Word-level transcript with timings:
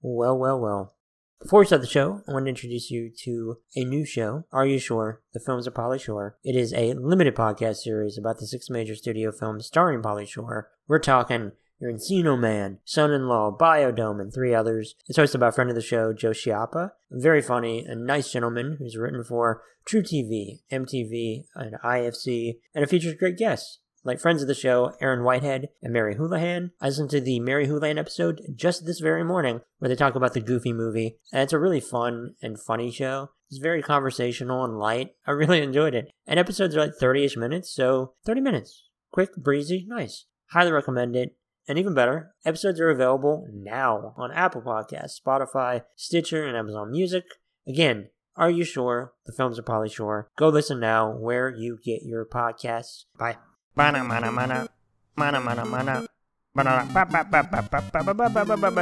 Well, 0.00 0.38
well, 0.38 0.60
well. 0.60 0.94
Before 1.42 1.58
we 1.58 1.66
start 1.66 1.82
the 1.82 1.88
show, 1.88 2.22
I 2.28 2.32
want 2.32 2.46
to 2.46 2.50
introduce 2.50 2.88
you 2.88 3.10
to 3.24 3.56
a 3.74 3.84
new 3.84 4.04
show, 4.04 4.44
Are 4.52 4.64
You 4.64 4.78
Sure? 4.78 5.22
The 5.32 5.40
Films 5.40 5.66
of 5.66 5.74
Pauly 5.74 6.00
Shore. 6.00 6.38
It 6.44 6.54
is 6.54 6.72
a 6.72 6.94
limited 6.94 7.34
podcast 7.34 7.78
series 7.78 8.16
about 8.16 8.38
the 8.38 8.46
six 8.46 8.70
major 8.70 8.94
studio 8.94 9.32
films 9.32 9.66
starring 9.66 10.00
Pauly 10.00 10.28
Shore. 10.28 10.70
We're 10.86 11.00
talking 11.00 11.50
Your 11.80 11.92
Encino 11.92 12.38
Man, 12.38 12.78
Son 12.84 13.10
in 13.10 13.26
Law, 13.26 13.56
Biodome, 13.58 14.20
and 14.20 14.32
three 14.32 14.54
others. 14.54 14.94
It's 15.08 15.18
hosted 15.18 15.40
by 15.40 15.48
a 15.48 15.52
friend 15.52 15.68
of 15.68 15.74
the 15.74 15.82
show, 15.82 16.12
Joe 16.12 16.30
Schiappa. 16.30 16.92
A 17.10 17.20
very 17.20 17.42
funny 17.42 17.84
and 17.84 18.06
nice 18.06 18.30
gentleman 18.30 18.76
who's 18.78 18.96
written 18.96 19.24
for 19.24 19.62
truTV, 19.84 20.60
MTV, 20.70 21.46
and 21.56 21.74
IFC, 21.84 22.58
and 22.72 22.84
it 22.84 22.90
features 22.90 23.14
great 23.14 23.36
guests 23.36 23.80
like 24.08 24.18
friends 24.18 24.42
of 24.42 24.48
the 24.48 24.54
show, 24.54 24.92
Aaron 25.00 25.22
Whitehead 25.22 25.68
and 25.82 25.92
Mary 25.92 26.16
Houlihan. 26.16 26.72
I 26.80 26.86
listened 26.86 27.10
to 27.10 27.20
the 27.20 27.38
Mary 27.38 27.66
Houlihan 27.66 27.98
episode 27.98 28.40
just 28.56 28.86
this 28.86 28.98
very 28.98 29.22
morning 29.22 29.60
where 29.78 29.88
they 29.88 29.94
talk 29.94 30.14
about 30.14 30.32
the 30.32 30.40
Goofy 30.40 30.72
movie, 30.72 31.18
and 31.32 31.42
it's 31.42 31.52
a 31.52 31.58
really 31.58 31.80
fun 31.80 32.34
and 32.42 32.58
funny 32.58 32.90
show. 32.90 33.30
It's 33.50 33.58
very 33.58 33.82
conversational 33.82 34.64
and 34.64 34.78
light. 34.78 35.10
I 35.26 35.32
really 35.32 35.62
enjoyed 35.62 35.94
it. 35.94 36.10
And 36.26 36.40
episodes 36.40 36.74
are 36.74 36.80
like 36.80 36.94
30 36.94 37.24
ish 37.24 37.36
minutes, 37.36 37.70
so 37.70 38.14
30 38.26 38.40
minutes. 38.40 38.88
Quick, 39.12 39.36
breezy, 39.36 39.84
nice. 39.88 40.24
Highly 40.50 40.72
recommend 40.72 41.14
it. 41.14 41.36
And 41.68 41.78
even 41.78 41.94
better, 41.94 42.34
episodes 42.46 42.80
are 42.80 42.88
available 42.88 43.46
now 43.52 44.14
on 44.16 44.32
Apple 44.32 44.62
Podcasts, 44.62 45.20
Spotify, 45.20 45.82
Stitcher, 45.96 46.46
and 46.46 46.56
Amazon 46.56 46.90
Music. 46.90 47.24
Again, 47.66 48.08
are 48.36 48.50
you 48.50 48.64
sure? 48.64 49.12
The 49.26 49.32
films 49.32 49.58
of 49.58 49.66
Pauly 49.66 49.92
Shore. 49.92 50.30
Go 50.38 50.48
listen 50.48 50.80
now 50.80 51.14
where 51.14 51.50
you 51.50 51.78
get 51.84 52.02
your 52.04 52.24
podcasts. 52.24 53.04
Bye. 53.18 53.36
Mana 53.76 54.02
mana 54.04 54.32
mana. 54.32 54.68
Mana 55.16 55.40
mana 55.40 55.64
mana. 55.64 56.06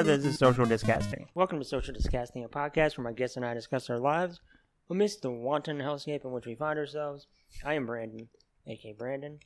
This 0.04 0.24
is 0.24 0.38
Social 0.38 0.64
Discasting. 0.64 1.28
Welcome 1.34 1.58
to 1.58 1.64
Social 1.64 1.92
Discasting, 1.94 2.44
a 2.44 2.48
podcast 2.48 2.96
where 2.96 3.04
my 3.04 3.12
guests 3.12 3.36
and 3.36 3.44
I 3.44 3.52
discuss 3.52 3.90
our 3.90 3.98
lives 3.98 4.40
amidst 4.88 5.22
the 5.22 5.30
wanton 5.30 5.78
hellscape 5.78 6.24
in 6.24 6.32
which 6.32 6.46
we 6.46 6.54
find 6.54 6.78
ourselves. 6.78 7.26
I 7.64 7.74
am 7.74 7.86
Brandon, 7.86 8.28
aka 8.66 8.92
Brandon. 8.92 9.40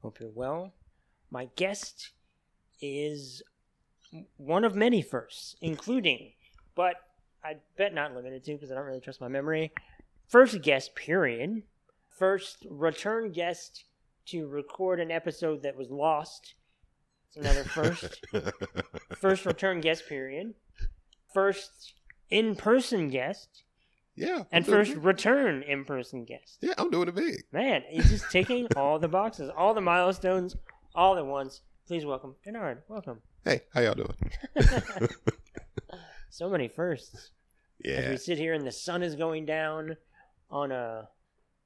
Hope 0.00 0.20
you're 0.20 0.30
well. 0.30 0.72
My 1.30 1.48
guest 1.56 2.12
is 2.80 3.42
one 4.36 4.64
of 4.64 4.74
many 4.74 5.02
firsts, 5.02 5.56
including, 5.60 6.32
but 6.74 6.96
I 7.44 7.56
bet 7.76 7.92
not 7.92 8.14
limited 8.14 8.44
to 8.44 8.52
because 8.54 8.70
I 8.70 8.74
don't 8.74 8.84
really 8.84 9.00
trust 9.00 9.20
my 9.20 9.28
memory. 9.28 9.72
First 10.28 10.62
guest, 10.62 10.94
period. 10.94 11.62
First 12.08 12.66
return 12.70 13.32
guest 13.32 13.84
to 14.26 14.46
record 14.48 15.00
an 15.00 15.10
episode 15.10 15.62
that 15.62 15.76
was 15.76 15.90
lost. 15.90 16.54
It's 17.28 17.36
another 17.36 17.64
first. 17.64 18.24
first 19.20 19.44
return 19.46 19.80
guest 19.80 20.08
period. 20.08 20.54
First 21.32 21.94
in 22.30 22.54
person 22.56 23.08
guest. 23.08 23.62
Yeah. 24.14 24.38
I'm 24.38 24.46
And 24.52 24.66
first 24.66 24.92
it. 24.92 24.98
return 24.98 25.62
in 25.62 25.84
person 25.84 26.24
guest. 26.24 26.58
Yeah, 26.60 26.74
I'm 26.78 26.90
doing 26.90 27.08
it 27.08 27.14
big. 27.14 27.44
Man, 27.52 27.82
he's 27.88 28.08
just 28.08 28.30
ticking 28.30 28.66
all 28.76 28.98
the 28.98 29.08
boxes, 29.08 29.50
all 29.56 29.74
the 29.74 29.80
milestones, 29.80 30.56
all 30.94 31.16
at 31.18 31.26
once. 31.26 31.60
Please 31.86 32.04
welcome 32.06 32.34
Bernard. 32.44 32.82
Welcome. 32.88 33.20
Hey, 33.44 33.60
how 33.74 33.80
y'all 33.82 33.94
doing? 33.94 34.14
So 36.30 36.50
many 36.50 36.68
firsts. 36.68 37.14
As 37.14 37.30
Yeah. 38.04 38.10
we 38.10 38.16
sit 38.18 38.36
here 38.38 38.52
and 38.52 38.66
the 38.66 38.72
sun 38.72 39.02
is 39.02 39.14
going 39.14 39.46
down 39.46 39.96
on 40.50 40.70
a 40.70 41.08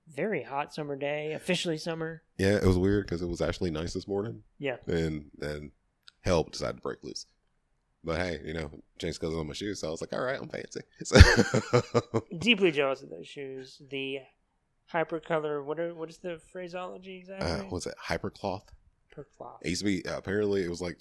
very 0.08 0.42
hot 0.42 0.74
summer 0.74 0.96
day, 0.96 1.32
officially 1.32 1.78
summer. 1.78 2.22
Yeah, 2.38 2.56
it 2.56 2.64
was 2.64 2.78
weird 2.78 3.06
because 3.06 3.22
it 3.22 3.28
was 3.28 3.40
actually 3.40 3.70
nice 3.70 3.92
this 3.92 4.08
morning, 4.08 4.42
Yeah. 4.58 4.76
and 4.86 5.30
then 5.38 5.72
hell 6.22 6.42
decided 6.44 6.76
to 6.76 6.82
break 6.82 7.02
loose. 7.02 7.26
But 8.02 8.16
hey, 8.18 8.40
you 8.44 8.54
know, 8.54 8.70
changed 8.98 9.20
colors 9.20 9.36
on 9.36 9.46
my 9.46 9.52
shoes, 9.52 9.80
so 9.80 9.88
I 9.88 9.90
was 9.90 10.00
like, 10.00 10.12
all 10.12 10.22
right, 10.22 10.40
I'm 10.40 10.48
fancy. 10.48 10.80
So, 11.04 12.22
Deeply 12.38 12.70
jealous 12.70 13.02
of 13.02 13.10
those 13.10 13.28
shoes. 13.28 13.80
The 13.90 14.20
hypercolor. 14.92 15.64
What 15.64 15.78
are 15.78 15.94
what 15.94 16.08
is 16.10 16.18
the 16.18 16.40
phraseology 16.52 17.18
exactly? 17.18 17.50
uh, 17.50 17.62
what's 17.70 17.86
it? 17.86 17.94
Hypercloth. 18.08 18.62
Hypercloth. 19.16 19.58
It 19.62 19.69
used 19.70 19.80
to 19.82 19.84
be 19.84 20.04
uh, 20.06 20.16
apparently 20.16 20.62
it 20.64 20.70
was 20.70 20.80
like 20.80 20.98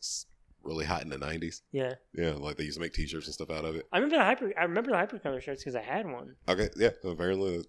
really 0.61 0.85
hot 0.85 1.03
in 1.03 1.09
the 1.09 1.17
'90s. 1.17 1.61
Yeah, 1.71 1.93
Yeah, 2.13 2.31
like 2.33 2.57
they 2.57 2.65
used 2.65 2.77
to 2.77 2.81
make 2.81 2.93
T-shirts 2.93 3.27
and 3.27 3.33
stuff 3.33 3.49
out 3.49 3.65
of 3.65 3.75
it. 3.75 3.87
I 3.93 3.97
remember 3.97 4.17
the 4.17 4.23
hyper. 4.25 4.53
I 4.59 4.63
remember 4.63 4.91
the 4.91 4.97
hypercolor 4.97 5.41
shirts 5.41 5.63
because 5.63 5.75
I 5.75 5.81
had 5.81 6.05
one. 6.05 6.35
Okay, 6.47 6.69
yeah. 6.75 6.89
So 7.01 7.09
apparently 7.09 7.63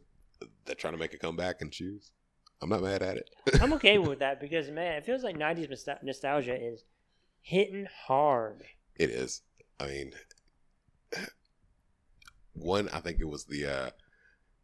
they're 0.64 0.74
trying 0.74 0.94
to 0.94 0.98
make 0.98 1.14
a 1.14 1.18
comeback 1.18 1.60
and 1.60 1.72
choose. 1.72 2.10
I'm 2.62 2.68
not 2.68 2.82
mad 2.82 3.02
at 3.02 3.16
it. 3.16 3.30
I'm 3.60 3.72
okay 3.74 3.98
with 3.98 4.18
that 4.20 4.40
because 4.40 4.70
man, 4.70 4.94
it 4.94 5.04
feels 5.04 5.22
like 5.22 5.36
'90s 5.36 5.70
nostalgia 6.02 6.54
is 6.54 6.84
hitting 7.40 7.86
hard. 8.06 8.64
It 8.96 9.10
is. 9.10 9.42
I 9.78 9.86
mean, 9.86 10.12
one, 12.52 12.88
I 12.92 13.00
think 13.00 13.18
it 13.20 13.28
was 13.28 13.44
the 13.44 13.66
uh 13.66 13.90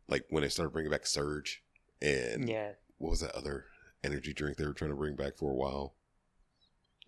like 0.09 0.25
when 0.31 0.43
they 0.43 0.49
started 0.49 0.71
bringing 0.71 0.91
back 0.91 1.07
Surge 1.07 1.63
and 2.03 2.49
Yeah, 2.49 2.73
what 2.99 3.11
was 3.11 3.21
that 3.21 3.35
other 3.35 3.67
energy 4.05 4.33
drink 4.33 4.57
they 4.57 4.67
were 4.67 4.73
trying 4.75 4.91
to 4.91 4.97
bring 4.97 5.17
back 5.17 5.37
for 5.37 5.51
a 5.51 5.55
while? 5.55 5.95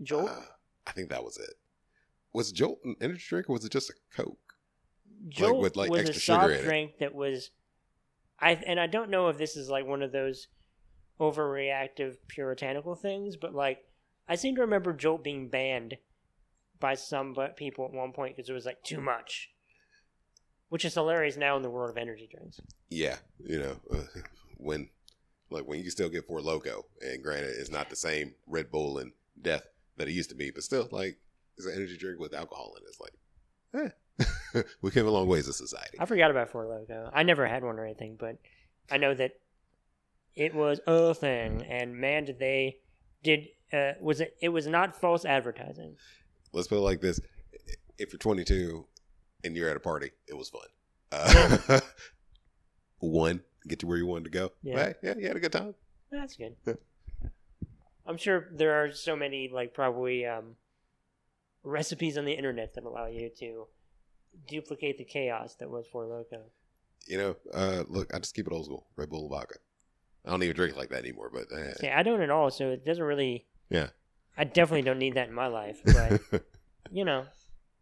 Jolt. 0.03 0.31
Uh, 0.31 0.41
I 0.87 0.93
think 0.93 1.11
that 1.11 1.25
was 1.25 1.37
it. 1.37 1.55
Was 2.33 2.53
Jolt 2.53 2.81
an 2.84 2.97
energy 3.01 3.25
drink 3.28 3.49
or 3.49 3.53
was 3.53 3.65
it 3.65 3.73
just 3.73 3.91
a 3.91 3.95
Coke? 4.15 4.39
Jolt 5.28 5.59
with, 5.59 5.77
like, 5.77 5.91
was 5.91 6.01
extra 6.09 6.17
a 6.17 6.21
sugar 6.21 6.39
soft 6.41 6.51
in 6.51 6.59
it. 6.59 6.62
drink 6.62 6.93
that 7.01 7.15
was, 7.15 7.51
I 8.41 8.53
and 8.66 8.78
I 8.78 8.87
don't 8.87 9.10
know 9.10 9.28
if 9.28 9.38
this 9.38 9.56
is 9.56 9.69
like 9.69 9.87
one 9.87 10.03
of 10.03 10.12
those 10.12 10.49
overreactive 11.21 12.16
puritanical 12.28 12.94
things, 12.94 13.37
but 13.37 13.54
like 13.54 13.84
I 14.28 14.37
seem 14.37 14.54
to 14.56 14.60
remember 14.60 14.93
Jolt 14.93 15.25
being 15.25 15.49
banned 15.49 15.97
by 16.81 16.94
some 16.94 17.34
people 17.56 17.84
at 17.87 17.93
one 17.93 18.12
point 18.12 18.37
because 18.37 18.48
it 18.48 18.53
was 18.53 18.66
like 18.66 18.82
too 18.82 19.00
much, 19.00 19.50
which 20.69 20.84
is 20.84 20.94
hilarious 20.94 21.37
now 21.37 21.56
in 21.56 21.62
the 21.62 21.71
world 21.71 21.91
of 21.91 21.97
energy 21.97 22.28
drinks. 22.31 22.60
Yeah, 22.88 23.16
you 23.38 23.59
know, 23.59 23.77
when 24.59 24.88
like 25.50 25.65
when 25.65 25.82
you 25.82 25.91
still 25.91 26.09
get 26.09 26.27
Four 26.27 26.41
Loco, 26.41 26.87
and 27.00 27.22
granted, 27.22 27.54
it's 27.59 27.71
not 27.71 27.91
the 27.91 27.97
same 27.97 28.34
Red 28.47 28.71
Bull 28.71 28.98
and 28.98 29.12
Death 29.41 29.66
that 29.97 30.09
it 30.09 30.12
used 30.12 30.31
to 30.31 30.37
be, 30.37 30.50
but 30.50 30.62
still, 30.62 30.88
like 30.93 31.19
it's 31.56 31.66
an 31.66 31.75
energy 31.75 31.97
drink 31.97 32.21
with 32.21 32.34
alcohol 32.34 32.75
in 32.77 32.84
it. 32.84 32.88
It's 32.88 33.00
like, 33.00 33.87
eh, 33.87 33.91
we 34.83 34.91
came 34.91 35.06
a 35.06 35.11
long 35.11 35.29
ways 35.29 35.49
as 35.49 35.61
a 35.61 35.67
society. 35.67 35.99
I 36.01 36.06
forgot 36.06 36.31
about 36.31 36.51
Four 36.51 36.67
Loco. 36.67 37.11
I 37.12 37.23
never 37.23 37.47
had 37.47 37.62
one 37.62 37.79
or 37.79 37.84
anything, 37.84 38.17
but 38.19 38.39
I 38.91 38.97
know 38.97 39.15
that 39.15 39.33
it 40.34 40.55
was 40.55 40.81
a 40.87 41.15
thing, 41.15 41.62
and 41.62 41.97
man, 41.97 42.25
did 42.25 42.39
they 42.39 42.78
did 43.23 43.49
uh, 43.73 43.93
was 44.01 44.21
it? 44.21 44.37
It 44.41 44.49
was 44.49 44.67
not 44.67 44.99
false 45.01 45.25
advertising. 45.25 45.97
Let's 46.53 46.69
put 46.69 46.78
it 46.78 46.83
like 46.83 47.01
this: 47.01 47.21
if 47.99 48.12
you're 48.12 48.19
22 48.19 48.87
and 49.45 49.57
you're 49.57 49.69
at 49.69 49.77
a 49.77 49.81
party, 49.81 50.11
it 50.27 50.37
was 50.37 50.49
fun. 50.49 50.62
Uh, 51.12 51.81
one, 52.99 53.43
get 53.67 53.81
to 53.81 53.87
where 53.87 53.99
you 53.99 54.07
wanted 54.07 54.25
to 54.25 54.31
go. 54.31 54.53
Yeah. 54.62 54.77
Yeah, 54.77 54.84
hey, 54.84 54.95
yeah, 55.03 55.15
you 55.19 55.27
had 55.28 55.37
a 55.37 55.41
good 55.41 55.53
time. 55.53 55.75
That's 56.11 56.37
good. 56.37 56.57
I'm 58.07 58.17
sure 58.17 58.49
there 58.53 58.83
are 58.83 58.93
so 58.93 59.15
many 59.17 59.51
like 59.53 59.75
probably 59.75 60.25
um, 60.25 60.57
recipes 61.62 62.17
on 62.17 62.25
the 62.25 62.33
internet 62.33 62.75
that 62.75 62.84
allow 62.84 63.07
you 63.07 63.31
to 63.41 63.67
duplicate 64.47 64.99
the 64.99 65.05
chaos 65.05 65.55
that 65.56 65.71
was 65.71 65.87
Four 65.91 66.06
Loco. 66.06 66.43
You 67.06 67.19
know, 67.19 67.37
uh, 67.55 67.84
look, 67.89 68.15
I 68.15 68.19
just 68.19 68.34
keep 68.34 68.47
it 68.47 68.53
old 68.53 68.66
school. 68.66 68.87
Red 68.97 69.09
Bull 69.11 69.28
vodka. 69.28 69.56
I 70.27 70.31
don't 70.31 70.43
even 70.43 70.56
drink 70.56 70.77
like 70.77 70.91
that 70.91 70.99
anymore, 70.99 71.31
but. 71.33 71.47
See, 71.78 71.89
I 71.89 72.03
don't 72.03 72.21
at 72.21 72.31
all, 72.31 72.50
so 72.50 72.71
it 72.71 72.84
doesn't 72.84 73.03
really. 73.05 73.47
Yeah. 73.71 73.89
I 74.37 74.44
definitely 74.44 74.83
don't 74.83 74.99
need 74.99 75.15
that 75.15 75.28
in 75.28 75.34
my 75.34 75.47
life, 75.49 75.81
but 75.84 76.44
you 76.93 77.05
know, 77.05 77.25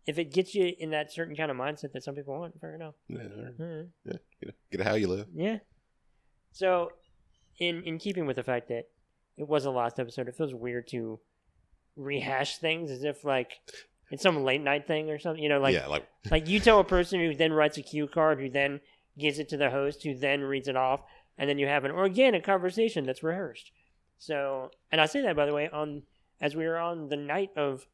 if 0.06 0.18
it 0.18 0.32
gets 0.32 0.54
you 0.54 0.72
in 0.78 0.90
that 0.90 1.12
certain 1.12 1.36
kind 1.36 1.50
of 1.50 1.56
mindset 1.56 1.92
that 1.92 2.02
some 2.02 2.14
people 2.14 2.38
want, 2.38 2.58
fair 2.60 2.74
enough. 2.74 2.94
yeah. 3.08 3.18
Mhm. 3.18 3.88
yeah, 4.04 4.12
you 4.40 4.48
know, 4.48 4.54
get 4.70 4.80
it 4.80 4.86
how 4.86 4.94
you 4.94 5.08
live. 5.08 5.26
Yeah. 5.34 5.58
So, 6.52 6.92
in 7.58 7.82
in 7.82 7.98
keeping 7.98 8.26
with 8.26 8.36
the 8.36 8.42
fact 8.42 8.68
that 8.68 8.84
it 9.36 9.46
was 9.48 9.64
a 9.66 9.70
last 9.70 9.98
episode, 10.00 10.28
it 10.28 10.36
feels 10.36 10.54
weird 10.54 10.88
to 10.88 11.20
rehash 11.96 12.58
things 12.58 12.90
as 12.90 13.04
if 13.04 13.24
like 13.24 13.52
it's 14.10 14.22
some 14.22 14.44
late 14.44 14.62
night 14.62 14.86
thing 14.86 15.10
or 15.10 15.18
something. 15.18 15.42
You 15.42 15.48
know, 15.48 15.60
like 15.60 15.74
yeah, 15.74 15.86
like 15.86 16.06
like 16.30 16.48
you 16.48 16.60
tell 16.60 16.80
a 16.80 16.84
person 16.84 17.20
who 17.20 17.34
then 17.34 17.52
writes 17.52 17.78
a 17.78 17.82
cue 17.82 18.06
card, 18.06 18.40
who 18.40 18.48
then 18.48 18.80
gives 19.18 19.38
it 19.38 19.48
to 19.50 19.56
the 19.56 19.70
host, 19.70 20.02
who 20.02 20.14
then 20.14 20.42
reads 20.42 20.68
it 20.68 20.76
off, 20.76 21.00
and 21.38 21.48
then 21.48 21.58
you 21.58 21.66
have 21.66 21.84
an 21.84 21.90
organic 21.90 22.44
conversation 22.44 23.06
that's 23.06 23.22
rehearsed. 23.22 23.70
So, 24.18 24.70
and 24.90 25.00
I 25.00 25.06
say 25.06 25.22
that 25.22 25.36
by 25.36 25.46
the 25.46 25.52
way 25.54 25.68
on 25.68 26.02
as 26.40 26.54
we 26.54 26.66
were 26.66 26.78
on 26.78 27.08
the 27.08 27.16
night 27.16 27.50
of 27.56 27.86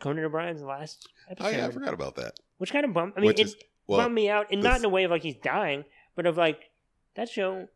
Conan 0.00 0.24
O'Brien's 0.24 0.62
last 0.62 1.08
oh 1.28 1.32
episode, 1.32 1.56
yeah, 1.56 1.66
I 1.66 1.70
forgot 1.70 1.94
about 1.94 2.16
that. 2.16 2.34
which 2.58 2.72
kind 2.72 2.84
of 2.84 2.92
bummed. 2.92 3.14
I 3.16 3.20
mean, 3.20 3.28
Which 3.28 3.40
it 3.40 3.46
is 3.46 3.56
well, 3.86 4.00
bummed 4.00 4.14
me 4.14 4.28
out, 4.28 4.46
and 4.50 4.62
not 4.62 4.78
in 4.78 4.84
a 4.84 4.88
way 4.88 5.04
of 5.04 5.10
like 5.10 5.22
he's 5.22 5.36
dying, 5.36 5.84
but 6.14 6.26
of 6.26 6.36
like 6.36 6.70
that 7.14 7.28
show 7.28 7.68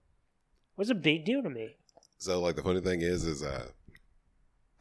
was 0.76 0.90
a 0.90 0.94
big 0.94 1.24
deal 1.24 1.42
to 1.42 1.50
me. 1.50 1.76
so 2.18 2.40
like 2.40 2.56
the 2.56 2.62
funny 2.62 2.80
thing 2.80 3.00
is, 3.00 3.24
is 3.24 3.42
uh, 3.42 3.66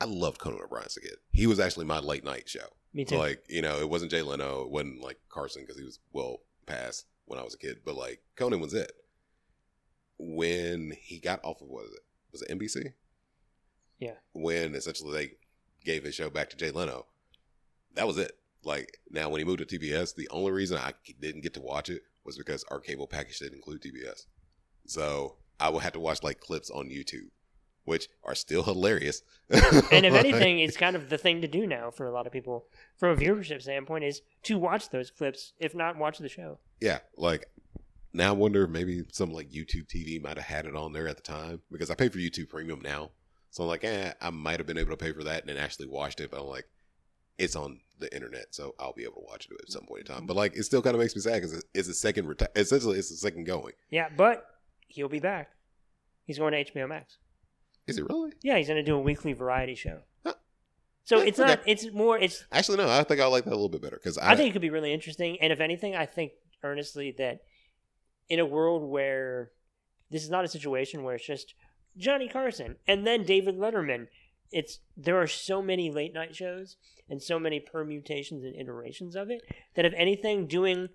I 0.01 0.05
loved 0.05 0.39
Conan 0.39 0.59
O'Brien 0.63 0.85
as 0.85 0.97
a 0.97 1.01
kid. 1.01 1.15
He 1.31 1.45
was 1.47 1.59
actually 1.59 1.85
my 1.85 1.99
late 1.99 2.23
night 2.23 2.47
show. 2.49 2.67
Me 2.93 3.05
too. 3.05 3.17
Like 3.17 3.43
you 3.47 3.61
know, 3.61 3.79
it 3.79 3.89
wasn't 3.89 4.11
Jay 4.11 4.21
Leno, 4.21 4.61
it 4.61 4.71
wasn't 4.71 5.01
like 5.01 5.19
Carson 5.29 5.63
because 5.63 5.77
he 5.77 5.83
was 5.83 5.99
well 6.11 6.37
past 6.65 7.05
when 7.25 7.39
I 7.39 7.43
was 7.43 7.53
a 7.53 7.57
kid, 7.57 7.79
but 7.85 7.95
like 7.95 8.21
Conan 8.35 8.59
was 8.59 8.73
it. 8.73 8.91
When 10.17 10.93
he 10.99 11.19
got 11.19 11.39
off 11.43 11.61
of 11.61 11.67
what 11.67 11.83
was 11.83 11.93
it? 11.93 12.01
Was 12.31 12.41
it 12.41 12.59
NBC? 12.59 12.93
Yeah. 13.99 14.15
When 14.33 14.75
essentially 14.75 15.13
they 15.13 15.31
gave 15.85 16.03
his 16.03 16.15
show 16.15 16.29
back 16.29 16.49
to 16.49 16.57
Jay 16.57 16.71
Leno, 16.71 17.05
that 17.95 18.07
was 18.07 18.17
it. 18.17 18.33
Like 18.63 18.97
now, 19.09 19.29
when 19.29 19.39
he 19.39 19.45
moved 19.45 19.67
to 19.67 19.79
TBS, 19.79 20.15
the 20.15 20.27
only 20.29 20.51
reason 20.51 20.77
I 20.77 20.93
didn't 21.21 21.41
get 21.41 21.53
to 21.53 21.61
watch 21.61 21.89
it 21.89 22.03
was 22.25 22.37
because 22.37 22.65
our 22.65 22.79
cable 22.79 23.07
package 23.07 23.39
didn't 23.39 23.55
include 23.55 23.81
TBS. 23.81 24.25
So 24.85 25.37
I 25.59 25.69
would 25.69 25.83
have 25.83 25.93
to 25.93 25.99
watch 25.99 26.23
like 26.23 26.39
clips 26.39 26.69
on 26.69 26.89
YouTube, 26.89 27.29
which 27.89 28.07
are 28.23 28.35
still 28.35 28.63
hilarious. 28.63 29.23
And 29.91 30.05
if 30.05 30.13
anything, 30.25 30.59
it's 30.59 30.77
kind 30.77 30.95
of 30.95 31.09
the 31.09 31.17
thing 31.17 31.41
to 31.41 31.47
do 31.47 31.67
now 31.67 31.89
for 31.91 32.05
a 32.05 32.11
lot 32.11 32.25
of 32.27 32.31
people 32.31 32.67
from 32.97 33.09
a 33.11 33.15
viewership 33.19 33.61
standpoint 33.61 34.03
is 34.05 34.21
to 34.43 34.57
watch 34.57 34.89
those 34.91 35.09
clips, 35.11 35.53
if 35.59 35.75
not 35.75 35.97
watch 35.97 36.19
the 36.19 36.29
show. 36.29 36.59
yeah, 36.79 36.99
like 37.17 37.47
now 38.13 38.29
I 38.29 38.31
wonder 38.31 38.63
if 38.63 38.69
maybe 38.69 39.03
some 39.11 39.31
like 39.33 39.49
YouTube 39.51 39.87
TV 39.87 40.21
might 40.21 40.37
have 40.37 40.45
had 40.45 40.65
it 40.65 40.75
on 40.75 40.93
there 40.93 41.07
at 41.07 41.17
the 41.17 41.21
time 41.23 41.61
because 41.71 41.89
I 41.89 41.95
pay 41.95 42.09
for 42.09 42.19
YouTube 42.19 42.49
Premium 42.49 42.79
now. 42.81 43.09
So 43.51 43.63
I'm 43.63 43.69
like, 43.69 43.83
eh, 43.83 44.13
I 44.21 44.29
might 44.29 44.59
have 44.59 44.67
been 44.67 44.77
able 44.77 44.91
to 44.91 44.97
pay 44.97 45.11
for 45.11 45.23
that 45.23 45.41
and 45.41 45.49
then 45.49 45.57
actually 45.57 45.87
watched 45.87 46.19
it, 46.19 46.29
but 46.31 46.39
I'm 46.39 46.47
like, 46.47 46.67
it's 47.39 47.55
on 47.55 47.79
the 47.99 48.13
internet, 48.13 48.47
so 48.51 48.75
I'll 48.79 48.93
be 48.93 49.03
able 49.03 49.21
to 49.21 49.27
watch 49.27 49.47
it 49.49 49.57
at 49.61 49.71
some 49.71 49.85
point 49.85 50.01
in 50.07 50.13
time. 50.15 50.25
But 50.27 50.35
like, 50.35 50.55
it 50.55 50.63
still 50.63 50.81
kind 50.83 50.93
of 50.95 51.01
makes 51.01 51.15
me 51.15 51.21
sad 51.21 51.41
because 51.41 51.63
it's 51.73 51.87
a 51.87 51.93
second, 51.93 52.27
reti- 52.27 52.47
essentially, 52.55 52.99
it's 52.99 53.09
a 53.11 53.15
second 53.17 53.45
going. 53.45 53.73
Yeah, 53.89 54.09
but 54.15 54.45
he'll 54.87 55.09
be 55.09 55.19
back. 55.19 55.49
He's 56.25 56.37
going 56.37 56.51
to 56.53 56.63
HBO 56.63 56.87
Max. 56.87 57.17
Is 57.89 57.97
it 57.97 58.07
really? 58.09 58.31
Yeah, 58.41 58.57
he's 58.57 58.67
going 58.67 58.77
to 58.77 58.83
do 58.83 58.95
a 58.95 58.99
weekly 58.99 59.33
variety 59.33 59.75
show. 59.75 59.99
Huh. 60.25 60.33
So 61.03 61.19
Yeah, 61.19 61.25
it's 61.25 61.39
not. 61.39 61.59
okay. 61.59 61.71
It's 61.71 61.91
more. 61.91 62.17
It's. 62.17 62.45
Actually, 62.51 62.77
no. 62.77 62.89
I 62.89 63.03
think 63.03 63.19
I 63.19 63.25
like 63.27 63.45
that 63.45 63.51
a 63.51 63.55
little 63.55 63.69
bit 63.69 63.81
better 63.81 63.97
because 63.97 64.17
I, 64.17 64.31
I 64.31 64.35
think 64.35 64.49
it 64.49 64.53
could 64.53 64.61
be 64.61 64.69
really 64.69 64.93
interesting. 64.93 65.37
And 65.41 65.51
if 65.51 65.59
anything, 65.59 65.95
I 65.95 66.05
think 66.05 66.33
earnestly 66.63 67.13
that 67.17 67.41
in 68.29 68.39
a 68.39 68.45
world 68.45 68.83
where 68.89 69.51
this 70.11 70.23
is 70.23 70.29
not 70.29 70.45
a 70.45 70.47
situation 70.47 71.03
where 71.03 71.15
it's 71.15 71.25
just 71.25 71.55
Johnny 71.97 72.27
Carson 72.27 72.75
and 72.87 73.05
then 73.05 73.23
David 73.23 73.57
Letterman, 73.57 74.07
it's 74.51 74.79
there 74.95 75.19
are 75.21 75.27
so 75.27 75.61
many 75.61 75.91
late 75.91 76.13
night 76.13 76.35
shows 76.35 76.77
and 77.09 77.21
so 77.21 77.39
many 77.39 77.59
permutations 77.59 78.43
and 78.43 78.55
iterations 78.55 79.15
of 79.15 79.29
it 79.29 79.41
that 79.75 79.85
if 79.85 79.93
anything, 79.95 80.47
doing 80.47 80.89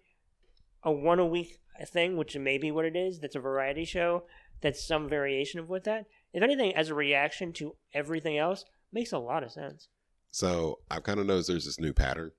a 0.82 0.92
one 0.92 1.18
a 1.18 1.26
week 1.26 1.58
thing, 1.86 2.16
which 2.16 2.36
may 2.36 2.58
be 2.58 2.70
what 2.70 2.84
it 2.84 2.94
is, 2.94 3.18
that's 3.18 3.34
a 3.34 3.40
variety 3.40 3.84
show, 3.84 4.24
that's 4.60 4.86
some 4.86 5.08
variation 5.08 5.58
of 5.58 5.68
what 5.68 5.84
that. 5.84 6.06
If 6.34 6.42
anything, 6.42 6.74
as 6.74 6.90
a 6.90 6.94
reaction 6.94 7.52
to 7.54 7.76
everything 7.94 8.36
else, 8.36 8.64
makes 8.92 9.12
a 9.12 9.18
lot 9.18 9.44
of 9.44 9.52
sense. 9.52 9.88
So 10.32 10.80
I've 10.90 11.04
kind 11.04 11.20
of 11.20 11.26
noticed 11.26 11.48
there's 11.48 11.64
this 11.64 11.78
new 11.78 11.92
pattern 11.92 12.32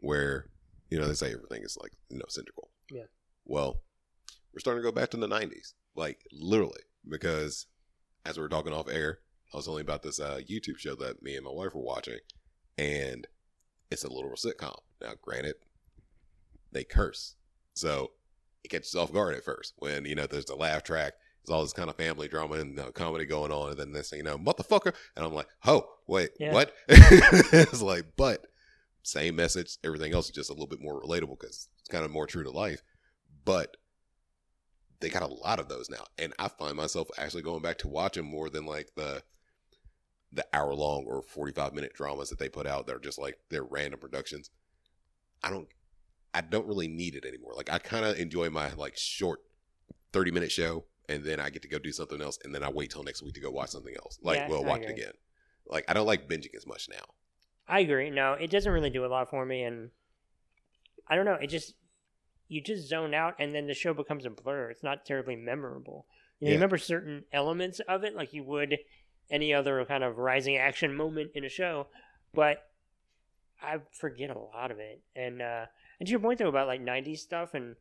where, 0.00 0.50
you 0.90 0.98
know, 0.98 1.06
they 1.06 1.14
say 1.14 1.32
everything 1.32 1.62
is 1.62 1.78
like, 1.80 1.92
you 2.10 2.18
know, 2.18 2.24
cylindrical. 2.28 2.70
Yeah. 2.90 3.04
Well, 3.44 3.80
we're 4.52 4.58
starting 4.58 4.82
to 4.82 4.88
go 4.88 4.92
back 4.92 5.10
to 5.10 5.16
the 5.16 5.28
90s, 5.28 5.74
like 5.94 6.18
literally, 6.32 6.82
because 7.08 7.66
as 8.26 8.36
we 8.36 8.42
were 8.42 8.48
talking 8.48 8.72
off 8.72 8.88
air, 8.90 9.20
I 9.54 9.56
was 9.56 9.66
telling 9.66 9.78
you 9.78 9.84
about 9.84 10.02
this 10.02 10.18
uh, 10.18 10.40
YouTube 10.50 10.78
show 10.78 10.96
that 10.96 11.22
me 11.22 11.36
and 11.36 11.44
my 11.44 11.52
wife 11.52 11.74
were 11.74 11.82
watching, 11.82 12.18
and 12.76 13.26
it's 13.90 14.04
a 14.04 14.12
literal 14.12 14.36
sitcom. 14.36 14.78
Now, 15.00 15.12
granted, 15.22 15.54
they 16.72 16.82
curse. 16.82 17.36
So 17.74 18.12
it 18.64 18.68
catches 18.68 18.94
off 18.94 19.12
guard 19.12 19.34
at 19.34 19.44
first 19.44 19.74
when, 19.78 20.06
you 20.06 20.14
know, 20.14 20.26
there's 20.26 20.46
the 20.46 20.56
laugh 20.56 20.82
track. 20.82 21.12
There's 21.44 21.54
all 21.54 21.62
this 21.62 21.72
kind 21.72 21.90
of 21.90 21.96
family 21.96 22.28
drama 22.28 22.54
and 22.56 22.78
uh, 22.78 22.90
comedy 22.92 23.24
going 23.24 23.50
on. 23.50 23.70
And 23.70 23.78
then 23.78 23.92
this 23.92 24.10
thing, 24.10 24.18
you 24.18 24.24
know, 24.24 24.38
motherfucker. 24.38 24.94
And 25.16 25.24
I'm 25.24 25.34
like, 25.34 25.48
oh, 25.66 25.88
wait, 26.06 26.30
Yeah. 26.38 26.52
what? 26.52 26.72
it's 26.88 27.82
like, 27.82 28.04
but 28.16 28.46
same 29.02 29.34
message. 29.36 29.76
Everything 29.82 30.14
else 30.14 30.26
is 30.26 30.32
just 30.32 30.50
a 30.50 30.52
little 30.52 30.68
bit 30.68 30.80
more 30.80 31.02
relatable 31.02 31.40
because 31.40 31.68
it's 31.80 31.88
kind 31.88 32.04
of 32.04 32.10
more 32.12 32.26
true 32.26 32.44
to 32.44 32.50
life. 32.50 32.82
But 33.44 33.76
they 35.00 35.08
got 35.08 35.22
a 35.22 35.26
lot 35.34 35.58
of 35.58 35.68
those 35.68 35.90
now. 35.90 36.04
And 36.16 36.32
I 36.38 36.46
find 36.46 36.76
myself 36.76 37.08
actually 37.18 37.42
going 37.42 37.62
back 37.62 37.78
to 37.78 37.88
watching 37.88 38.24
more 38.24 38.48
than 38.48 38.66
like 38.66 38.90
the 38.94 39.22
the 40.34 40.46
hour 40.54 40.72
long 40.72 41.04
or 41.06 41.22
45 41.22 41.74
minute 41.74 41.92
dramas 41.92 42.30
that 42.30 42.38
they 42.38 42.48
put 42.48 42.66
out 42.66 42.86
that 42.86 42.96
are 42.96 43.00
just 43.00 43.18
like 43.18 43.36
they're 43.50 43.64
random 43.64 44.00
productions. 44.00 44.48
I 45.42 45.50
don't 45.50 45.68
I 46.32 46.40
don't 46.40 46.66
really 46.66 46.88
need 46.88 47.16
it 47.16 47.24
anymore. 47.26 47.52
Like 47.54 47.70
I 47.70 47.78
kind 47.78 48.06
of 48.06 48.16
enjoy 48.18 48.48
my 48.48 48.72
like 48.74 48.96
short 48.96 49.40
30 50.12 50.30
minute 50.30 50.52
show 50.52 50.84
and 51.08 51.24
then 51.24 51.40
I 51.40 51.50
get 51.50 51.62
to 51.62 51.68
go 51.68 51.78
do 51.78 51.92
something 51.92 52.20
else 52.20 52.38
and 52.44 52.54
then 52.54 52.62
I 52.62 52.70
wait 52.70 52.90
till 52.90 53.02
next 53.02 53.22
week 53.22 53.34
to 53.34 53.40
go 53.40 53.50
watch 53.50 53.70
something 53.70 53.94
else. 53.96 54.18
Like 54.22 54.38
Yeah, 54.38 54.48
well 54.48 54.64
I 54.64 54.68
watch 54.68 54.82
it 54.82 54.90
again. 54.90 55.12
Like 55.66 55.84
I 55.88 55.94
don't 55.94 56.06
like 56.06 56.28
binging 56.28 56.54
as 56.56 56.66
much 56.66 56.88
now. 56.88 57.04
I 57.68 57.80
agree. 57.80 58.10
No, 58.10 58.34
it 58.34 58.50
doesn't 58.50 58.72
really 58.72 58.90
do 58.90 59.04
a 59.04 59.08
lot 59.08 59.30
for 59.30 59.46
me, 59.46 59.62
and 59.62 59.90
I 61.08 61.16
don't 61.16 61.24
know. 61.24 61.38
It 61.40 61.46
just 61.46 61.74
you 62.48 62.60
just 62.60 62.88
zone 62.88 63.14
out, 63.14 63.34
and 63.38 63.54
then 63.54 63.66
the 63.66 63.74
show 63.74 63.94
becomes 63.94 64.26
a 64.26 64.30
blur. 64.30 64.70
It's 64.70 64.82
not 64.82 65.06
terribly 65.06 65.36
memorable. 65.36 66.06
You, 66.38 66.46
know, 66.46 66.50
you 66.50 66.56
remember 66.56 66.76
certain 66.76 67.24
elements 67.32 67.80
of 67.88 68.04
it, 68.04 68.14
like 68.14 68.32
you 68.32 68.42
would 68.44 68.78
any 69.30 69.54
other 69.54 69.84
kind 69.84 70.04
of 70.04 70.18
rising 70.18 70.56
action 70.56 70.94
moment 70.94 71.30
in 71.34 71.44
a 71.44 71.48
show, 71.48 71.86
but 72.34 72.68
I 73.62 73.78
forget 73.92 74.30
a 74.30 74.38
lot 74.38 74.70
of 74.70 74.78
it. 74.78 75.00
And 75.14 75.40
uh, 75.40 75.66
and 75.98 76.06
to 76.06 76.10
your 76.10 76.20
point 76.20 76.38
though 76.38 76.48
about 76.48 76.66
like 76.66 76.82
'90s 76.82 77.18
stuff 77.18 77.54
and 77.54 77.76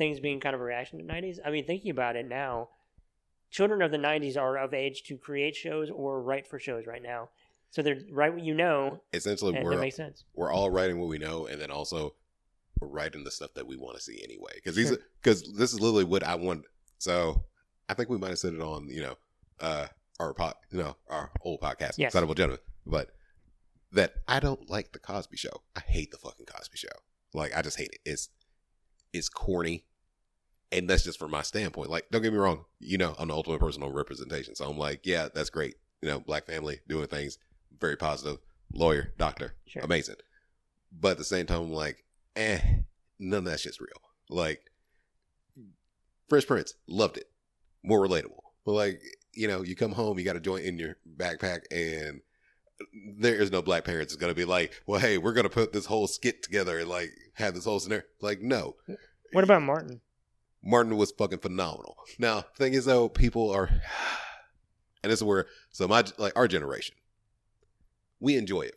things 0.00 0.18
being 0.18 0.40
kind 0.40 0.54
of 0.54 0.60
a 0.60 0.64
reaction 0.64 0.98
to 0.98 1.04
the 1.04 1.12
'90s. 1.12 1.38
I 1.44 1.50
mean, 1.50 1.64
thinking 1.66 1.90
about 1.92 2.16
it 2.16 2.26
now, 2.28 2.70
children 3.50 3.82
of 3.82 3.90
the 3.90 3.98
'90s 3.98 4.36
are 4.36 4.56
of 4.56 4.74
age 4.74 5.02
to 5.04 5.16
create 5.16 5.54
shows 5.54 5.90
or 5.90 6.20
write 6.22 6.46
for 6.48 6.58
shows 6.58 6.86
right 6.86 7.02
now. 7.02 7.28
So 7.70 7.82
they're 7.82 8.00
write 8.10 8.34
what 8.34 8.42
you 8.42 8.54
know, 8.54 9.00
Essentially 9.12 9.52
we're 9.62 9.76
that 9.76 9.80
makes 9.80 9.94
sense. 9.96 10.24
we're 10.34 10.50
all 10.52 10.70
writing 10.70 10.98
what 10.98 11.08
we 11.08 11.18
know 11.18 11.46
and 11.46 11.60
then 11.60 11.70
also 11.70 12.14
we're 12.80 12.88
writing 12.88 13.22
the 13.24 13.30
stuff 13.30 13.54
that 13.54 13.66
we 13.66 13.76
want 13.76 13.94
to 13.96 14.02
see 14.02 14.20
anyway 14.24 14.50
because 14.56 14.74
these 14.74 14.88
Sure. 14.88 14.98
because 15.22 15.42
this 15.54 15.72
is 15.72 15.78
literally 15.80 16.02
what 16.04 16.24
i 16.24 16.34
want 16.34 16.64
so 16.98 17.44
i 17.90 17.94
think 17.94 18.08
we 18.08 18.16
might 18.18 18.30
have 18.30 18.38
said 18.40 18.54
it 18.54 18.60
on 18.60 18.88
you 18.88 19.02
know 19.02 19.14
uh 19.60 19.86
our 20.18 20.32
pod 20.34 20.54
you 20.72 20.78
know 20.78 20.96
our 21.08 21.30
old 21.42 21.60
podcast 21.60 21.94
Yes. 21.98 22.08
Excitable 22.08 22.34
gentlemen 22.34 22.58
but 22.86 23.10
that 23.92 24.14
i 24.26 24.40
don't 24.40 24.68
like 24.70 24.90
the 24.92 24.98
cosby 24.98 25.36
show 25.36 25.62
i 25.76 25.80
hate 25.80 26.10
the 26.10 26.16
fucking 26.18 26.46
cosby 26.46 26.76
show 26.78 26.88
like 27.34 27.54
i 27.56 27.60
just 27.62 27.78
hate 27.78 27.90
it 27.92 28.00
it's 28.04 28.30
it's 29.12 29.28
corny 29.28 29.84
and 30.72 30.88
that's 30.88 31.02
just 31.04 31.18
from 31.18 31.30
my 31.30 31.42
standpoint 31.42 31.90
like 31.90 32.06
don't 32.10 32.22
get 32.22 32.32
me 32.32 32.38
wrong 32.38 32.64
you 32.78 32.96
know 32.98 33.14
i'm 33.18 33.28
the 33.28 33.34
ultimate 33.34 33.58
personal 33.60 33.90
representation 33.92 34.54
so 34.54 34.64
i'm 34.68 34.78
like 34.78 35.00
yeah 35.04 35.28
that's 35.34 35.50
great 35.50 35.74
you 36.02 36.08
know 36.08 36.20
black 36.20 36.46
family 36.46 36.80
doing 36.88 37.06
things 37.06 37.38
very 37.80 37.96
positive 37.96 38.38
lawyer 38.72 39.12
doctor 39.18 39.54
Sure. 39.66 39.82
amazing. 39.82 40.16
But 40.92 41.12
at 41.12 41.18
the 41.18 41.24
same 41.24 41.46
time, 41.46 41.60
I'm 41.62 41.72
like, 41.72 42.04
eh, 42.34 42.58
none 43.20 43.38
of 43.38 43.44
that 43.44 43.60
shit's 43.60 43.80
real. 43.80 43.88
Like, 44.28 44.60
Fresh 46.28 46.46
Prince, 46.48 46.74
loved 46.88 47.16
it. 47.16 47.30
More 47.84 48.00
relatable. 48.00 48.40
But 48.64 48.72
like, 48.72 49.00
you 49.32 49.46
know, 49.48 49.62
you 49.62 49.76
come 49.76 49.92
home, 49.92 50.18
you 50.18 50.24
got 50.24 50.34
a 50.36 50.40
joint 50.40 50.64
in 50.64 50.78
your 50.78 50.96
backpack, 51.16 51.60
and 51.70 52.20
there 53.18 53.36
is 53.36 53.52
no 53.52 53.62
black 53.62 53.84
parents 53.84 54.12
that's 54.12 54.20
gonna 54.20 54.34
be 54.34 54.44
like, 54.44 54.82
well, 54.86 55.00
hey, 55.00 55.16
we're 55.18 55.32
gonna 55.32 55.48
put 55.48 55.72
this 55.72 55.86
whole 55.86 56.06
skit 56.08 56.42
together 56.42 56.78
and 56.80 56.88
like 56.88 57.10
have 57.34 57.54
this 57.54 57.64
whole 57.64 57.78
scenario. 57.80 58.04
Like, 58.20 58.40
no. 58.40 58.74
What 59.32 59.44
about 59.44 59.62
Martin? 59.62 60.00
Martin 60.62 60.96
was 60.96 61.12
fucking 61.12 61.38
phenomenal. 61.38 61.96
Now, 62.18 62.42
thing 62.56 62.74
is 62.74 62.84
though, 62.84 63.08
people 63.08 63.50
are, 63.50 63.68
and 65.02 65.10
this 65.10 65.20
is 65.20 65.24
where 65.24 65.46
so 65.70 65.88
my 65.88 66.04
like 66.18 66.36
our 66.36 66.48
generation, 66.48 66.96
we 68.20 68.36
enjoy 68.36 68.62
it. 68.62 68.76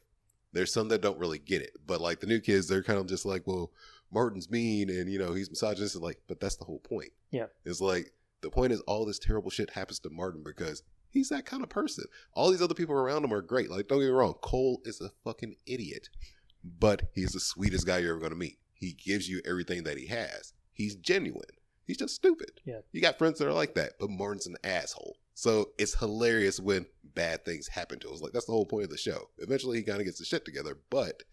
There's 0.53 0.71
some 0.71 0.87
that 0.89 1.01
don't 1.01 1.17
really 1.17 1.39
get 1.39 1.61
it, 1.61 1.71
but 1.85 1.99
like 1.99 2.19
the 2.19 2.27
new 2.27 2.39
kids, 2.39 2.67
they're 2.67 2.83
kind 2.83 2.99
of 2.99 3.07
just 3.07 3.25
like, 3.25 3.47
well, 3.47 3.71
Martin's 4.11 4.49
mean 4.49 4.89
and 4.89 5.11
you 5.11 5.19
know 5.19 5.33
he's 5.33 5.49
misogynist, 5.49 5.95
and 5.95 6.03
like, 6.03 6.21
but 6.27 6.39
that's 6.39 6.55
the 6.55 6.65
whole 6.65 6.79
point. 6.79 7.11
Yeah. 7.31 7.47
it's 7.65 7.81
like 7.81 8.13
the 8.41 8.49
point 8.49 8.71
is 8.73 8.81
all 8.81 9.05
this 9.05 9.19
terrible 9.19 9.49
shit 9.49 9.71
happens 9.71 9.99
to 9.99 10.09
Martin 10.09 10.43
because 10.43 10.83
he's 11.09 11.29
that 11.29 11.45
kind 11.45 11.63
of 11.63 11.69
person. 11.69 12.05
All 12.33 12.51
these 12.51 12.61
other 12.61 12.75
people 12.75 12.93
around 12.95 13.23
him 13.23 13.33
are 13.33 13.41
great. 13.41 13.71
Like, 13.71 13.87
don't 13.87 13.99
get 13.99 14.05
me 14.05 14.11
wrong, 14.11 14.35
Cole 14.41 14.81
is 14.85 15.01
a 15.01 15.11
fucking 15.23 15.55
idiot, 15.65 16.09
but 16.63 17.03
he's 17.13 17.31
the 17.31 17.39
sweetest 17.39 17.87
guy 17.87 17.97
you're 17.99 18.11
ever 18.11 18.21
gonna 18.21 18.35
meet. 18.35 18.59
He 18.73 18.93
gives 18.93 19.27
you 19.27 19.41
everything 19.45 19.83
that 19.83 19.97
he 19.97 20.07
has. 20.07 20.53
He's 20.73 20.95
genuine. 20.95 21.41
He's 21.85 21.97
just 21.97 22.15
stupid. 22.15 22.61
Yeah. 22.65 22.79
You 22.91 23.01
got 23.01 23.17
friends 23.17 23.39
that 23.39 23.47
are 23.47 23.53
like 23.53 23.75
that, 23.75 23.93
but 23.99 24.09
Martin's 24.09 24.47
an 24.47 24.55
asshole. 24.63 25.17
So 25.33 25.71
it's 25.77 25.95
hilarious 25.95 26.59
when 26.59 26.85
bad 27.03 27.43
things 27.43 27.67
happen 27.67 27.99
to 27.99 28.09
us. 28.11 28.21
Like 28.21 28.31
that's 28.31 28.45
the 28.45 28.51
whole 28.51 28.65
point 28.65 28.85
of 28.85 28.89
the 28.89 28.97
show. 28.97 29.29
Eventually 29.39 29.77
he 29.77 29.83
kind 29.83 29.99
of 29.99 30.05
gets 30.05 30.19
the 30.19 30.25
shit 30.25 30.45
together, 30.45 30.77
but 30.89 31.23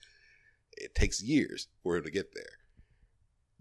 it 0.72 0.94
takes 0.94 1.22
years 1.22 1.68
for 1.82 1.96
him 1.96 2.04
to 2.04 2.10
get 2.10 2.34
there. 2.34 2.58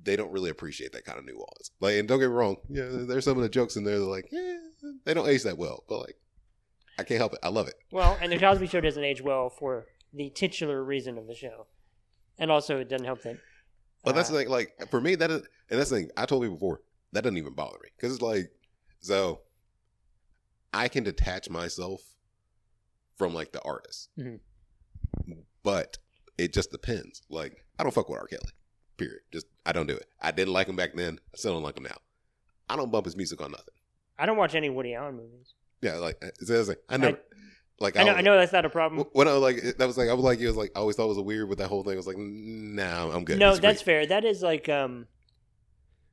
They 0.02 0.16
don't 0.16 0.32
really 0.32 0.50
appreciate 0.50 0.94
that 0.94 1.06
kind 1.06 1.20
of 1.20 1.26
nuance. 1.26 1.72
Like, 1.82 1.96
and 1.96 2.08
don't 2.08 2.20
get 2.20 2.30
me 2.30 2.36
wrong, 2.36 2.58
yeah, 2.70 2.88
there's 2.90 3.26
some 3.26 3.38
of 3.38 3.44
the 3.44 3.50
jokes 3.50 3.76
in 3.76 3.84
there 3.84 4.00
that 4.00 4.06
are 4.06 4.10
like, 4.10 4.30
yeah, 4.32 4.58
they 5.04 5.14
don't 5.14 5.28
age 5.28 5.44
that 5.44 5.58
well, 5.58 5.84
but 5.90 6.00
like, 6.00 6.16
I 6.98 7.04
can't 7.04 7.20
help 7.20 7.34
it. 7.34 7.40
I 7.44 7.50
love 7.50 7.68
it. 7.68 7.76
Well, 7.92 8.18
and 8.22 8.32
the 8.32 8.40
Cosby 8.40 8.68
Show 8.68 8.82
doesn't 8.82 9.04
age 9.04 9.22
well 9.22 9.50
for 9.50 9.88
the 10.14 10.30
titular 10.30 10.84
reason 10.84 11.18
of 11.18 11.28
the 11.28 11.36
show, 11.36 11.68
and 12.38 12.50
also 12.50 12.78
it 12.78 12.90
doesn't 12.90 13.06
help 13.06 13.24
that. 13.24 13.40
But 14.04 14.16
that's 14.16 14.30
uh, 14.30 14.34
the 14.34 14.40
thing. 14.40 14.50
Like 14.50 14.74
for 14.90 15.02
me, 15.02 15.16
that 15.16 15.30
is, 15.32 15.42
and 15.70 15.80
that's 15.80 15.90
the 15.90 15.98
thing. 15.98 16.10
I 16.18 16.26
told 16.26 16.44
you 16.44 16.52
before 16.52 16.82
that 17.12 17.24
doesn't 17.24 17.38
even 17.38 17.54
bother 17.54 17.78
me 17.84 17.90
because 17.96 18.14
it's 18.14 18.22
like, 18.22 18.50
so 19.00 19.42
I 20.74 20.88
can 20.88 21.04
detach 21.04 21.50
myself 21.50 22.02
from 23.18 23.34
like 23.34 23.52
the 23.52 23.62
artist, 23.64 24.10
Mhm. 24.18 24.40
but 25.64 25.98
it 26.38 26.54
just 26.54 26.72
depends. 26.72 27.22
Like 27.30 27.66
I 27.78 27.84
don't 27.84 27.94
fuck 27.94 28.10
with 28.10 28.20
R. 28.20 28.28
Kelly. 28.28 28.52
Period. 28.98 29.22
Just 29.32 29.48
I 29.66 29.72
don't 29.72 29.88
do 29.88 29.96
it. 29.96 30.06
I 30.22 30.32
didn't 30.32 30.54
like 30.54 30.68
him 30.68 30.76
back 30.76 30.94
then. 30.96 31.20
I 31.34 31.38
still 31.38 31.54
don't 31.54 31.64
like 31.64 31.78
him 31.78 31.84
now. 31.84 31.98
I 32.70 32.76
don't 32.76 32.92
bump 32.92 33.06
his 33.06 33.16
music 33.18 33.42
on 33.42 33.52
nothing. 33.52 33.74
I 34.18 34.26
don't 34.26 34.38
watch 34.38 34.56
any 34.56 34.70
Woody 34.70 34.94
Allen 34.94 35.16
movies. 35.18 35.54
Yeah, 35.82 35.96
like 35.96 36.18
it's, 36.22 36.50
it's 36.50 36.68
like, 36.70 36.82
I 36.90 36.98
never. 36.98 37.20
Like 37.82 37.96
I 37.98 38.04
know, 38.04 38.14
I 38.14 38.22
know 38.22 38.36
that's 38.38 38.52
not 38.52 38.66
a 38.66 38.70
problem. 38.70 39.06
When 39.14 39.28
I 39.28 39.34
was 39.34 39.42
like, 39.42 39.78
that 39.78 39.88
was 39.88 39.98
like, 39.98 40.10
I 40.10 40.14
was 40.14 40.24
like, 40.26 40.40
it 40.40 40.48
was 40.48 40.58
like, 40.58 40.72
I 40.76 40.80
always 40.80 40.96
thought 40.98 41.06
it 41.06 41.16
was 41.16 41.20
weird 41.20 41.48
with 41.48 41.60
that 41.60 41.70
whole 41.70 41.84
thing. 41.84 41.94
I 41.94 41.96
was 41.98 42.08
like, 42.08 42.18
nah, 42.18 43.10
I'm 43.10 43.24
good. 43.24 43.40
no, 43.40 43.52
It's 43.52 43.60
that's 43.60 43.84
great. 43.84 43.86
fair. 44.02 44.06
That 44.08 44.26
is 44.26 44.42
like 44.42 44.68
um, 44.68 45.08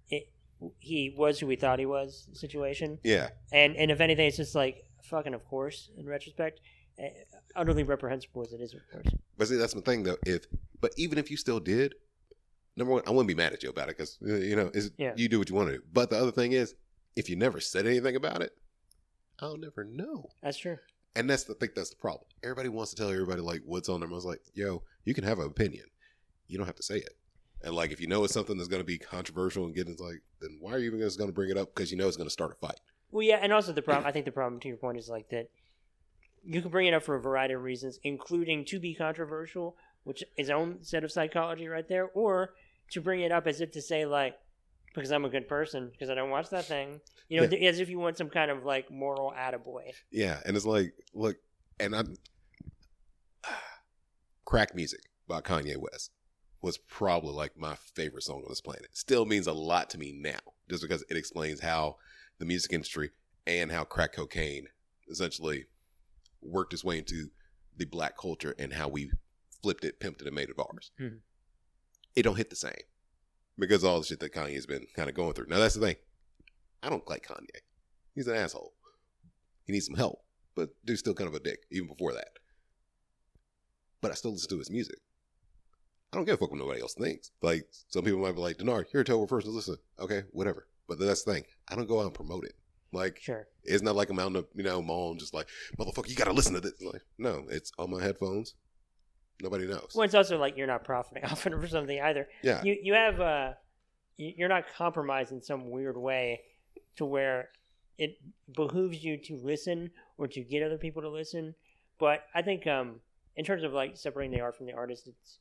it, 0.08 0.30
he 0.78 1.12
was 1.16 1.40
who 1.40 1.46
we 1.46 1.56
thought 1.56 1.78
he 1.78 1.86
was 1.86 2.28
situation, 2.34 2.98
yeah, 3.02 3.30
and 3.52 3.76
and 3.76 3.90
if 3.90 4.00
anything, 4.00 4.26
it's 4.28 4.36
just 4.36 4.54
like 4.54 4.84
fucking 5.02 5.34
of 5.34 5.44
course 5.44 5.90
in 5.98 6.06
retrospect, 6.06 6.60
eh, 6.98 7.10
utterly 7.56 7.82
reprehensible 7.82 8.42
as 8.42 8.52
it 8.52 8.60
is, 8.60 8.72
of 8.74 8.80
course. 8.92 9.06
but 9.36 9.48
see, 9.48 9.56
that's 9.56 9.74
the 9.74 9.80
thing 9.80 10.02
though. 10.04 10.16
If, 10.24 10.46
but 10.80 10.92
even 10.96 11.18
if 11.18 11.30
you 11.30 11.36
still 11.36 11.58
did, 11.60 11.94
number 12.76 12.92
one, 12.92 13.02
I 13.06 13.10
wouldn't 13.10 13.28
be 13.28 13.34
mad 13.34 13.52
at 13.52 13.62
you 13.64 13.70
about 13.70 13.88
it 13.88 13.96
because 13.98 14.18
you 14.20 14.54
know, 14.56 14.70
Yeah. 14.98 15.14
you 15.16 15.28
do 15.28 15.38
what 15.40 15.48
you 15.48 15.56
want 15.56 15.68
to 15.70 15.78
do. 15.78 15.82
But 15.92 16.10
the 16.10 16.18
other 16.18 16.30
thing 16.32 16.52
is, 16.52 16.74
if 17.16 17.28
you 17.28 17.34
never 17.36 17.58
said 17.60 17.86
anything 17.86 18.14
about 18.14 18.40
it, 18.42 18.52
I'll 19.40 19.56
never 19.58 19.84
know. 19.84 20.30
That's 20.42 20.58
true. 20.58 20.78
And 21.16 21.28
that's 21.30 21.44
the 21.44 21.54
I 21.54 21.56
think 21.58 21.74
that's 21.74 21.90
the 21.90 21.96
problem. 21.96 22.24
Everybody 22.44 22.68
wants 22.68 22.90
to 22.92 22.96
tell 22.96 23.10
everybody 23.10 23.40
like 23.40 23.62
what's 23.64 23.88
on 23.88 24.00
them. 24.00 24.12
I 24.12 24.14
was 24.14 24.24
like, 24.24 24.40
yo, 24.54 24.82
you 25.04 25.14
can 25.14 25.24
have 25.24 25.38
an 25.38 25.46
opinion. 25.46 25.86
You 26.46 26.58
don't 26.58 26.66
have 26.66 26.76
to 26.76 26.82
say 26.82 26.98
it. 26.98 27.16
And 27.62 27.74
like 27.74 27.90
if 27.90 28.00
you 28.00 28.06
know 28.06 28.22
it's 28.22 28.34
something 28.34 28.56
that's 28.56 28.68
gonna 28.68 28.84
be 28.84 28.98
controversial 28.98 29.64
and 29.64 29.74
getting 29.74 29.96
like, 29.98 30.22
then 30.40 30.58
why 30.60 30.72
are 30.72 30.78
you 30.78 30.86
even 30.86 31.00
just 31.00 31.18
gonna 31.18 31.32
bring 31.32 31.50
it 31.50 31.56
up? 31.56 31.74
Because 31.74 31.90
you 31.90 31.96
know 31.96 32.06
it's 32.06 32.18
gonna 32.18 32.30
start 32.30 32.52
a 32.52 32.66
fight. 32.66 32.78
Well, 33.10 33.22
yeah, 33.22 33.38
and 33.40 33.52
also 33.52 33.72
the 33.72 33.82
problem. 33.82 34.06
I 34.08 34.12
think 34.12 34.26
the 34.26 34.32
problem 34.32 34.60
to 34.60 34.68
your 34.68 34.76
point 34.76 34.98
is 34.98 35.08
like 35.08 35.30
that. 35.30 35.48
You 36.44 36.62
can 36.62 36.70
bring 36.70 36.86
it 36.86 36.94
up 36.94 37.02
for 37.02 37.16
a 37.16 37.20
variety 37.20 37.54
of 37.54 37.62
reasons, 37.62 37.98
including 38.04 38.64
to 38.66 38.78
be 38.78 38.94
controversial, 38.94 39.76
which 40.04 40.22
is 40.36 40.48
own 40.48 40.84
set 40.84 41.02
of 41.02 41.10
psychology 41.10 41.66
right 41.66 41.88
there, 41.88 42.06
or 42.14 42.50
to 42.92 43.00
bring 43.00 43.20
it 43.22 43.32
up 43.32 43.48
as 43.48 43.60
if 43.60 43.72
to 43.72 43.82
say 43.82 44.06
like, 44.06 44.36
because 44.96 45.12
I'm 45.12 45.24
a 45.24 45.28
good 45.28 45.46
person, 45.46 45.90
because 45.90 46.10
I 46.10 46.14
don't 46.14 46.30
watch 46.30 46.50
that 46.50 46.64
thing. 46.64 47.00
You 47.28 47.40
know, 47.40 47.56
as 47.56 47.80
if 47.80 47.88
you 47.88 47.98
want 47.98 48.16
some 48.16 48.30
kind 48.30 48.50
of 48.50 48.64
like 48.64 48.90
moral 48.90 49.32
attaboy. 49.36 49.92
Yeah, 50.10 50.40
and 50.44 50.56
it's 50.56 50.66
like, 50.66 50.94
look, 51.14 51.36
and 51.78 51.94
I, 51.94 52.02
crack 54.44 54.74
music 54.74 55.00
by 55.28 55.40
Kanye 55.40 55.76
West 55.76 56.10
was 56.62 56.78
probably 56.78 57.32
like 57.32 57.56
my 57.56 57.74
favorite 57.94 58.22
song 58.22 58.42
on 58.42 58.48
this 58.48 58.60
planet. 58.60 58.88
Still 58.92 59.26
means 59.26 59.46
a 59.46 59.52
lot 59.52 59.90
to 59.90 59.98
me 59.98 60.12
now, 60.12 60.38
just 60.68 60.82
because 60.82 61.04
it 61.10 61.16
explains 61.16 61.60
how 61.60 61.96
the 62.38 62.46
music 62.46 62.72
industry 62.72 63.10
and 63.46 63.70
how 63.70 63.84
crack 63.84 64.14
cocaine 64.14 64.66
essentially 65.10 65.66
worked 66.42 66.72
its 66.72 66.84
way 66.84 66.98
into 66.98 67.30
the 67.76 67.84
black 67.84 68.16
culture 68.16 68.54
and 68.58 68.72
how 68.72 68.88
we 68.88 69.10
flipped 69.62 69.84
it, 69.84 70.00
pimped 70.00 70.20
it, 70.22 70.26
and 70.26 70.34
made 70.34 70.48
it 70.48 70.56
ours. 70.58 70.90
Mhm. 70.98 71.18
It 72.14 72.22
don't 72.22 72.36
hit 72.36 72.50
the 72.50 72.56
same 72.56 72.72
because 73.58 73.82
of 73.82 73.90
all 73.90 74.00
the 74.00 74.06
shit 74.06 74.20
that 74.20 74.32
Kanye's 74.34 74.66
been 74.66 74.86
kind 74.94 75.08
of 75.08 75.14
going 75.14 75.32
through. 75.32 75.46
Now 75.48 75.58
that's 75.58 75.74
the 75.74 75.80
thing. 75.86 75.96
I 76.82 76.88
don't 76.90 77.08
like 77.08 77.26
Kanye. 77.26 77.46
He's 78.14 78.26
an 78.28 78.36
asshole. 78.36 78.72
He 79.64 79.72
needs 79.72 79.86
some 79.86 79.96
help, 79.96 80.20
but 80.54 80.70
dude's 80.84 81.00
still 81.00 81.14
kind 81.14 81.28
of 81.28 81.34
a 81.34 81.40
dick 81.40 81.60
even 81.70 81.88
before 81.88 82.12
that. 82.12 82.28
But 84.00 84.10
I 84.10 84.14
still 84.14 84.32
listen 84.32 84.48
to 84.50 84.58
his 84.58 84.70
music. 84.70 84.98
I 86.12 86.16
don't 86.16 86.24
give 86.24 86.34
a 86.34 86.38
fuck 86.38 86.50
what 86.50 86.60
nobody 86.60 86.80
else 86.80 86.94
thinks. 86.94 87.30
Like 87.42 87.66
some 87.88 88.04
people 88.04 88.20
might 88.20 88.32
be 88.34 88.40
like, 88.40 88.58
Denard, 88.58 88.86
you're 88.92 89.02
a 89.02 89.04
terrible 89.04 89.26
person 89.26 89.50
to 89.50 89.56
listen. 89.56 89.76
Okay, 89.98 90.22
whatever. 90.30 90.66
But 90.88 90.98
that's 90.98 91.24
the 91.24 91.32
thing. 91.32 91.44
I 91.68 91.74
don't 91.74 91.88
go 91.88 91.98
out 92.00 92.04
and 92.06 92.14
promote 92.14 92.44
it. 92.44 92.54
Like 92.92 93.18
Sure. 93.20 93.48
it's 93.64 93.82
not 93.82 93.96
like 93.96 94.08
I'm 94.10 94.18
out 94.20 94.28
in 94.28 94.32
the 94.34 94.46
you 94.54 94.62
know 94.62 94.80
mall 94.80 95.10
and 95.10 95.18
just 95.20 95.34
like 95.34 95.48
motherfucker, 95.78 96.08
you 96.08 96.14
gotta 96.14 96.32
listen 96.32 96.54
to 96.54 96.60
this. 96.60 96.80
Like 96.80 97.02
no, 97.18 97.44
it's 97.50 97.72
on 97.78 97.90
my 97.90 98.00
headphones. 98.02 98.54
Nobody 99.42 99.66
knows. 99.66 99.92
Well, 99.94 100.04
it's 100.04 100.14
also 100.14 100.38
like 100.38 100.56
you're 100.56 100.66
not 100.66 100.84
profiting 100.84 101.24
off 101.30 101.46
it 101.46 101.52
or 101.52 101.66
something 101.68 102.00
either. 102.00 102.28
yeah, 102.42 102.62
You 102.62 102.76
you 102.82 102.94
have 102.94 103.20
uh, 103.20 103.52
you- 104.16 104.34
you're 104.36 104.48
not 104.48 104.64
compromised 104.76 105.32
in 105.32 105.42
some 105.42 105.70
weird 105.70 105.96
way 105.96 106.40
to 106.96 107.04
where 107.04 107.50
it 107.98 108.16
behooves 108.54 109.02
you 109.04 109.16
to 109.24 109.36
listen 109.36 109.90
or 110.18 110.26
to 110.28 110.40
get 110.42 110.62
other 110.62 110.78
people 110.78 111.02
to 111.02 111.08
listen. 111.10 111.54
But 111.98 112.24
I 112.34 112.42
think 112.42 112.66
um, 112.66 113.00
in 113.36 113.44
terms 113.44 113.62
of 113.62 113.72
like 113.72 113.96
separating 113.96 114.32
the 114.36 114.40
art 114.42 114.56
from 114.56 114.66
the 114.66 114.72
artist, 114.74 115.06
it's 115.06 115.38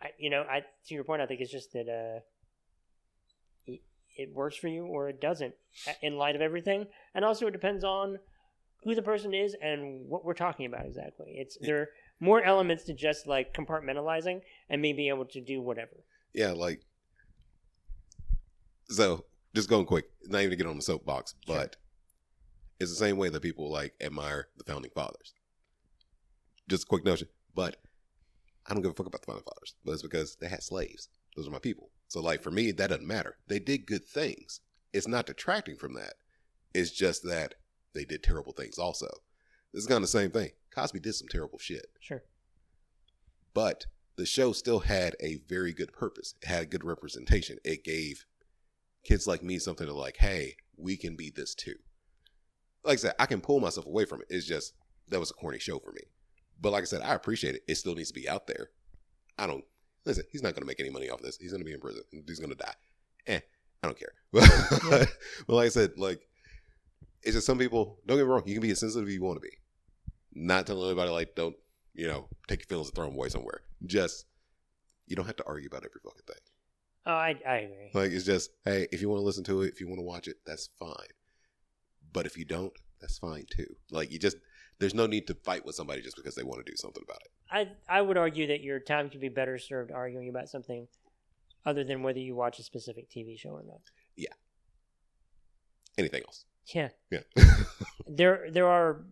I 0.00 0.08
you 0.18 0.30
know 0.30 0.42
I 0.42 0.60
to 0.60 0.94
your 0.94 1.04
point, 1.04 1.22
I 1.22 1.26
think 1.26 1.40
it's 1.40 1.50
just 1.52 1.72
that 1.72 1.88
uh, 1.88 2.20
it, 3.66 3.80
it 4.16 4.34
works 4.34 4.56
for 4.56 4.68
you 4.68 4.84
or 4.86 5.08
it 5.08 5.20
doesn't 5.20 5.54
in 6.02 6.16
light 6.16 6.36
of 6.36 6.42
everything, 6.42 6.86
and 7.14 7.24
also 7.24 7.46
it 7.46 7.52
depends 7.52 7.84
on 7.84 8.18
who 8.84 8.94
the 8.94 9.02
person 9.02 9.34
is 9.34 9.56
and 9.60 10.06
what 10.08 10.24
we're 10.24 10.34
talking 10.34 10.66
about 10.66 10.86
exactly. 10.86 11.34
It's 11.36 11.56
there 11.60 11.80
are 11.80 11.88
more 12.20 12.42
elements 12.42 12.84
to 12.84 12.94
just 12.94 13.26
like 13.26 13.54
compartmentalizing 13.54 14.40
and 14.68 14.82
me 14.82 14.92
being 14.92 15.08
able 15.08 15.24
to 15.26 15.40
do 15.40 15.60
whatever. 15.62 16.04
yeah, 16.34 16.52
like 16.52 16.82
so. 18.88 19.24
Just 19.54 19.68
going 19.70 19.86
quick, 19.86 20.04
not 20.26 20.40
even 20.40 20.50
to 20.50 20.56
get 20.56 20.66
on 20.66 20.76
the 20.76 20.82
soapbox, 20.82 21.34
Sure. 21.46 21.56
but 21.56 21.76
it's 22.78 22.90
the 22.90 22.96
same 22.96 23.16
way 23.16 23.28
that 23.30 23.40
people 23.42 23.70
like 23.72 23.94
admire 24.00 24.48
the 24.58 24.62
founding 24.64 24.90
fathers. 24.94 25.32
Just 26.68 26.84
a 26.84 26.86
quick 26.86 27.04
notion, 27.04 27.28
but 27.54 27.76
I 28.66 28.74
don't 28.74 28.82
give 28.82 28.90
a 28.90 28.94
fuck 28.94 29.06
about 29.06 29.22
the 29.22 29.26
founding 29.26 29.44
fathers, 29.44 29.74
but 29.84 29.92
it's 29.92 30.02
because 30.02 30.36
they 30.36 30.48
had 30.48 30.62
slaves. 30.62 31.08
Those 31.34 31.48
are 31.48 31.50
my 31.50 31.58
people. 31.58 31.90
So, 32.08 32.20
like 32.20 32.42
for 32.42 32.50
me, 32.50 32.72
that 32.72 32.88
doesn't 32.90 33.06
matter. 33.06 33.36
They 33.48 33.58
did 33.58 33.86
good 33.86 34.04
things. 34.04 34.60
It's 34.92 35.08
not 35.08 35.26
detracting 35.26 35.76
from 35.76 35.94
that. 35.94 36.14
It's 36.74 36.90
just 36.90 37.22
that 37.24 37.54
they 37.94 38.04
did 38.04 38.22
terrible 38.22 38.52
things 38.52 38.78
also. 38.78 39.08
This 39.72 39.82
is 39.82 39.86
kind 39.86 39.96
of 39.96 40.02
the 40.02 40.08
same 40.08 40.30
thing. 40.30 40.50
Cosby 40.78 41.00
did 41.00 41.14
some 41.14 41.28
terrible 41.28 41.58
shit, 41.58 41.86
Sure. 42.00 42.22
but 43.54 43.86
the 44.16 44.26
show 44.26 44.52
still 44.52 44.80
had 44.80 45.14
a 45.20 45.36
very 45.48 45.72
good 45.72 45.92
purpose. 45.92 46.34
It 46.42 46.48
had 46.48 46.70
good 46.70 46.84
representation. 46.84 47.58
It 47.64 47.84
gave 47.84 48.24
kids 49.04 49.26
like 49.26 49.42
me 49.42 49.58
something 49.58 49.86
to 49.86 49.92
like, 49.92 50.16
hey, 50.18 50.56
we 50.76 50.96
can 50.96 51.14
be 51.16 51.30
this 51.30 51.54
too. 51.54 51.76
Like 52.84 52.94
I 52.94 52.96
said, 52.96 53.14
I 53.18 53.26
can 53.26 53.40
pull 53.40 53.60
myself 53.60 53.86
away 53.86 54.04
from 54.04 54.20
it. 54.20 54.26
It's 54.30 54.46
just 54.46 54.74
that 55.08 55.20
was 55.20 55.30
a 55.30 55.34
corny 55.34 55.58
show 55.58 55.78
for 55.78 55.92
me. 55.92 56.02
But 56.60 56.72
like 56.72 56.82
I 56.82 56.86
said, 56.86 57.02
I 57.02 57.14
appreciate 57.14 57.54
it. 57.54 57.62
It 57.68 57.76
still 57.76 57.94
needs 57.94 58.08
to 58.08 58.20
be 58.20 58.28
out 58.28 58.46
there. 58.48 58.70
I 59.38 59.46
don't 59.46 59.64
listen. 60.04 60.24
He's 60.32 60.42
not 60.42 60.54
going 60.54 60.62
to 60.62 60.66
make 60.66 60.80
any 60.80 60.90
money 60.90 61.08
off 61.10 61.22
this. 61.22 61.36
He's 61.36 61.52
going 61.52 61.60
to 61.60 61.64
be 61.64 61.72
in 61.72 61.80
prison. 61.80 62.02
He's 62.26 62.40
going 62.40 62.50
to 62.50 62.56
die. 62.56 62.74
Eh, 63.28 63.40
I 63.82 63.86
don't 63.86 63.98
care. 63.98 64.12
But, 64.32 65.08
but 65.46 65.54
like 65.54 65.66
I 65.66 65.70
said, 65.70 65.92
like 65.96 66.20
it's 67.22 67.34
just 67.34 67.46
some 67.46 67.58
people. 67.58 67.98
Don't 68.06 68.16
get 68.16 68.24
me 68.24 68.28
wrong. 68.30 68.42
You 68.46 68.54
can 68.54 68.62
be 68.62 68.70
as 68.70 68.80
sensitive 68.80 69.06
as 69.08 69.14
you 69.14 69.22
want 69.22 69.36
to 69.40 69.48
be. 69.48 69.56
Not 70.40 70.66
telling 70.66 70.86
anybody 70.88 71.10
like 71.10 71.34
don't 71.34 71.56
you 71.94 72.06
know 72.06 72.28
take 72.46 72.60
your 72.60 72.66
feelings 72.66 72.88
and 72.88 72.94
throw 72.94 73.06
them 73.06 73.14
away 73.14 73.28
somewhere. 73.28 73.62
Just 73.84 74.26
you 75.06 75.16
don't 75.16 75.26
have 75.26 75.36
to 75.36 75.46
argue 75.46 75.66
about 75.66 75.84
every 75.84 76.00
fucking 76.04 76.22
thing. 76.26 76.36
Oh, 77.06 77.12
I, 77.12 77.36
I 77.46 77.56
agree. 77.56 77.90
Like 77.94 78.12
it's 78.12 78.26
just, 78.26 78.50
hey, 78.66 78.86
if 78.92 79.00
you 79.00 79.08
want 79.08 79.20
to 79.20 79.24
listen 79.24 79.42
to 79.44 79.62
it, 79.62 79.72
if 79.72 79.80
you 79.80 79.88
want 79.88 79.98
to 79.98 80.04
watch 80.04 80.28
it, 80.28 80.36
that's 80.44 80.68
fine. 80.78 81.08
But 82.12 82.26
if 82.26 82.36
you 82.36 82.44
don't, 82.44 82.72
that's 83.00 83.18
fine 83.18 83.46
too. 83.50 83.76
Like 83.90 84.12
you 84.12 84.18
just, 84.18 84.36
there's 84.78 84.94
no 84.94 85.06
need 85.06 85.26
to 85.28 85.34
fight 85.34 85.64
with 85.64 85.74
somebody 85.74 86.02
just 86.02 86.16
because 86.16 86.34
they 86.34 86.42
want 86.42 86.64
to 86.64 86.70
do 86.70 86.76
something 86.76 87.02
about 87.02 87.22
it. 87.22 87.30
I 87.50 87.98
I 87.98 88.02
would 88.02 88.18
argue 88.18 88.46
that 88.48 88.60
your 88.60 88.78
time 88.78 89.08
could 89.08 89.20
be 89.20 89.30
better 89.30 89.58
served 89.58 89.90
arguing 89.90 90.28
about 90.28 90.48
something 90.48 90.86
other 91.64 91.82
than 91.82 92.02
whether 92.02 92.18
you 92.18 92.34
watch 92.34 92.58
a 92.58 92.62
specific 92.62 93.10
TV 93.10 93.38
show 93.38 93.50
or 93.50 93.64
not. 93.66 93.80
Yeah. 94.14 94.34
Anything 95.96 96.22
else? 96.26 96.44
Yeah. 96.74 96.90
Yeah. 97.10 97.20
There 98.10 98.48
there 98.50 98.66
are 98.66 99.04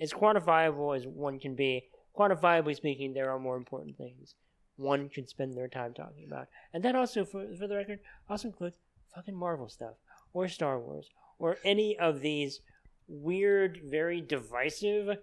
as 0.00 0.12
quantifiable 0.12 0.96
as 0.96 1.06
one 1.06 1.38
can 1.38 1.54
be. 1.54 1.84
Quantifiably 2.16 2.74
speaking, 2.74 3.12
there 3.12 3.30
are 3.30 3.38
more 3.38 3.56
important 3.56 3.96
things 3.96 4.34
one 4.80 5.10
could 5.10 5.28
spend 5.28 5.54
their 5.54 5.68
time 5.68 5.92
talking 5.92 6.24
about. 6.26 6.48
And 6.72 6.82
that 6.84 6.96
also 6.96 7.24
for 7.24 7.46
for 7.58 7.66
the 7.66 7.76
record 7.76 8.00
also 8.28 8.48
includes 8.48 8.76
fucking 9.14 9.36
Marvel 9.36 9.68
stuff 9.68 9.94
or 10.32 10.48
Star 10.48 10.78
Wars 10.78 11.08
or 11.38 11.58
any 11.64 11.98
of 11.98 12.20
these 12.20 12.60
weird, 13.08 13.80
very 13.84 14.20
divisive 14.20 15.18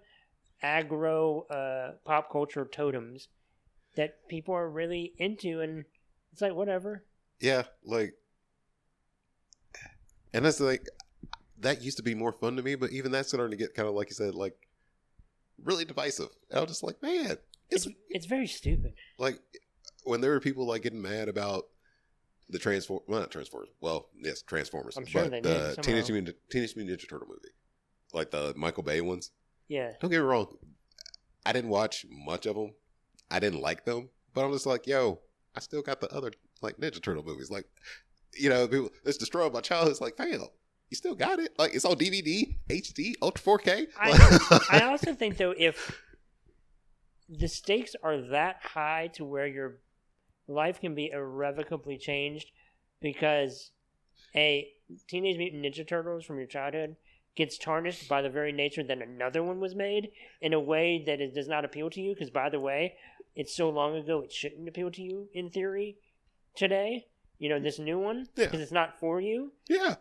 aggro 0.62 1.50
uh, 1.50 1.92
pop 2.04 2.30
culture 2.30 2.64
totems 2.64 3.28
that 3.96 4.28
people 4.28 4.54
are 4.54 4.68
really 4.68 5.12
into 5.18 5.60
and 5.60 5.84
it's 6.32 6.42
like 6.42 6.54
whatever. 6.54 7.04
yeah, 7.40 7.62
like, 7.84 8.14
and 10.32 10.44
that's 10.44 10.60
like, 10.60 10.86
that 11.60 11.82
used 11.82 11.96
to 11.96 12.02
be 12.02 12.14
more 12.14 12.32
fun 12.32 12.56
to 12.56 12.62
me, 12.62 12.74
but 12.74 12.92
even 12.92 13.10
that's 13.10 13.28
starting 13.28 13.50
to 13.50 13.56
get 13.56 13.74
kind 13.74 13.88
of 13.88 13.94
like 13.94 14.10
you 14.10 14.14
said, 14.14 14.34
like, 14.34 14.67
really 15.62 15.84
divisive. 15.84 16.28
I 16.54 16.60
was 16.60 16.68
just 16.68 16.82
like, 16.82 17.02
man, 17.02 17.36
it's 17.70 17.86
It's 17.86 17.96
it's 18.08 18.26
very 18.26 18.46
stupid. 18.46 18.94
like 19.18 19.40
when 20.04 20.20
there 20.20 20.30
were 20.30 20.40
people 20.40 20.66
like 20.66 20.82
getting 20.82 21.02
mad 21.02 21.28
about 21.28 21.64
the 22.50 22.58
transform 22.58 23.00
well 23.06 23.20
not 23.20 23.30
transformers 23.30 23.68
well 23.82 24.08
yes 24.18 24.40
transformers 24.40 24.96
I'm 24.96 25.04
sure 25.04 25.22
but 25.24 25.30
they 25.32 25.40
the 25.42 25.58
somehow. 25.74 25.82
teenage 25.82 26.10
mutant 26.10 26.36
teenage 26.50 26.74
mutant 26.76 26.98
ninja 26.98 27.06
turtle 27.08 27.28
movie 27.28 27.52
like 28.14 28.30
the 28.30 28.54
michael 28.56 28.82
bay 28.82 29.02
ones 29.02 29.32
Yeah. 29.68 29.92
don't 30.00 30.10
get 30.10 30.16
me 30.20 30.22
wrong 30.24 30.56
i 31.44 31.52
didn't 31.52 31.68
watch 31.68 32.06
much 32.08 32.46
of 32.46 32.56
them 32.56 32.72
i 33.30 33.38
didn't 33.38 33.60
like 33.60 33.84
them 33.84 34.08
but 34.32 34.46
i'm 34.46 34.52
just 34.52 34.64
like 34.64 34.86
yo 34.86 35.20
i 35.56 35.60
still 35.60 35.82
got 35.82 36.00
the 36.00 36.08
other 36.08 36.32
like 36.62 36.78
ninja 36.78 37.02
turtle 37.02 37.22
movies 37.22 37.50
like 37.50 37.66
you 38.34 38.48
know 38.48 38.66
people 38.66 38.88
it's 39.04 39.18
destroyed 39.18 39.52
my 39.52 39.60
childhood 39.60 39.90
it's 39.90 40.00
like 40.00 40.16
fam 40.16 40.40
you 40.90 40.96
still 40.96 41.14
got 41.14 41.38
it 41.38 41.52
like 41.58 41.74
it's 41.74 41.84
on 41.84 41.96
dvd 41.96 42.56
hd 42.68 43.14
ultra 43.22 43.58
4k 43.58 43.86
I, 43.98 44.58
I 44.70 44.80
also 44.84 45.14
think 45.14 45.36
though 45.36 45.54
if 45.56 46.02
the 47.28 47.48
stakes 47.48 47.94
are 48.02 48.20
that 48.30 48.56
high 48.62 49.08
to 49.14 49.24
where 49.24 49.46
your 49.46 49.78
life 50.46 50.80
can 50.80 50.94
be 50.94 51.10
irrevocably 51.10 51.98
changed 51.98 52.50
because 53.00 53.70
a 54.34 54.68
teenage 55.06 55.36
mutant 55.36 55.62
ninja 55.64 55.86
turtles 55.86 56.24
from 56.24 56.38
your 56.38 56.46
childhood 56.46 56.96
gets 57.36 57.56
tarnished 57.58 58.08
by 58.08 58.20
the 58.22 58.30
very 58.30 58.50
nature 58.50 58.82
that 58.82 58.98
another 59.00 59.42
one 59.42 59.60
was 59.60 59.74
made 59.74 60.10
in 60.40 60.52
a 60.52 60.58
way 60.60 61.04
that 61.06 61.20
it 61.20 61.34
does 61.34 61.46
not 61.46 61.64
appeal 61.64 61.88
to 61.88 62.00
you. 62.00 62.12
Because 62.12 62.30
by 62.30 62.48
the 62.48 62.58
way, 62.58 62.94
it's 63.36 63.54
so 63.54 63.70
long 63.70 63.96
ago 63.96 64.22
it 64.22 64.32
shouldn't 64.32 64.68
appeal 64.68 64.90
to 64.90 65.02
you 65.02 65.28
in 65.32 65.48
theory 65.50 65.96
today. 66.56 67.06
You 67.38 67.48
know 67.50 67.60
this 67.60 67.78
new 67.78 67.98
one 67.98 68.26
Yeah. 68.34 68.46
because 68.46 68.60
it's 68.60 68.72
not 68.72 68.98
for 68.98 69.20
you. 69.20 69.52
Yeah. 69.68 69.96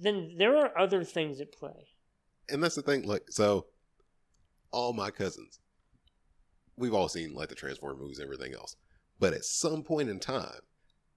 Then 0.00 0.36
there 0.38 0.56
are 0.56 0.76
other 0.78 1.04
things 1.04 1.40
at 1.40 1.52
play. 1.52 1.88
And 2.48 2.62
that's 2.62 2.74
the 2.74 2.82
thing, 2.82 3.02
like 3.02 3.24
so 3.30 3.66
all 4.72 4.92
my 4.92 5.10
cousins, 5.10 5.60
we've 6.76 6.94
all 6.94 7.08
seen 7.08 7.34
like 7.34 7.48
the 7.48 7.54
Transformer 7.54 7.96
movies 7.96 8.18
and 8.18 8.24
everything 8.24 8.54
else. 8.54 8.76
But 9.18 9.34
at 9.34 9.44
some 9.44 9.82
point 9.82 10.08
in 10.08 10.18
time, 10.18 10.60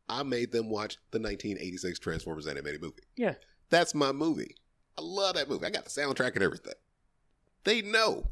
I 0.09 0.23
made 0.23 0.51
them 0.51 0.69
watch 0.69 0.97
the 1.11 1.19
1986 1.19 1.99
Transformers 1.99 2.47
animated 2.47 2.81
movie. 2.81 3.03
Yeah. 3.15 3.35
That's 3.69 3.95
my 3.95 4.11
movie. 4.11 4.55
I 4.97 5.01
love 5.01 5.35
that 5.35 5.49
movie. 5.49 5.65
I 5.65 5.69
got 5.69 5.85
the 5.85 5.89
soundtrack 5.89 6.35
and 6.35 6.43
everything. 6.43 6.73
They 7.63 7.81
know. 7.81 8.31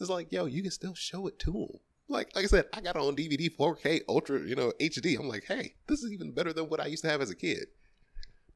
It's 0.00 0.10
like, 0.10 0.32
yo, 0.32 0.46
you 0.46 0.62
can 0.62 0.72
still 0.72 0.94
show 0.94 1.26
it 1.28 1.38
to 1.40 1.52
them. 1.52 1.78
Like, 2.08 2.34
like 2.34 2.44
I 2.44 2.48
said, 2.48 2.66
I 2.74 2.80
got 2.80 2.96
it 2.96 3.02
on 3.02 3.16
DVD, 3.16 3.48
4K, 3.48 4.02
Ultra, 4.08 4.40
you 4.40 4.56
know, 4.56 4.72
HD. 4.80 5.18
I'm 5.18 5.28
like, 5.28 5.44
hey, 5.46 5.76
this 5.86 6.02
is 6.02 6.12
even 6.12 6.32
better 6.32 6.52
than 6.52 6.68
what 6.68 6.80
I 6.80 6.86
used 6.86 7.04
to 7.04 7.10
have 7.10 7.22
as 7.22 7.30
a 7.30 7.36
kid. 7.36 7.66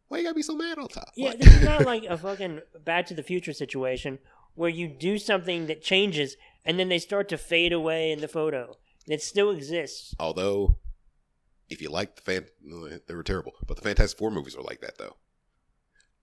Why 0.08 0.18
you 0.18 0.24
gotta 0.24 0.34
be 0.34 0.42
so 0.42 0.56
mad 0.56 0.78
all 0.78 0.88
the 0.88 0.94
time? 0.94 1.10
Yeah, 1.16 1.28
Like- 1.30 1.38
this 1.38 1.54
is 1.54 1.62
not 1.62 1.84
like 1.84 2.04
a 2.04 2.16
fucking 2.26 2.60
Back 2.84 3.06
to 3.06 3.14
the 3.14 3.22
Future 3.22 3.52
situation 3.52 4.18
where 4.54 4.70
you 4.70 4.88
do 4.88 5.18
something 5.18 5.66
that 5.66 5.82
changes 5.82 6.36
and 6.64 6.78
then 6.78 6.88
they 6.88 6.98
start 6.98 7.28
to 7.28 7.38
fade 7.38 7.72
away 7.72 8.10
in 8.10 8.20
the 8.20 8.28
photo. 8.28 8.76
It 9.06 9.22
still 9.22 9.50
exists. 9.50 10.14
Although, 10.18 10.76
if 11.70 11.80
you 11.80 11.90
like 11.90 12.16
the 12.16 12.22
fan, 12.22 12.46
they 13.06 13.14
were 13.14 13.22
terrible. 13.22 13.52
But 13.66 13.76
the 13.76 13.82
Fantastic 13.82 14.18
Four 14.18 14.30
movies 14.30 14.56
were 14.56 14.62
like 14.62 14.80
that, 14.80 14.98
though. 14.98 15.16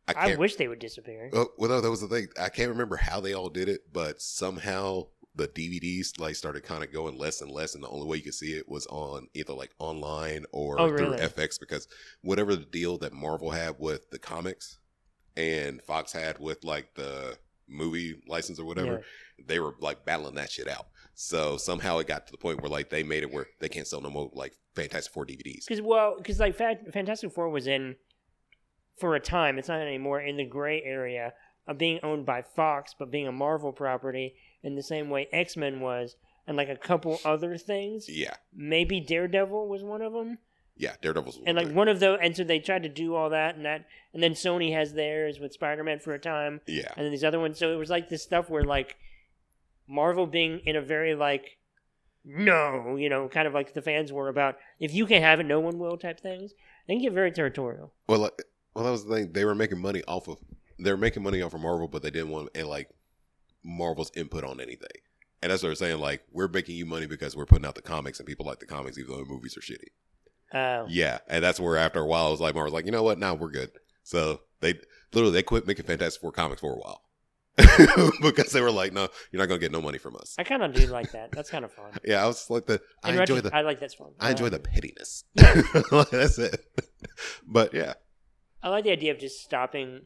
I 0.08 0.34
I, 0.34 0.36
wish 0.36 0.56
they 0.58 0.68
would 0.68 0.78
disappear. 0.78 1.32
oh, 1.34 1.48
well, 1.58 1.72
no, 1.72 1.82
that 1.82 1.90
was 1.90 2.02
the 2.02 2.08
thing. 2.08 2.28
I 2.40 2.50
can't 2.50 2.70
remember 2.70 2.96
how 2.96 3.20
they 3.20 3.34
all 3.34 3.50
did 3.50 3.68
it, 3.68 3.92
but 3.92 4.22
somehow 4.22 5.08
the 5.36 5.48
DVDs 5.50 6.20
like 6.20 6.36
started 6.36 6.64
kind 6.64 6.84
of 6.84 6.92
going 6.94 7.18
less 7.18 7.42
and 7.42 7.52
less, 7.52 7.76
and 7.76 7.84
the 7.84 7.90
only 7.90 8.08
way 8.08 8.18
you 8.18 8.24
could 8.24 8.34
see 8.34 8.54
it 8.54 8.68
was 8.70 8.86
on 8.88 9.28
either 9.34 9.54
like 9.54 9.72
online 9.80 10.46
or 10.52 10.80
Oh, 10.80 10.88
through 10.88 11.12
really? 11.12 11.18
FX 11.18 11.60
because 11.60 11.88
whatever 12.22 12.56
the 12.56 12.66
deal 12.66 12.98
that 13.00 13.12
Marvel 13.14 13.52
had 13.52 13.76
with 13.80 14.10
the 14.12 14.20
comics 14.20 14.80
and 15.36 15.82
Fox 15.82 16.14
had 16.14 16.40
with 16.40 16.64
like 16.64 16.96
the 16.96 17.38
movie 17.68 18.16
license 18.28 18.60
or 18.60 18.66
whatever, 18.66 19.02
they 19.46 19.60
were 19.60 19.76
like 19.80 20.06
battling 20.06 20.36
that 20.36 20.52
shit 20.52 20.68
out. 20.70 20.88
So 21.16 21.58
somehow 21.58 21.98
it 22.00 22.08
got 22.08 22.26
to 22.28 22.32
the 22.32 22.38
point 22.38 22.62
where 22.62 22.70
like 22.70 22.90
they 22.90 23.04
made 23.04 23.24
it 23.24 23.32
where 23.34 23.48
they 23.60 23.70
can't 23.70 23.88
sell 23.88 24.02
no 24.02 24.10
more 24.10 24.30
like 24.34 24.54
Fantastic 24.76 25.14
Four 25.14 25.26
DVDs. 25.26 25.66
Because 25.68 25.82
well, 25.82 26.16
because 26.18 26.40
like 26.40 26.56
Fa- 26.56 26.78
Fantastic 26.94 27.32
Four 27.34 27.50
was 27.50 27.68
in 27.68 27.96
for 29.00 29.16
a 29.16 29.20
time. 29.20 29.58
It's 29.58 29.68
not 29.68 29.82
anymore 29.82 30.22
in 30.22 30.38
the 30.38 30.46
gray 30.46 30.82
area 30.84 31.34
of 31.68 31.78
being 31.78 32.00
owned 32.04 32.26
by 32.26 32.42
Fox, 32.44 32.94
but 32.98 33.12
being 33.12 33.28
a 33.28 33.32
Marvel 33.32 33.72
property 33.74 34.36
in 34.66 34.76
the 34.76 34.84
same 34.84 35.10
way 35.10 35.28
X 35.32 35.56
Men 35.56 35.80
was, 35.80 36.16
and 36.46 36.58
like 36.58 36.68
a 36.70 36.76
couple 36.76 37.20
other 37.24 37.58
things. 37.58 38.10
Yeah, 38.10 38.36
Maybe 38.54 39.00
Daredevil 39.00 39.68
was 39.70 39.82
one 39.84 40.02
of 40.02 40.12
them. 40.12 40.40
yeah, 40.76 40.96
Daredevil's 41.02 41.40
and 41.46 41.56
like 41.58 41.72
one 41.72 41.88
of 41.88 42.00
those 42.02 42.20
and 42.22 42.36
so 42.36 42.44
they 42.44 42.60
tried 42.60 42.84
to 42.84 42.90
do 42.90 43.16
all 43.16 43.30
that 43.30 43.56
and 43.56 43.64
that 43.66 43.86
and 44.14 44.22
then 44.22 44.34
sony 44.34 44.74
has 44.74 44.94
theirs 44.94 45.40
with 45.40 45.54
spider-man 45.54 46.00
for 46.00 46.14
a 46.14 46.20
time 46.20 46.60
yeah, 46.68 46.92
and 46.98 47.06
then 47.06 47.12
these 47.12 47.24
other 47.24 47.40
ones 47.40 47.58
so 47.58 47.72
it 47.72 47.78
was 47.78 47.90
like 47.90 48.10
this 48.10 48.24
stuff 48.24 48.50
where 48.50 48.64
like 48.66 48.98
marvel 49.88 50.28
being 50.28 50.60
in 50.66 50.76
a 50.76 50.82
very 50.82 51.16
like 51.16 51.58
no 52.26 52.96
you 52.98 53.08
know 53.08 53.28
kind 53.30 53.48
of 53.48 53.54
like 53.54 53.74
the 53.74 53.82
fans 53.82 54.12
were 54.12 54.28
about 54.30 54.58
if 54.80 54.94
you 54.94 55.06
can 55.06 55.22
have 55.22 55.40
it 55.40 55.46
no 55.46 55.60
one 55.60 55.78
will 55.78 55.98
type 55.98 56.20
things 56.20 56.54
they 56.88 56.96
can 56.96 57.04
get 57.04 57.14
very 57.14 57.32
territorial 57.32 57.94
Well, 58.08 58.20
like, 58.20 58.42
well, 58.74 58.84
that 58.86 58.92
was 58.92 59.06
the 59.06 59.16
thing. 59.16 59.32
They 59.32 59.46
were 59.46 59.56
making 59.56 59.80
money 59.80 60.04
off 60.08 60.28
of 60.28 60.40
they 60.78 60.92
were 60.92 60.98
making 60.98 61.24
money 61.24 61.42
off 61.42 61.54
of 61.54 61.62
Marvel, 61.62 61.88
but 61.88 62.02
they 62.04 62.12
didn't 62.12 62.30
want 62.30 62.50
and 62.54 62.68
like 62.68 62.90
Marvel's 63.66 64.12
input 64.16 64.44
on 64.44 64.62
anything. 64.62 64.88
And 65.42 65.52
that's 65.52 65.62
what 65.64 65.70
they're 65.70 65.76
saying. 65.76 66.00
Like 66.00 66.22
we're 66.32 66.48
making 66.48 66.76
you 66.76 66.86
money 66.86 67.08
because 67.08 67.36
we're 67.36 67.46
putting 67.46 67.66
out 67.66 67.76
the 67.76 67.82
comics, 67.82 68.20
and 68.20 68.28
people 68.28 68.46
like 68.46 68.60
the 68.60 68.66
comics, 68.66 68.98
even 68.98 69.12
though 69.12 69.18
the 69.24 69.26
movies 69.30 69.58
are 69.58 69.62
shitty. 69.62 69.90
uh, 70.54 70.86
Yeah, 70.88 71.20
and 71.28 71.44
that's 71.44 71.60
where 71.60 71.76
after 71.78 72.00
a 72.00 72.06
while, 72.06 72.28
it 72.30 72.32
was 72.32 72.40
like 72.42 72.56
Marvel's 72.56 72.74
like, 72.74 72.86
you 72.86 72.92
know 72.92 73.04
what? 73.04 73.20
Now 73.20 73.34
we're 73.34 73.50
good. 73.52 73.72
So 74.04 74.42
they 74.62 74.76
literally 75.14 75.34
they 75.34 75.44
quit 75.44 75.68
making 75.68 75.86
Fantastic 75.86 76.22
Four 76.22 76.32
comics 76.32 76.62
for 76.62 76.74
a 76.74 76.78
while 76.78 77.02
because 78.22 78.52
they 78.52 78.62
were 78.62 78.72
like, 78.72 78.94
no, 78.94 79.08
you're 79.32 79.42
not 79.42 79.48
gonna 79.48 79.60
get 79.60 79.72
no 79.72 79.82
money 79.82 79.98
from 79.98 80.16
us. 80.18 80.36
i 80.38 80.44
kind 80.44 80.62
of 80.64 80.74
do 80.74 80.86
like 80.88 81.12
that 81.14 81.32
that's 81.32 81.50
kind 81.50 81.64
of 81.66 81.72
fun 81.72 81.92
Yeah, 82.06 82.24
I 82.24 82.28
was 82.28 82.50
like 82.50 82.66
the 82.66 82.82
I 83.04 83.10
enjoy 83.12 83.20
retro- 83.36 83.42
the 83.50 83.56
i 83.56 83.62
like 83.62 83.80
that's 83.80 83.94
fun 83.96 84.12
I 84.20 84.32
enjoy 84.32 84.48
Uh, 84.48 84.50
the 84.50 84.60
pettiness. 84.60 85.24
that's 85.36 86.38
it. 86.38 86.60
But 87.48 87.74
yeah, 87.74 87.94
I 88.64 88.70
like 88.70 88.84
the 88.84 88.92
idea 88.92 89.12
of 89.12 89.20
just 89.20 89.40
stopping 89.42 90.02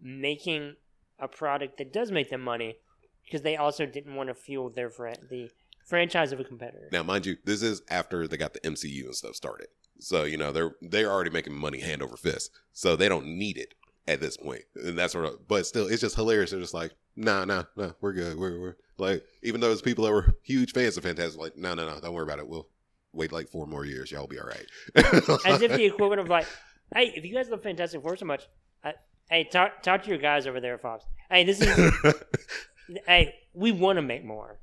making 0.00 0.76
a 1.22 1.28
product 1.28 1.78
that 1.78 1.92
does 1.92 2.10
make 2.10 2.28
them 2.28 2.42
money 2.42 2.76
because 3.24 3.42
they 3.42 3.56
also 3.56 3.86
didn't 3.86 4.14
want 4.14 4.28
to 4.28 4.34
fuel 4.34 4.68
their 4.68 4.90
fran- 4.90 5.26
the 5.30 5.48
franchise 5.86 6.32
of 6.32 6.40
a 6.40 6.44
competitor. 6.44 6.88
Now, 6.92 7.02
mind 7.02 7.24
you, 7.24 7.36
this 7.44 7.62
is 7.62 7.82
after 7.88 8.28
they 8.28 8.36
got 8.36 8.52
the 8.52 8.60
MCU 8.60 9.04
and 9.04 9.14
stuff 9.14 9.34
started. 9.34 9.68
So 9.98 10.24
you 10.24 10.36
know 10.36 10.52
they're 10.52 10.72
they're 10.82 11.10
already 11.10 11.30
making 11.30 11.54
money 11.54 11.80
hand 11.80 12.02
over 12.02 12.16
fist. 12.16 12.50
So 12.72 12.96
they 12.96 13.08
don't 13.08 13.26
need 13.26 13.56
it 13.56 13.74
at 14.08 14.20
this 14.20 14.36
point. 14.36 14.62
And 14.74 14.98
that's 14.98 15.12
sort 15.12 15.26
of. 15.26 15.46
But 15.48 15.66
still, 15.66 15.86
it's 15.86 16.00
just 16.00 16.16
hilarious. 16.16 16.50
They're 16.50 16.60
just 16.60 16.74
like, 16.74 16.92
nah, 17.16 17.44
nah, 17.44 17.64
nah, 17.76 17.92
we're 18.00 18.12
good. 18.12 18.36
We're, 18.36 18.60
we're 18.60 18.76
like, 18.98 19.24
even 19.42 19.60
though 19.60 19.68
there's 19.68 19.82
people 19.82 20.04
that 20.04 20.12
were 20.12 20.36
huge 20.42 20.72
fans 20.72 20.96
of 20.96 21.04
Fantastic, 21.04 21.40
like, 21.40 21.56
no, 21.56 21.74
no, 21.74 21.86
no, 21.86 22.00
don't 22.00 22.12
worry 22.12 22.24
about 22.24 22.38
it. 22.38 22.48
We'll 22.48 22.68
wait 23.12 23.32
like 23.32 23.48
four 23.48 23.66
more 23.66 23.84
years. 23.84 24.10
Y'all 24.10 24.22
will 24.22 24.28
be 24.28 24.40
all 24.40 24.46
right. 24.46 24.66
As 25.46 25.62
if 25.62 25.72
the 25.72 25.84
equivalent 25.84 26.20
of 26.20 26.28
like, 26.28 26.46
hey, 26.94 27.12
if 27.14 27.24
you 27.24 27.34
guys 27.34 27.48
love 27.48 27.62
Fantastic 27.62 28.02
Four 28.02 28.16
so 28.16 28.26
much, 28.26 28.48
I, 28.82 28.94
hey, 29.30 29.44
talk 29.44 29.82
talk 29.82 30.02
to 30.04 30.08
your 30.08 30.18
guys 30.18 30.46
over 30.46 30.60
there 30.60 30.74
at 30.74 30.82
Fox. 30.82 31.04
Hey, 31.32 31.44
this 31.44 31.62
is 31.62 31.94
hey, 33.06 33.34
we 33.54 33.72
want 33.72 33.96
to 33.96 34.02
make 34.02 34.22
more, 34.22 34.58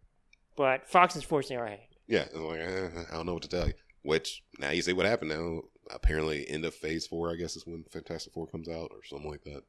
but 0.55 0.87
Fox 0.87 1.15
is 1.15 1.23
forcing 1.23 1.57
our 1.57 1.65
hand. 1.65 1.81
yeah, 2.07 2.25
it's 2.25 2.35
like 2.35 2.59
eh, 2.59 2.89
I 3.11 3.15
don't 3.15 3.25
know 3.25 3.33
what 3.33 3.41
to 3.41 3.49
tell 3.49 3.65
you. 3.65 3.73
Which 4.03 4.43
now 4.59 4.69
you 4.69 4.83
see 4.83 4.93
what 4.93 5.07
happened. 5.07 5.31
Now 5.31 5.61
apparently, 5.89 6.47
end 6.47 6.65
of 6.65 6.75
Phase 6.75 7.07
Four, 7.07 7.31
I 7.31 7.37
guess, 7.37 7.55
is 7.55 7.65
when 7.65 7.85
Fantastic 7.91 8.33
Four 8.33 8.45
comes 8.45 8.69
out 8.69 8.91
or 8.91 9.03
something 9.03 9.31
like 9.31 9.45
that. 9.45 9.63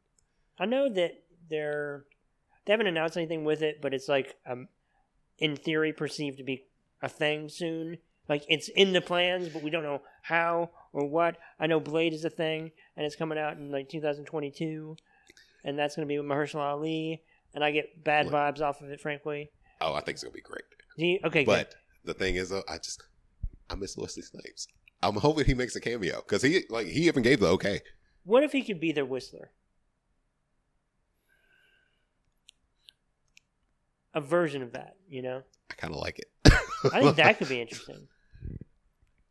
I 0.59 0.67
know 0.67 0.91
that 0.91 1.13
they're 1.49 2.05
they 2.67 2.75
haven't 2.75 2.87
announced 2.87 3.17
anything 3.17 3.45
with 3.45 3.63
it, 3.63 3.81
but 3.81 3.95
it's 3.95 4.09
like 4.09 4.37
um, 4.47 4.69
in 5.39 5.57
theory 5.57 5.95
perceived 5.95 6.37
to 6.37 6.45
be 6.45 6.67
a 7.01 7.09
thing 7.09 7.49
soon. 7.49 7.97
Like 8.29 8.45
it's 8.47 8.69
in 8.69 8.93
the 8.93 9.01
plans, 9.01 9.49
but 9.49 9.63
we 9.63 9.71
don't 9.71 9.85
know 9.85 10.03
how 10.21 10.69
or 10.93 11.07
what. 11.07 11.39
I 11.59 11.67
know 11.67 11.81
Blade 11.81 12.13
is 12.13 12.27
a 12.27 12.31
thing, 12.31 12.73
and 12.95 13.07
it's 13.07 13.17
coming 13.17 13.39
out 13.39 13.57
in 13.57 13.73
like 13.73 13.89
2022, 13.89 14.97
and 15.65 15.79
that's 15.79 15.97
going 15.97 16.07
to 16.07 16.13
be 16.13 16.19
with 16.19 16.27
Mahershala 16.27 16.73
Ali. 16.73 17.23
And 17.55 17.65
I 17.65 17.71
get 17.73 18.05
bad 18.05 18.27
What? 18.27 18.35
vibes 18.35 18.61
off 18.61 18.81
of 18.81 18.91
it, 18.91 19.01
frankly. 19.01 19.51
Oh, 19.81 19.93
I 19.95 20.01
think 20.03 20.15
it's 20.17 20.23
gonna 20.23 20.33
be 20.35 20.41
great. 20.41 20.63
Do 20.99 21.05
you, 21.07 21.19
okay, 21.25 21.43
good. 21.43 21.47
But 21.47 21.75
the 22.05 22.15
thing 22.15 22.37
is, 22.37 22.51
though, 22.51 22.63
I 22.69 22.77
just 22.77 23.03
I 23.69 23.75
miss 23.75 23.97
Wesley 23.97 24.23
Snipes. 24.23 24.69
I'm 25.03 25.17
hoping 25.17 25.47
he 25.47 25.55
makes 25.55 25.75
a 25.75 25.81
cameo 25.81 26.17
because 26.21 26.43
he 26.43 26.63
like 26.69 26.87
he 26.87 27.09
even 27.09 27.23
gave 27.23 27.41
the 27.41 27.49
okay. 27.49 27.81
What 28.25 28.45
if 28.45 28.53
he 28.53 28.63
could 28.63 28.79
be 28.79 28.93
their 28.93 29.05
Whistler? 29.07 29.51
A 34.15 34.21
version 34.21 34.63
of 34.63 34.73
that, 34.73 34.97
you 35.09 35.23
know? 35.23 35.43
I 35.71 35.75
kind 35.75 35.95
of 35.95 36.01
like 36.01 36.19
it. 36.19 36.27
I 36.93 37.01
think 37.03 37.17
that 37.17 37.39
could 37.39 37.49
be 37.49 37.61
interesting. 37.61 38.09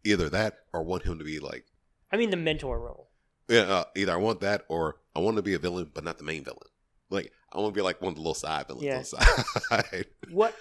either 0.04 0.30
that 0.30 0.60
or 0.74 0.84
want 0.84 1.04
him 1.04 1.20
to 1.20 1.26
be 1.26 1.40
like 1.40 1.66
I 2.12 2.18
mean, 2.18 2.32
the 2.32 2.38
mentor 2.38 2.80
role. 2.80 3.09
Yeah. 3.50 3.62
Uh, 3.62 3.84
either 3.96 4.14
I 4.14 4.18
want 4.18 4.42
that 4.42 4.66
or 4.70 4.98
I 5.16 5.20
want 5.20 5.36
to 5.38 5.42
be 5.44 5.54
a 5.54 5.60
villain, 5.60 5.90
but 5.94 6.04
not 6.04 6.18
the 6.18 6.24
main 6.24 6.44
villain. 6.44 6.68
Like 7.10 7.32
I 7.52 7.60
want 7.60 7.74
to 7.74 7.78
be 7.78 7.82
like 7.84 8.02
one 8.02 8.10
of 8.10 8.16
the 8.16 8.22
little 8.22 8.34
side 8.36 8.68
villains 8.68 8.84
Yeah. 8.86 8.96
on 8.96 9.00
the 9.02 9.62
side. 9.70 10.06
What? 10.32 10.56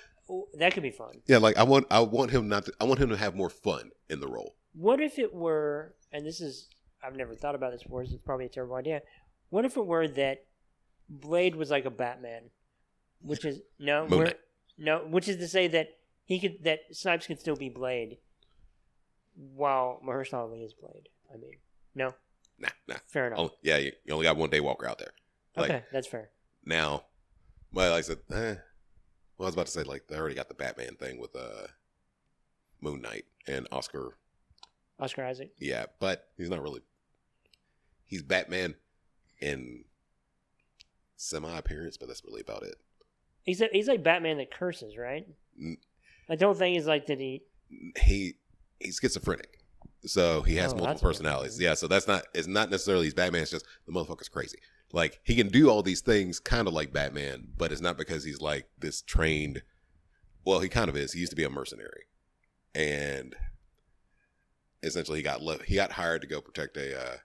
That 0.58 0.74
could 0.74 0.82
be 0.82 0.90
fun. 0.90 1.22
yeah, 1.26 1.38
like 1.38 1.56
I 1.56 1.62
want 1.62 1.86
I 1.90 2.00
want 2.00 2.30
him 2.30 2.48
not 2.48 2.66
to. 2.66 2.72
I 2.80 2.84
want 2.84 3.00
him 3.00 3.08
to 3.10 3.16
have 3.16 3.34
more 3.34 3.48
fun 3.50 3.90
in 4.10 4.20
the 4.20 4.28
role. 4.28 4.56
What 4.74 5.00
if 5.00 5.18
it 5.18 5.32
were, 5.34 5.94
and 6.12 6.24
this 6.26 6.40
is, 6.42 6.68
I've 7.02 7.16
never 7.16 7.34
thought 7.34 7.54
about 7.54 7.72
this 7.72 7.82
before, 7.82 8.04
so 8.04 8.12
it's 8.14 8.22
probably 8.24 8.44
a 8.46 8.50
terrible 8.50 8.76
idea. 8.76 9.00
What 9.48 9.64
if 9.64 9.76
it 9.78 9.86
were 9.86 10.06
that 10.06 10.44
Blade 11.08 11.56
was 11.56 11.70
like 11.70 11.86
a 11.86 11.90
Batman? 11.90 12.50
Which 13.22 13.44
is, 13.46 13.60
no, 13.78 14.06
no, 14.76 14.98
which 15.08 15.28
is 15.28 15.38
to 15.38 15.48
say 15.48 15.66
that 15.68 15.96
he 16.24 16.38
could, 16.38 16.62
that 16.64 16.80
Snipes 16.92 17.26
could 17.26 17.40
still 17.40 17.56
be 17.56 17.70
Blade 17.70 18.18
while 19.34 20.00
Mahershala 20.06 20.48
Ali 20.50 20.62
is 20.62 20.74
Blade. 20.74 21.08
I 21.32 21.36
mean, 21.38 21.54
no, 21.94 22.14
Nah, 22.58 22.68
nah. 22.88 22.96
fair 23.06 23.28
enough. 23.28 23.38
Oh, 23.38 23.50
yeah, 23.62 23.78
you, 23.78 23.92
you 24.04 24.12
only 24.14 24.24
got 24.24 24.36
one 24.36 24.50
day 24.50 24.60
walker 24.60 24.88
out 24.88 24.98
there. 24.98 25.12
Like 25.56 25.70
okay, 25.70 25.84
that's 25.92 26.06
fair. 26.06 26.30
now, 26.64 27.04
well, 27.72 27.90
like 27.90 27.98
I 27.98 28.02
said, 28.02 28.18
eh, 28.30 28.54
well, 29.36 29.46
I 29.46 29.48
was 29.48 29.54
about 29.54 29.66
to 29.66 29.72
say 29.72 29.82
like 29.82 30.08
they 30.08 30.16
already 30.16 30.34
got 30.34 30.48
the 30.48 30.54
Batman 30.54 30.96
thing 30.96 31.18
with 31.20 31.34
uh 31.34 31.68
Moon 32.80 33.00
Knight 33.02 33.24
and 33.46 33.66
Oscar 33.72 34.14
Oscar 35.00 35.24
Isaac. 35.24 35.52
Yeah, 35.58 35.86
but 36.00 36.28
he's 36.36 36.50
not 36.50 36.62
really. 36.62 36.82
He's 38.06 38.22
Batman 38.22 38.74
in 39.40 39.84
semi 41.16 41.56
appearance, 41.56 41.96
but 41.96 42.08
that's 42.08 42.24
really 42.24 42.40
about 42.40 42.62
it. 42.62 42.76
He's, 43.42 43.60
a, 43.60 43.68
he's 43.72 43.88
like 43.88 44.02
Batman 44.02 44.38
that 44.38 44.50
curses, 44.50 44.96
right? 44.96 45.26
I 46.28 46.36
don't 46.36 46.56
think 46.56 46.74
he's 46.74 46.86
like 46.86 47.06
that 47.06 47.18
he. 47.18 47.42
He 48.00 48.34
he's 48.80 48.98
schizophrenic, 49.00 49.57
so 50.04 50.42
he 50.42 50.56
has 50.56 50.72
Oh, 50.72 50.76
multiple 50.76 51.08
personalities. 51.08 51.60
Yeah, 51.60 51.74
so 51.74 51.88
that's 51.88 52.06
not 52.08 52.24
it's 52.34 52.46
not 52.48 52.70
necessarily 52.70 53.04
he's 53.06 53.14
Batman. 53.14 53.42
It's 53.42 53.50
just 53.50 53.66
the 53.86 53.92
motherfucker's 53.92 54.28
crazy. 54.28 54.58
like 54.92 55.20
he 55.24 55.34
can 55.34 55.48
do 55.48 55.68
all 55.68 55.82
these 55.82 56.00
things 56.00 56.40
kind 56.40 56.66
of 56.68 56.74
like 56.74 56.92
Batman, 56.92 57.48
but 57.56 57.72
it's 57.72 57.80
not 57.80 57.98
because 57.98 58.24
he's 58.24 58.40
like 58.40 58.68
this 58.78 59.02
trained. 59.02 59.62
Well, 60.44 60.60
he 60.60 60.68
kind 60.68 60.88
of 60.88 60.96
is. 60.96 61.12
He 61.12 61.20
used 61.20 61.32
to 61.32 61.36
be 61.36 61.44
a 61.44 61.50
mercenary, 61.50 62.04
and 62.74 63.34
essentially 64.82 65.18
he 65.18 65.22
got 65.22 65.42
left. 65.42 65.64
He 65.64 65.74
got 65.74 65.92
hired 65.92 66.22
to 66.22 66.28
go 66.28 66.40
protect 66.40 66.76
a 66.76 66.98
uh, 66.98 67.16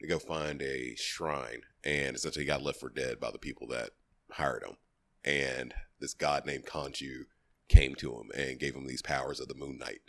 to 0.00 0.06
go 0.06 0.18
find 0.18 0.60
a 0.62 0.94
shrine, 0.96 1.62
and 1.84 2.16
essentially 2.16 2.44
he 2.44 2.48
got 2.48 2.62
left 2.62 2.80
for 2.80 2.88
dead 2.90 3.20
by 3.20 3.30
the 3.30 3.38
people 3.38 3.66
that 3.68 3.90
hired 4.32 4.64
him. 4.64 4.76
And 5.24 5.74
this 6.00 6.14
god 6.14 6.44
named 6.46 6.66
Khonshu 6.66 7.24
came 7.68 7.94
to 7.96 8.12
him 8.12 8.30
and 8.36 8.58
gave 8.58 8.74
him 8.74 8.86
these 8.86 9.02
powers 9.02 9.40
of 9.40 9.48
the 9.48 9.54
Moon 9.54 9.78
Knight. 9.78 10.00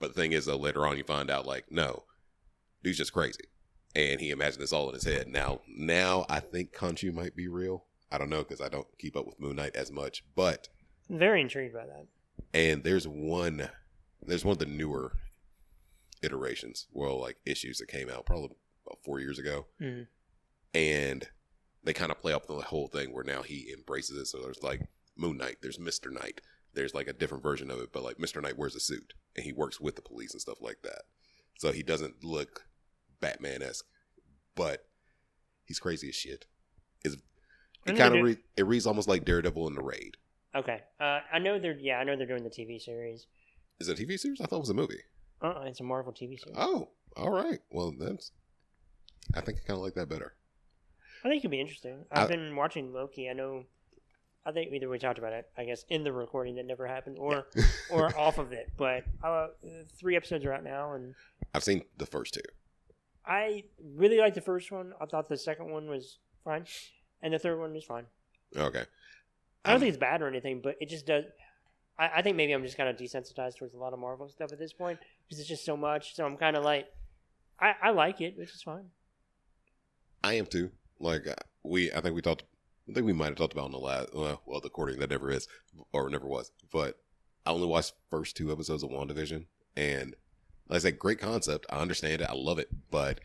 But 0.00 0.14
the 0.14 0.20
thing 0.20 0.32
is, 0.32 0.46
though, 0.46 0.56
later 0.56 0.86
on 0.86 0.96
you 0.96 1.04
find 1.04 1.30
out 1.30 1.46
like, 1.46 1.70
no, 1.70 2.04
dude's 2.82 2.98
just 2.98 3.12
crazy, 3.12 3.44
and 3.94 4.20
he 4.20 4.30
imagined 4.30 4.62
this 4.62 4.72
all 4.72 4.88
in 4.88 4.94
his 4.94 5.04
head. 5.04 5.28
Now, 5.28 5.60
now 5.68 6.24
I 6.28 6.40
think 6.40 6.72
Khonshu 6.72 7.12
might 7.12 7.36
be 7.36 7.46
real. 7.46 7.84
I 8.10 8.18
don't 8.18 8.30
know 8.30 8.38
because 8.42 8.60
I 8.60 8.68
don't 8.68 8.88
keep 8.98 9.16
up 9.16 9.26
with 9.26 9.38
Moon 9.38 9.54
Knight 9.56 9.76
as 9.76 9.92
much, 9.92 10.24
but 10.34 10.68
I'm 11.08 11.18
Very 11.18 11.40
intrigued 11.42 11.74
by 11.74 11.86
that. 11.86 12.06
and 12.52 12.82
there's 12.82 13.06
one 13.06 13.68
there's 14.26 14.44
one 14.44 14.52
of 14.52 14.58
the 14.58 14.66
newer 14.66 15.12
iterations 16.22 16.86
well 16.92 17.18
like 17.20 17.36
issues 17.46 17.78
that 17.78 17.88
came 17.88 18.10
out 18.10 18.26
probably 18.26 18.50
about 18.86 18.98
four 19.04 19.18
years 19.20 19.38
ago 19.38 19.66
Mhm. 19.80 20.06
and 20.74 21.28
they 21.82 21.92
kind 21.94 22.10
of 22.12 22.20
play 22.20 22.32
up 22.34 22.46
the 22.46 22.60
whole 22.60 22.88
thing 22.88 23.12
where 23.12 23.24
now 23.24 23.42
he 23.42 23.72
embraces 23.72 24.18
it 24.18 24.26
so 24.26 24.42
there's 24.42 24.62
like 24.62 24.82
moon 25.16 25.38
knight 25.38 25.56
there's 25.62 25.78
mr 25.78 26.10
knight 26.12 26.40
there's 26.74 26.94
like 26.94 27.08
a 27.08 27.12
different 27.12 27.42
version 27.42 27.70
of 27.70 27.78
it 27.80 27.92
but 27.92 28.02
like 28.02 28.16
mr 28.18 28.42
knight 28.42 28.56
wears 28.58 28.74
a 28.76 28.80
suit 28.80 29.12
and 29.36 29.44
he 29.44 29.52
works 29.52 29.80
with 29.80 29.96
the 29.96 30.02
police 30.02 30.32
and 30.32 30.40
stuff 30.40 30.58
like 30.60 30.78
that 30.82 31.02
so 31.58 31.72
he 31.72 31.82
doesn't 31.82 32.22
look 32.24 32.66
batman-esque 33.20 33.84
but 34.54 34.86
he's 35.64 35.78
crazy 35.80 36.08
as 36.08 36.14
shit 36.14 36.46
it's, 37.04 37.16
it 37.86 37.96
kind 37.96 38.14
of 38.14 38.22
re- 38.22 38.36
it 38.56 38.66
reads 38.66 38.86
almost 38.86 39.08
like 39.08 39.24
daredevil 39.24 39.66
in 39.68 39.74
the 39.74 39.82
raid 39.82 40.16
Okay. 40.52 40.80
Uh, 40.98 41.20
I 41.32 41.38
know 41.38 41.60
they're 41.60 41.78
yeah, 41.78 41.98
I 41.98 42.04
know 42.04 42.16
they're 42.16 42.26
doing 42.26 42.42
the 42.42 42.50
TV 42.50 42.80
series. 42.80 43.28
is 43.78 43.88
it 43.88 44.00
a 44.00 44.02
tv 44.04 44.18
series 44.18 44.40
i 44.40 44.46
thought 44.46 44.56
it 44.56 44.60
was 44.66 44.70
a 44.70 44.74
movie 44.74 44.98
Uh, 45.40 45.62
it's 45.66 45.78
a 45.78 45.84
Marvel 45.84 46.12
TV 46.12 46.38
series. 46.40 46.56
Oh, 46.58 46.88
all 47.16 47.30
right. 47.30 47.60
Well, 47.70 47.94
that's. 47.98 48.32
I 49.34 49.40
think 49.42 49.58
I 49.58 49.66
kind 49.66 49.78
of 49.78 49.84
like 49.84 49.94
that 49.94 50.08
better. 50.08 50.34
I 51.24 51.28
think 51.28 51.40
it'd 51.40 51.50
be 51.52 51.60
interesting. 51.60 52.04
I've 52.10 52.24
I- 52.30 52.34
been 52.34 52.56
watching 52.56 52.92
Loki. 52.92 53.28
I 53.30 53.32
know. 53.32 53.64
I 54.46 54.52
think 54.52 54.72
either 54.72 54.88
we 54.88 54.98
talked 54.98 55.18
about 55.18 55.32
it. 55.32 55.48
I 55.56 55.64
guess 55.64 55.84
in 55.88 56.02
the 56.04 56.12
recording 56.12 56.56
that 56.56 56.66
never 56.66 56.86
happened, 56.86 57.16
or 57.18 57.46
or 57.90 58.16
off 58.18 58.38
of 58.38 58.52
it. 58.52 58.70
But 58.76 59.04
uh, 59.22 59.48
three 59.98 60.16
episodes 60.16 60.44
are 60.44 60.52
out 60.52 60.64
now, 60.64 60.94
and 60.94 61.14
I've 61.54 61.64
seen 61.64 61.82
the 61.98 62.06
first 62.06 62.34
two. 62.34 62.40
I 63.26 63.64
really 63.94 64.18
liked 64.18 64.34
the 64.34 64.40
first 64.40 64.72
one. 64.72 64.92
I 65.00 65.06
thought 65.06 65.28
the 65.28 65.36
second 65.36 65.70
one 65.70 65.88
was 65.88 66.18
fine, 66.44 66.64
and 67.22 67.34
the 67.34 67.38
third 67.38 67.58
one 67.60 67.76
is 67.76 67.84
fine. 67.84 68.06
Okay. 68.56 68.84
I 69.64 69.68
don't 69.68 69.74
Um, 69.76 69.80
think 69.80 69.90
it's 69.90 69.98
bad 69.98 70.22
or 70.22 70.28
anything, 70.28 70.60
but 70.62 70.76
it 70.80 70.88
just 70.88 71.06
does. 71.06 71.24
I, 71.98 72.08
I 72.16 72.22
think 72.22 72.36
maybe 72.36 72.52
I'm 72.52 72.62
just 72.64 72.78
kind 72.78 72.88
of 72.88 72.96
desensitized 72.96 73.58
towards 73.58 73.74
a 73.74 73.78
lot 73.78 73.92
of 73.92 73.98
Marvel 73.98 74.28
stuff 74.30 74.52
at 74.52 74.58
this 74.58 74.72
point 74.72 74.98
because 75.28 75.38
it's 75.38 75.48
just 75.48 75.66
so 75.66 75.76
much. 75.76 76.14
So 76.16 76.24
I'm 76.24 76.38
kind 76.38 76.56
of 76.56 76.64
like, 76.64 76.86
I, 77.60 77.74
I 77.82 77.90
like 77.90 78.22
it, 78.22 78.38
which 78.38 78.54
is 78.54 78.62
fine. 78.62 78.86
I 80.24 80.34
am 80.34 80.46
too. 80.46 80.70
Like 80.98 81.26
uh, 81.26 81.34
we, 81.62 81.92
I 81.92 82.00
think 82.00 82.14
we 82.14 82.22
talked. 82.22 82.44
I 82.90 82.92
think 82.92 83.06
we 83.06 83.12
might 83.12 83.26
have 83.26 83.36
talked 83.36 83.52
about 83.52 83.66
in 83.66 83.72
the 83.72 83.78
last, 83.78 84.14
well, 84.14 84.42
well, 84.46 84.60
the 84.60 84.66
recording 84.66 84.98
that 84.98 85.10
never 85.10 85.30
is 85.30 85.46
or 85.92 86.10
never 86.10 86.26
was. 86.26 86.50
But 86.72 86.98
I 87.46 87.50
only 87.50 87.66
watched 87.66 87.94
first 88.10 88.36
two 88.36 88.50
episodes 88.50 88.82
of 88.82 88.90
WandaVision, 88.90 89.46
and 89.76 90.16
like 90.68 90.76
I 90.76 90.78
said, 90.80 90.98
great 90.98 91.20
concept. 91.20 91.66
I 91.70 91.78
understand 91.78 92.22
it. 92.22 92.28
I 92.28 92.34
love 92.34 92.58
it, 92.58 92.68
but 92.90 93.20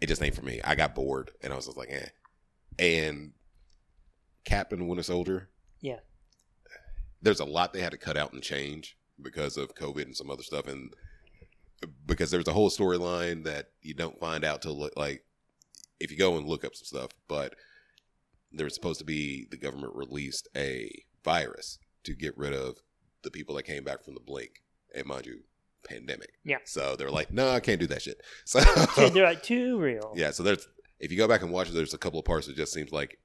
it 0.00 0.06
just 0.06 0.22
ain't 0.22 0.34
for 0.34 0.44
me. 0.44 0.60
I 0.62 0.74
got 0.76 0.94
bored, 0.94 1.32
and 1.42 1.52
I 1.52 1.56
was 1.56 1.66
just 1.66 1.76
like, 1.76 1.90
eh. 1.90 2.08
And 2.78 3.32
Captain 4.44 4.86
Winter 4.86 5.02
Soldier. 5.02 5.48
Yeah. 5.80 5.98
There's 7.20 7.40
a 7.40 7.44
lot 7.44 7.72
they 7.72 7.80
had 7.80 7.92
to 7.92 7.98
cut 7.98 8.16
out 8.16 8.32
and 8.32 8.42
change 8.42 8.96
because 9.20 9.56
of 9.56 9.74
COVID 9.74 10.04
and 10.04 10.16
some 10.16 10.30
other 10.30 10.42
stuff, 10.42 10.66
and 10.68 10.94
because 12.06 12.30
there's 12.30 12.48
a 12.48 12.52
whole 12.52 12.70
storyline 12.70 13.44
that 13.44 13.70
you 13.82 13.94
don't 13.94 14.20
find 14.20 14.44
out 14.44 14.62
till 14.62 14.88
like 14.96 15.24
if 15.98 16.10
you 16.10 16.16
go 16.16 16.36
and 16.36 16.46
look 16.46 16.64
up 16.64 16.74
some 16.74 16.84
stuff, 16.84 17.10
but 17.28 17.54
there's 18.52 18.74
supposed 18.74 18.98
to 19.00 19.04
be 19.04 19.46
the 19.50 19.56
government 19.56 19.94
released 19.94 20.48
a 20.56 20.90
virus 21.24 21.78
to 22.04 22.14
get 22.14 22.36
rid 22.36 22.52
of 22.52 22.78
the 23.22 23.30
people 23.30 23.54
that 23.56 23.64
came 23.64 23.84
back 23.84 24.02
from 24.04 24.14
the 24.14 24.20
blink, 24.20 24.62
and 24.94 25.06
mind 25.06 25.26
you, 25.26 25.40
pandemic. 25.88 26.30
Yeah. 26.44 26.58
So 26.64 26.96
they're 26.96 27.10
like, 27.10 27.32
no, 27.32 27.50
I 27.50 27.60
can't 27.60 27.80
do 27.80 27.86
that 27.88 28.02
shit. 28.02 28.20
So 28.46 28.60
they're 29.10 29.24
like 29.24 29.42
too 29.42 29.78
real. 29.78 30.12
yeah, 30.16 30.30
so 30.30 30.42
there's 30.42 30.66
if 30.98 31.10
you 31.10 31.16
go 31.18 31.28
back 31.28 31.42
and 31.42 31.50
watch 31.52 31.68
it, 31.68 31.72
there's 31.72 31.94
a 31.94 31.98
couple 31.98 32.18
of 32.18 32.24
parts 32.24 32.46
that 32.46 32.56
just 32.56 32.72
seems 32.72 32.92
like 32.92 33.18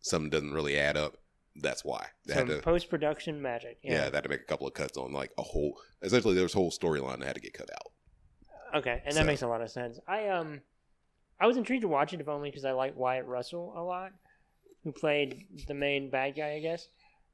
something 0.00 0.30
doesn't 0.30 0.52
really 0.52 0.78
add 0.78 0.96
up. 0.96 1.16
That's 1.56 1.84
why 1.84 2.06
they 2.26 2.34
Some 2.34 2.48
had 2.48 2.56
to. 2.58 2.62
post 2.62 2.88
production 2.88 3.42
magic. 3.42 3.78
Yeah. 3.82 3.92
Yeah. 3.92 4.08
they 4.10 4.16
had 4.16 4.24
to 4.24 4.30
make 4.30 4.40
a 4.40 4.44
couple 4.44 4.66
of 4.66 4.72
cuts 4.74 4.96
on 4.96 5.12
like 5.12 5.32
a 5.38 5.42
whole. 5.42 5.74
Essentially, 6.02 6.34
there 6.34 6.44
was 6.44 6.54
a 6.54 6.58
whole 6.58 6.70
storyline 6.70 7.18
that 7.18 7.26
had 7.26 7.34
to 7.34 7.40
get 7.40 7.52
cut 7.54 7.68
out. 7.72 8.78
Okay, 8.80 9.02
and 9.04 9.14
that 9.16 9.20
So- 9.20 9.24
makes 9.24 9.42
a 9.42 9.48
lot 9.48 9.60
of 9.62 9.70
sense. 9.70 9.98
I 10.06 10.28
um, 10.28 10.60
I 11.40 11.46
was 11.46 11.56
intrigued 11.56 11.82
to 11.82 11.88
watch 11.88 12.12
it 12.14 12.20
if 12.20 12.28
only 12.28 12.50
because 12.50 12.64
I 12.64 12.72
like 12.72 12.96
Wyatt 12.96 13.26
Russell 13.26 13.74
a 13.76 13.82
lot, 13.82 14.12
who 14.84 14.92
played 14.92 15.46
the 15.66 15.74
main 15.74 16.10
bad 16.10 16.36
guy, 16.36 16.52
I 16.52 16.60
guess, 16.60 16.88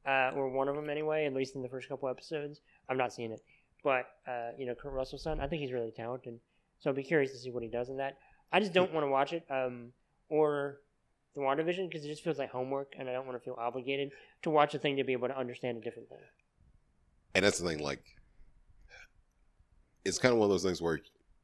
uh, 0.06 0.30
or 0.34 0.48
one 0.48 0.68
of 0.68 0.76
them 0.76 0.90
anyway. 0.90 1.26
At 1.26 1.34
least 1.34 1.56
in 1.56 1.62
the 1.62 1.68
first 1.68 1.88
couple 1.88 2.08
episodes. 2.08 2.60
I'm 2.88 2.96
not 2.96 3.12
seeing 3.12 3.32
it, 3.32 3.40
but 3.82 4.06
uh, 4.26 4.50
you 4.58 4.66
know, 4.66 4.74
Kurt 4.74 4.92
Russell's 4.92 5.22
son. 5.22 5.40
I 5.40 5.46
think 5.46 5.62
he's 5.62 5.72
really 5.72 5.92
talented. 5.92 6.38
So 6.78 6.90
I'd 6.90 6.96
be 6.96 7.02
curious 7.02 7.32
to 7.32 7.38
see 7.38 7.50
what 7.50 7.62
he 7.62 7.68
does 7.68 7.88
in 7.88 7.96
that. 7.98 8.18
I 8.52 8.60
just 8.60 8.72
don't 8.72 8.92
want 8.92 9.04
to 9.04 9.10
watch 9.10 9.32
it, 9.32 9.44
um, 9.50 9.92
or 10.28 10.80
the 11.34 11.40
WandaVision 11.40 11.88
because 11.88 12.04
it 12.04 12.08
just 12.08 12.22
feels 12.22 12.38
like 12.38 12.50
homework, 12.50 12.94
and 12.98 13.08
I 13.08 13.12
don't 13.12 13.26
want 13.26 13.38
to 13.38 13.44
feel 13.44 13.56
obligated 13.58 14.12
to 14.42 14.50
watch 14.50 14.74
a 14.74 14.78
thing 14.78 14.96
to 14.96 15.04
be 15.04 15.12
able 15.12 15.28
to 15.28 15.38
understand 15.38 15.78
a 15.78 15.80
different 15.80 16.08
thing. 16.08 16.18
And 17.34 17.44
that's 17.44 17.58
the 17.58 17.68
thing, 17.68 17.80
like, 17.80 18.02
it's 20.04 20.18
kind 20.18 20.32
of 20.32 20.38
one 20.38 20.46
of 20.46 20.50
those 20.50 20.62
things 20.62 20.80
where 20.80 21.00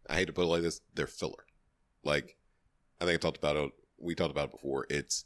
I 0.09 0.15
hate 0.15 0.27
to 0.27 0.33
put 0.33 0.45
it 0.45 0.47
like 0.47 0.63
this, 0.63 0.81
they're 0.95 1.07
filler. 1.07 1.45
Like, 2.05 2.37
I 3.01 3.05
think 3.05 3.17
I 3.17 3.21
talked 3.21 3.37
about 3.37 3.57
it. 3.57 3.71
We 3.99 4.15
talked 4.15 4.31
about 4.31 4.49
it 4.49 4.53
before. 4.53 4.87
It's 4.89 5.25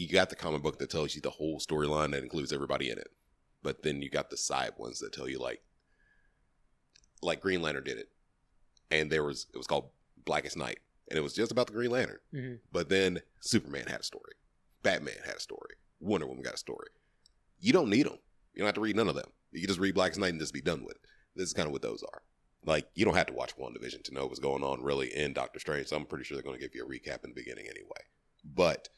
you 0.00 0.08
got 0.08 0.30
the 0.30 0.36
comic 0.36 0.62
book 0.62 0.78
that 0.78 0.88
tells 0.90 1.14
you 1.14 1.20
the 1.20 1.28
whole 1.30 1.60
storyline 1.60 2.12
that 2.12 2.22
includes 2.22 2.52
everybody 2.52 2.90
in 2.90 2.98
it, 2.98 3.08
but 3.62 3.82
then 3.82 4.00
you 4.00 4.08
got 4.08 4.30
the 4.30 4.36
side 4.36 4.72
ones 4.78 4.98
that 5.00 5.12
tell 5.12 5.28
you 5.28 5.38
like, 5.38 5.60
like 7.22 7.40
Green 7.40 7.60
Lantern 7.60 7.84
did 7.84 7.98
it, 7.98 8.08
and 8.90 9.10
there 9.10 9.24
was 9.24 9.46
it 9.52 9.58
was 9.58 9.66
called 9.66 9.90
Blackest 10.24 10.56
Night, 10.56 10.78
and 11.10 11.18
it 11.18 11.22
was 11.22 11.34
just 11.34 11.52
about 11.52 11.66
the 11.66 11.72
Green 11.74 11.90
Lantern. 11.90 12.18
Mhm. 12.32 12.60
But 12.72 12.88
then 12.88 13.20
Superman 13.40 13.86
had 13.88 14.00
a 14.00 14.04
story, 14.04 14.32
Batman 14.82 15.18
had 15.24 15.36
a 15.36 15.40
story, 15.40 15.74
Wonder 16.00 16.26
Woman 16.26 16.42
got 16.42 16.54
a 16.54 16.58
story. 16.58 16.88
You 17.58 17.72
don't 17.74 17.90
need 17.90 18.06
them. 18.06 18.18
You 18.54 18.60
don't 18.60 18.66
have 18.66 18.74
to 18.76 18.80
read 18.80 18.96
none 18.96 19.08
of 19.08 19.14
them. 19.14 19.30
You 19.52 19.60
can 19.60 19.68
just 19.68 19.80
read 19.80 19.94
Blackest 19.94 20.18
Night 20.18 20.30
and 20.30 20.40
just 20.40 20.54
be 20.54 20.62
done 20.62 20.82
with 20.82 20.96
it. 20.96 21.02
This 21.36 21.48
is 21.48 21.52
kind 21.52 21.66
of 21.66 21.72
what 21.72 21.82
those 21.82 22.02
are. 22.02 22.22
Like 22.64 22.88
you 22.94 23.04
don't 23.04 23.16
have 23.16 23.26
to 23.26 23.34
watch 23.34 23.54
WandaVision 23.56 24.02
to 24.04 24.14
know 24.14 24.24
what's 24.26 24.38
going 24.40 24.62
on 24.64 24.82
really 24.82 25.14
in 25.14 25.34
Doctor 25.34 25.60
Strange. 25.60 25.88
So 25.88 25.96
I'm 25.96 26.06
pretty 26.06 26.24
sure 26.24 26.36
they're 26.36 26.42
going 26.42 26.58
to 26.58 26.62
give 26.62 26.74
you 26.74 26.84
a 26.84 26.88
recap 26.88 27.22
in 27.24 27.30
the 27.30 27.34
beginning 27.34 27.66
anyway. 27.68 28.02
But 28.44 28.88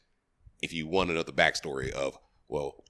if 0.63 0.73
you 0.73 0.87
want 0.87 1.09
to 1.09 1.13
know 1.13 1.23
the 1.23 1.33
backstory 1.33 1.91
of 1.91 2.17
well, 2.47 2.83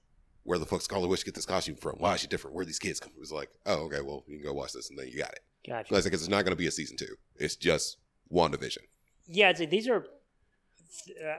where 0.44 0.58
the 0.58 0.66
fuck 0.66 0.80
Scarlet 0.82 1.08
Witch 1.08 1.24
get 1.24 1.34
this 1.34 1.46
costume 1.46 1.76
from? 1.76 1.96
Why 1.98 2.14
is 2.14 2.20
she 2.20 2.26
different? 2.26 2.54
Where 2.54 2.64
these 2.64 2.78
kids 2.78 3.00
come 3.00 3.12
from? 3.12 3.22
It's 3.22 3.32
like, 3.32 3.50
oh, 3.66 3.86
okay, 3.86 4.00
well, 4.02 4.24
you 4.28 4.36
can 4.36 4.44
go 4.46 4.52
watch 4.52 4.72
this 4.72 4.90
and 4.90 4.98
then 4.98 5.08
you 5.08 5.18
got 5.18 5.32
it. 5.32 5.40
Gotcha. 5.66 5.94
Because 5.94 6.04
it's 6.22 6.28
not 6.28 6.44
going 6.44 6.52
to 6.52 6.56
be 6.56 6.66
a 6.66 6.70
season 6.70 6.96
two. 6.96 7.16
It's 7.36 7.56
just 7.56 7.96
WandaVision. 8.32 8.78
Yeah, 9.26 9.50
it's 9.50 9.60
like 9.60 9.70
these 9.70 9.88
are. 9.88 10.04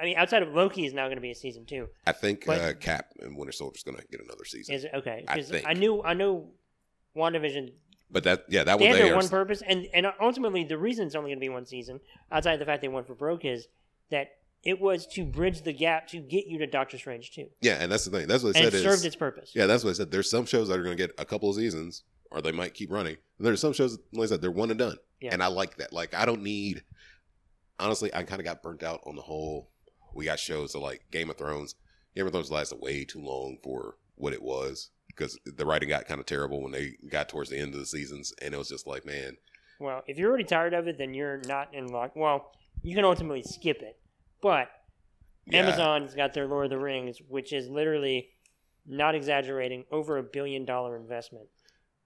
I 0.01 0.03
mean, 0.03 0.17
outside 0.17 0.43
of 0.43 0.53
Loki 0.53 0.85
is 0.85 0.93
now 0.93 1.05
going 1.05 1.15
to 1.17 1.21
be 1.21 1.31
a 1.31 1.35
season 1.35 1.65
two. 1.65 1.87
I 2.05 2.11
think 2.11 2.45
But- 2.45 2.59
uh, 2.61 2.73
Cap 2.73 3.13
and 3.21 3.37
Winter 3.37 3.53
Soldier 3.53 3.77
is 3.77 3.83
going 3.83 3.97
to 3.97 4.03
get 4.11 4.21
another 4.21 4.43
season. 4.43 4.75
Is 4.75 4.83
it 4.83 4.91
okay? 4.95 5.23
I 5.27 5.41
think. 5.41 5.65
I 5.67 5.73
knew 5.73 6.03
I 6.03 6.13
know 6.13 6.49
WandaVision. 7.15 7.71
but 8.11 8.23
that, 8.23 8.45
yeah, 8.49 8.63
that 8.63 8.79
They 8.79 8.87
one 8.89 8.97
had 8.97 9.05
they 9.07 9.13
one 9.13 9.29
purpose, 9.29 9.61
and 9.65 9.87
and 9.93 10.07
ultimately 10.19 10.63
the 10.63 10.77
reason 10.77 11.05
it's 11.05 11.15
only 11.15 11.29
going 11.29 11.37
to 11.39 11.41
be 11.45 11.49
one 11.49 11.65
season, 11.65 11.99
outside 12.31 12.53
of 12.53 12.59
the 12.59 12.65
fact 12.65 12.81
they 12.81 12.87
went 12.87 13.07
for 13.07 13.15
broke, 13.15 13.45
is 13.45 13.67
that 14.09 14.29
it 14.65 14.81
was 14.81 15.07
to 15.07 15.23
bridge 15.23 15.61
the 15.61 15.73
gap 15.73 16.07
to 16.07 16.17
get 16.17 16.47
you 16.47 16.57
to 16.59 16.67
Doctor 16.67 16.97
Strange 16.97 17.31
two, 17.31 17.47
yeah, 17.61 17.77
and 17.79 17.91
that's 17.91 18.05
the 18.05 18.11
thing. 18.11 18.27
That's 18.27 18.43
what 18.43 18.49
it 18.49 18.57
and 18.57 18.65
said 18.65 18.73
it 18.73 18.77
is 18.77 18.83
served 18.83 19.05
its 19.05 19.15
purpose. 19.15 19.51
Yeah, 19.55 19.67
that's 19.67 19.83
what 19.83 19.91
I 19.91 19.93
said. 19.93 20.11
There's 20.11 20.29
some 20.29 20.45
shows 20.45 20.67
that 20.67 20.79
are 20.79 20.83
going 20.83 20.97
to 20.97 21.07
get 21.07 21.15
a 21.17 21.25
couple 21.25 21.49
of 21.49 21.55
seasons, 21.55 22.03
or 22.31 22.41
they 22.41 22.51
might 22.51 22.73
keep 22.73 22.91
running. 22.91 23.17
And 23.37 23.47
there's 23.47 23.61
some 23.61 23.73
shows, 23.73 23.97
like 24.11 24.25
I 24.25 24.29
said, 24.29 24.41
they're 24.41 24.51
one 24.51 24.69
and 24.71 24.79
done. 24.79 24.97
Yeah. 25.21 25.29
And 25.33 25.41
I 25.41 25.47
like 25.47 25.77
that. 25.77 25.93
Like, 25.93 26.13
I 26.13 26.25
don't 26.25 26.41
need. 26.41 26.83
Honestly, 27.79 28.13
I 28.13 28.23
kind 28.23 28.39
of 28.41 28.45
got 28.45 28.63
burnt 28.63 28.83
out 28.83 29.01
on 29.05 29.15
the 29.15 29.21
whole. 29.21 29.69
We 30.13 30.25
got 30.25 30.39
shows 30.39 30.73
that 30.73 30.79
like 30.79 31.03
Game 31.11 31.29
of 31.29 31.37
Thrones. 31.37 31.75
Game 32.15 32.25
of 32.25 32.31
Thrones 32.31 32.51
lasted 32.51 32.79
way 32.81 33.03
too 33.03 33.21
long 33.21 33.57
for 33.63 33.97
what 34.15 34.33
it 34.33 34.41
was 34.41 34.91
because 35.07 35.37
the 35.45 35.65
writing 35.65 35.89
got 35.89 36.05
kind 36.05 36.19
of 36.19 36.25
terrible 36.25 36.61
when 36.61 36.71
they 36.71 36.95
got 37.09 37.29
towards 37.29 37.49
the 37.49 37.57
end 37.57 37.73
of 37.73 37.79
the 37.79 37.85
seasons, 37.85 38.33
and 38.41 38.53
it 38.53 38.57
was 38.57 38.69
just 38.69 38.87
like, 38.87 39.05
man, 39.05 39.37
Well, 39.79 40.03
if 40.07 40.17
you're 40.17 40.29
already 40.29 40.43
tired 40.45 40.73
of 40.73 40.87
it, 40.87 40.97
then 40.97 41.13
you're 41.13 41.41
not 41.47 41.73
in 41.73 41.87
luck. 41.87 42.11
Well, 42.15 42.51
you 42.81 42.95
can 42.95 43.05
ultimately 43.05 43.43
skip 43.43 43.81
it, 43.81 43.97
but 44.41 44.69
yeah, 45.45 45.59
Amazon's 45.59 46.13
got 46.15 46.33
their 46.33 46.47
Lord 46.47 46.65
of 46.65 46.69
the 46.71 46.79
Rings, 46.79 47.19
which 47.27 47.53
is 47.53 47.67
literally 47.69 48.29
not 48.85 49.15
exaggerating 49.15 49.85
over 49.91 50.17
a 50.17 50.23
billion 50.23 50.65
dollar 50.65 50.95
investment 50.95 51.47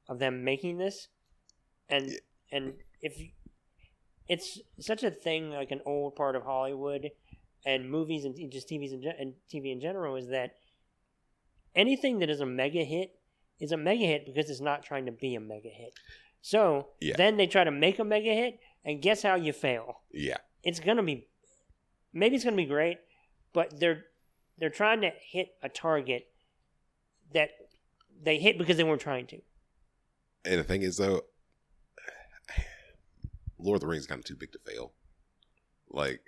of 0.07 0.19
them 0.19 0.43
making 0.43 0.77
this, 0.77 1.07
and 1.89 2.09
Yeah. 2.11 2.17
and 2.51 2.73
if 3.01 3.19
it's 4.27 4.59
such 4.79 5.03
a 5.03 5.11
thing 5.11 5.49
like 5.51 5.71
an 5.71 5.81
old 5.85 6.15
part 6.15 6.35
of 6.35 6.43
Hollywood 6.43 7.11
and 7.65 7.89
movies 7.89 8.25
and 8.25 8.35
just 8.51 8.69
TVs 8.69 8.91
gen- 9.01 9.15
and 9.17 9.33
TV 9.51 9.71
in 9.71 9.81
general 9.81 10.15
is 10.15 10.27
that 10.29 10.55
anything 11.75 12.19
that 12.19 12.29
is 12.29 12.39
a 12.39 12.45
mega 12.45 12.83
hit 12.83 13.19
is 13.59 13.71
a 13.71 13.77
mega 13.77 14.05
hit 14.05 14.25
because 14.25 14.49
it's 14.49 14.61
not 14.61 14.83
trying 14.83 15.05
to 15.05 15.11
be 15.11 15.35
a 15.35 15.39
mega 15.39 15.69
hit. 15.69 15.93
So 16.41 16.89
Yeah. 17.01 17.15
then 17.17 17.37
they 17.37 17.47
try 17.47 17.63
to 17.63 17.71
make 17.71 17.99
a 17.99 18.03
mega 18.03 18.33
hit, 18.33 18.59
and 18.85 19.01
guess 19.01 19.23
how 19.23 19.35
you 19.35 19.51
fail? 19.51 20.01
Yeah. 20.11 20.37
It's 20.63 20.79
gonna 20.79 21.03
be 21.03 21.27
maybe 22.13 22.36
it's 22.36 22.43
gonna 22.43 22.56
be 22.56 22.65
great, 22.65 22.98
but 23.54 23.80
they're 23.80 24.06
they're 24.58 24.69
trying 24.69 25.02
to 25.02 25.12
hit 25.22 25.50
a 25.63 25.69
target 25.69 26.28
that 27.34 27.52
they 28.22 28.38
hit 28.38 28.58
because 28.58 28.78
they 28.78 28.84
weren't 28.84 29.02
trying 29.02 29.28
to. 29.28 29.39
And 30.45 30.60
the 30.60 30.63
thing 30.63 30.82
is, 30.82 30.98
though, 30.98 31.22
Lord 33.58 33.78
of 33.78 33.82
the 33.82 33.88
Rings 33.88 34.04
is 34.04 34.08
kind 34.08 34.19
of 34.19 34.26
too 34.26 34.36
big 34.36 34.52
to 34.54 34.60
fail. 34.60 34.93
Like, 35.89 36.22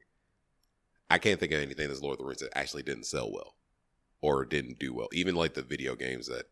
I 1.09 1.17
can't 1.17 1.39
think 1.39 1.51
of 1.51 1.61
anything 1.61 1.87
that's 1.87 2.01
Lord 2.01 2.13
of 2.13 2.19
the 2.19 2.25
Rings 2.25 2.41
that 2.41 2.57
actually 2.57 2.83
didn't 2.83 3.05
sell 3.05 3.31
well 3.31 3.55
or 4.21 4.45
didn't 4.45 4.79
do 4.79 4.93
well. 4.93 5.07
Even 5.13 5.35
like 5.35 5.53
the 5.53 5.61
video 5.61 5.95
games 5.95 6.27
that, 6.27 6.45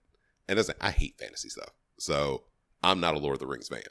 and 0.48 0.58
that's, 0.58 0.70
I 0.82 0.92
hate 0.92 1.20
fantasy 1.20 1.50
stuff. 1.50 1.72
So 1.98 2.44
I'm 2.82 3.00
not 3.00 3.16
a 3.16 3.20
Lord 3.20 3.36
of 3.36 3.40
the 3.40 3.48
Rings 3.48 3.68
fan. 3.68 3.82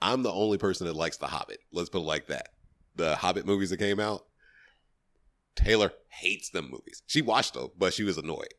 I'm 0.00 0.22
the 0.22 0.32
only 0.32 0.58
person 0.58 0.86
that 0.86 0.96
likes 0.96 1.16
The 1.16 1.26
Hobbit. 1.26 1.58
Let's 1.72 1.90
put 1.90 1.98
it 1.98 2.04
like 2.04 2.26
that. 2.26 2.48
The 2.94 3.16
Hobbit 3.16 3.46
movies 3.46 3.70
that 3.70 3.78
came 3.78 4.00
out, 4.00 4.26
Taylor 5.56 5.92
hates 6.08 6.50
them 6.50 6.70
movies. 6.70 7.02
She 7.06 7.22
watched 7.22 7.54
them, 7.54 7.70
but 7.78 7.94
she 7.94 8.04
was 8.04 8.18
annoyed. 8.18 8.54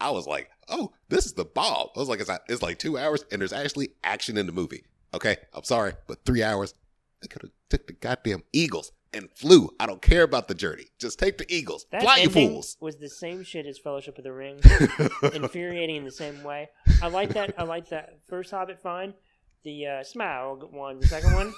I 0.00 0.10
was 0.10 0.26
like, 0.26 0.50
oh, 0.68 0.92
this 1.08 1.24
is 1.24 1.34
the 1.34 1.44
bomb. 1.44 1.88
I 1.94 1.98
was 1.98 2.08
like, 2.08 2.20
it's, 2.20 2.30
it's 2.48 2.62
like 2.62 2.78
two 2.78 2.98
hours 2.98 3.24
and 3.30 3.40
there's 3.40 3.52
actually 3.52 3.90
action 4.02 4.36
in 4.36 4.46
the 4.46 4.52
movie. 4.52 4.84
Okay, 5.12 5.36
I'm 5.52 5.62
sorry, 5.64 5.92
but 6.08 6.24
three 6.24 6.42
hours, 6.42 6.74
they 7.22 7.28
could 7.28 7.42
have 7.42 7.52
took 7.70 7.86
the 7.86 7.92
goddamn 7.92 8.42
Eagles 8.52 8.90
and 9.12 9.30
flew. 9.30 9.70
I 9.78 9.86
don't 9.86 10.02
care 10.02 10.24
about 10.24 10.48
the 10.48 10.54
journey. 10.54 10.86
Just 10.98 11.20
take 11.20 11.38
the 11.38 11.46
Eagles. 11.48 11.86
That 11.92 12.02
Fly, 12.02 12.16
you 12.18 12.30
fools. 12.30 12.76
was 12.80 12.96
the 12.96 13.08
same 13.08 13.44
shit 13.44 13.66
as 13.66 13.78
Fellowship 13.78 14.18
of 14.18 14.24
the 14.24 14.32
Ring. 14.32 14.60
infuriating 15.32 15.96
in 15.96 16.04
the 16.04 16.10
same 16.10 16.42
way. 16.42 16.68
I 17.00 17.06
like 17.06 17.30
that. 17.34 17.54
I 17.56 17.62
like 17.62 17.90
that 17.90 18.18
first 18.28 18.50
Hobbit 18.50 18.80
fine. 18.82 19.14
The 19.62 19.86
uh, 19.86 19.90
Smaug 20.02 20.70
one, 20.72 20.98
the 21.00 21.06
second 21.06 21.32
one, 21.32 21.54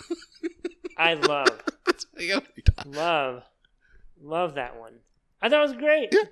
I 0.99 1.15
love, 1.15 1.61
love, 2.87 3.43
love 4.21 4.55
that 4.55 4.79
one. 4.79 4.95
I 5.41 5.49
thought 5.49 5.59
it 5.65 5.69
was 5.69 5.77
great, 5.77 6.09
Yeah. 6.13 6.23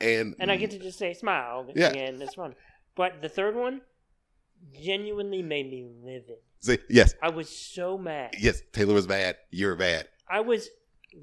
and 0.00 0.34
and 0.38 0.50
I 0.50 0.56
get 0.56 0.70
to 0.72 0.78
just 0.78 0.98
say 0.98 1.14
Smaug 1.20 1.72
Yeah. 1.74 1.88
again. 1.90 2.20
It's 2.22 2.34
fun. 2.34 2.54
But 2.94 3.22
the 3.22 3.28
third 3.28 3.56
one 3.56 3.80
genuinely 4.72 5.42
made 5.42 5.70
me 5.70 5.84
livid. 6.02 6.38
say 6.60 6.78
yes, 6.88 7.14
I 7.22 7.30
was 7.30 7.48
so 7.48 7.98
mad. 7.98 8.34
yes. 8.38 8.62
Taylor 8.72 8.94
was 8.94 9.06
bad. 9.06 9.36
You're 9.50 9.76
bad. 9.76 10.08
I 10.28 10.40
was 10.40 10.68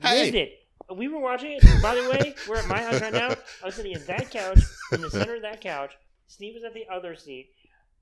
Hey. 0.02 0.26
livid. 0.26 0.50
We 0.96 1.08
were 1.08 1.20
watching 1.20 1.54
it. 1.54 1.64
By 1.82 1.96
the 1.96 2.10
way, 2.10 2.36
we're 2.50 2.58
at 2.58 2.68
my 2.68 2.82
house 2.82 3.02
right 3.02 3.14
now. 3.14 3.30
I 3.62 3.66
was 3.66 3.76
sitting 3.76 3.94
at 3.94 4.06
that 4.08 4.30
couch, 4.30 4.60
in 4.92 5.00
the 5.02 5.10
center 5.10 5.36
of 5.36 5.42
that 5.44 5.62
couch. 5.62 5.94
Steve 6.28 6.56
was 6.56 6.64
at 6.64 6.74
the 6.74 6.86
other 6.92 7.16
seat, 7.16 7.50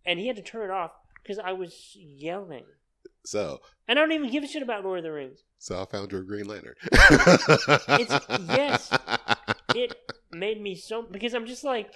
and 0.06 0.20
he 0.20 0.26
had 0.28 0.36
to 0.38 0.42
turn 0.42 0.63
it 0.70 0.72
off 0.72 0.92
because 1.22 1.38
I 1.39 1.52
was 1.54 1.96
yelling. 1.96 2.65
So, 3.25 3.60
And 3.88 3.99
I 3.99 4.01
don't 4.01 4.12
even 4.13 4.32
give 4.32 4.43
a 4.43 4.47
shit 4.47 4.63
about 4.63 4.84
Lord 4.84 4.99
of 4.99 5.03
the 5.03 5.12
Rings. 5.12 5.43
so 5.58 5.82
I 5.82 5.86
found 5.86 6.12
your 6.12 6.23
Green 6.23 6.45
Lantern. 6.45 6.75
it's 6.91 8.25
yes. 8.47 8.97
It 9.75 9.95
made 10.32 10.62
me 10.62 10.75
so 10.75 11.01
because 11.03 11.34
I'm 11.34 11.45
just 11.45 11.63
like, 11.63 11.91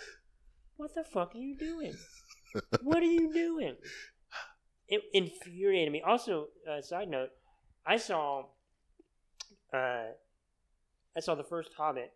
what 0.75 0.93
the 0.95 1.03
fuck 1.03 1.33
are 1.35 1.39
you 1.39 1.55
doing? 1.57 1.93
What 2.81 3.01
are 3.01 3.05
you 3.05 3.31
doing? 3.33 3.75
It 4.87 5.01
infuriated 5.13 5.91
me. 5.91 6.01
Also, 6.05 6.47
uh, 6.69 6.81
side 6.81 7.09
note, 7.09 7.29
I 7.85 7.97
saw, 7.97 8.43
uh, 9.73 10.11
I 11.15 11.19
saw 11.19 11.33
the 11.35 11.43
first 11.43 11.71
Hobbit, 11.77 12.11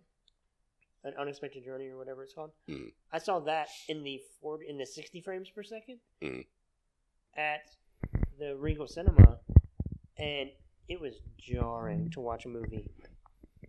an 1.03 1.13
unexpected 1.19 1.63
journey 1.63 1.87
or 1.87 1.97
whatever 1.97 2.23
it's 2.23 2.33
called. 2.33 2.51
Mm. 2.69 2.91
I 3.11 3.17
saw 3.19 3.39
that 3.41 3.67
in 3.87 4.03
the 4.03 4.19
four 4.41 4.59
in 4.61 4.77
the 4.77 4.85
sixty 4.85 5.21
frames 5.21 5.49
per 5.49 5.63
second 5.63 5.99
Mm. 6.21 6.45
at 7.35 7.61
the 8.39 8.55
Regal 8.55 8.87
Cinema, 8.87 9.39
and 10.17 10.49
it 10.87 10.99
was 10.99 11.15
jarring 11.39 12.09
to 12.11 12.19
watch 12.19 12.45
a 12.45 12.49
movie 12.49 12.89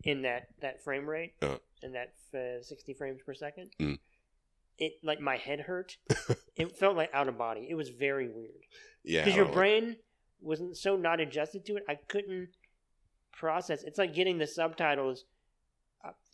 in 0.04 0.22
that 0.22 0.48
that 0.60 0.82
frame 0.84 1.08
rate 1.08 1.34
Uh. 1.42 1.56
and 1.82 1.94
that 1.94 2.12
uh, 2.34 2.62
60 2.62 2.94
frames 2.94 3.20
per 3.24 3.34
second. 3.34 3.70
Mm. 3.80 3.98
It 4.78 4.92
like 5.02 5.20
my 5.20 5.36
head 5.36 5.60
hurt. 5.60 5.96
it 6.56 6.76
felt 6.78 6.96
like 6.96 7.10
out 7.12 7.28
of 7.28 7.36
body. 7.36 7.66
It 7.68 7.74
was 7.74 7.88
very 7.88 8.28
weird 8.28 8.52
yeah, 9.04 9.22
because 9.24 9.34
your 9.36 9.44
don't 9.46 9.54
like- 9.54 9.58
brain 9.60 9.96
wasn't 10.40 10.76
so 10.76 10.96
not 10.96 11.18
adjusted 11.20 11.64
to 11.66 11.76
it. 11.76 11.82
I 11.88 11.96
couldn't 11.96 12.50
process. 13.32 13.82
It's 13.82 13.98
like 13.98 14.14
getting 14.14 14.38
the 14.38 14.46
subtitles 14.46 15.24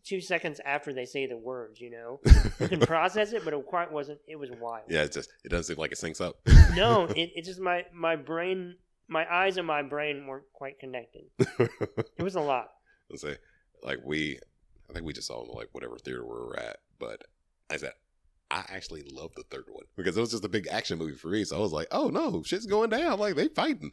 two 0.05 0.21
seconds 0.21 0.61
after 0.65 0.93
they 0.93 1.05
say 1.05 1.27
the 1.27 1.37
words. 1.37 1.81
You 1.81 1.91
know, 1.91 2.21
you 2.61 2.69
can 2.69 2.81
process 2.81 3.33
it, 3.33 3.45
but 3.45 3.55
it 3.55 3.67
quite 3.67 3.91
wasn't. 3.91 4.21
It 4.27 4.37
was 4.37 4.51
wild. 4.61 4.85
Yeah, 4.89 5.03
it 5.03 5.13
just 5.13 5.31
it 5.45 5.49
doesn't 5.49 5.65
seem 5.65 5.81
like 5.81 5.93
it 5.93 5.99
syncs 5.99 6.21
up. 6.21 6.37
No, 6.75 7.05
it, 7.17 7.33
it's 7.35 7.49
just 7.49 7.61
my 7.61 7.85
my 7.93 8.17
brain, 8.17 8.77
my 9.09 9.27
eyes 9.33 9.57
and 9.57 9.67
my 9.67 9.83
brain 9.83 10.27
weren't 10.27 10.51
quite 10.53 10.79
connected. 10.79 11.25
It 12.17 12.23
was 12.23 12.37
a 12.37 12.41
lot. 12.41 12.69
Let's 13.11 13.23
say, 13.23 13.37
like 13.83 13.99
we, 14.05 14.39
I 14.89 14.93
think 14.93 15.05
we 15.05 15.13
just 15.13 15.27
saw 15.27 15.45
them 15.45 15.55
like 15.55 15.69
whatever 15.73 15.99
theater 15.99 16.23
we 16.25 16.31
were 16.31 16.59
at, 16.59 16.77
but 16.99 17.23
I 17.69 17.77
said 17.77 17.93
I 18.51 18.65
actually 18.69 19.03
love 19.11 19.33
the 19.35 19.43
third 19.51 19.65
one 19.69 19.85
because 19.97 20.17
it 20.17 20.21
was 20.21 20.31
just 20.31 20.45
a 20.45 20.49
big 20.49 20.69
action 20.71 20.97
movie 20.97 21.17
for 21.17 21.29
me. 21.29 21.45
So 21.45 21.57
I 21.57 21.61
was 21.61 21.73
like, 21.73 21.89
oh 21.91 22.09
no, 22.09 22.43
shit's 22.45 22.67
going 22.67 22.91
down. 22.91 23.19
Like 23.19 23.35
they 23.35 23.49
fighting, 23.49 23.91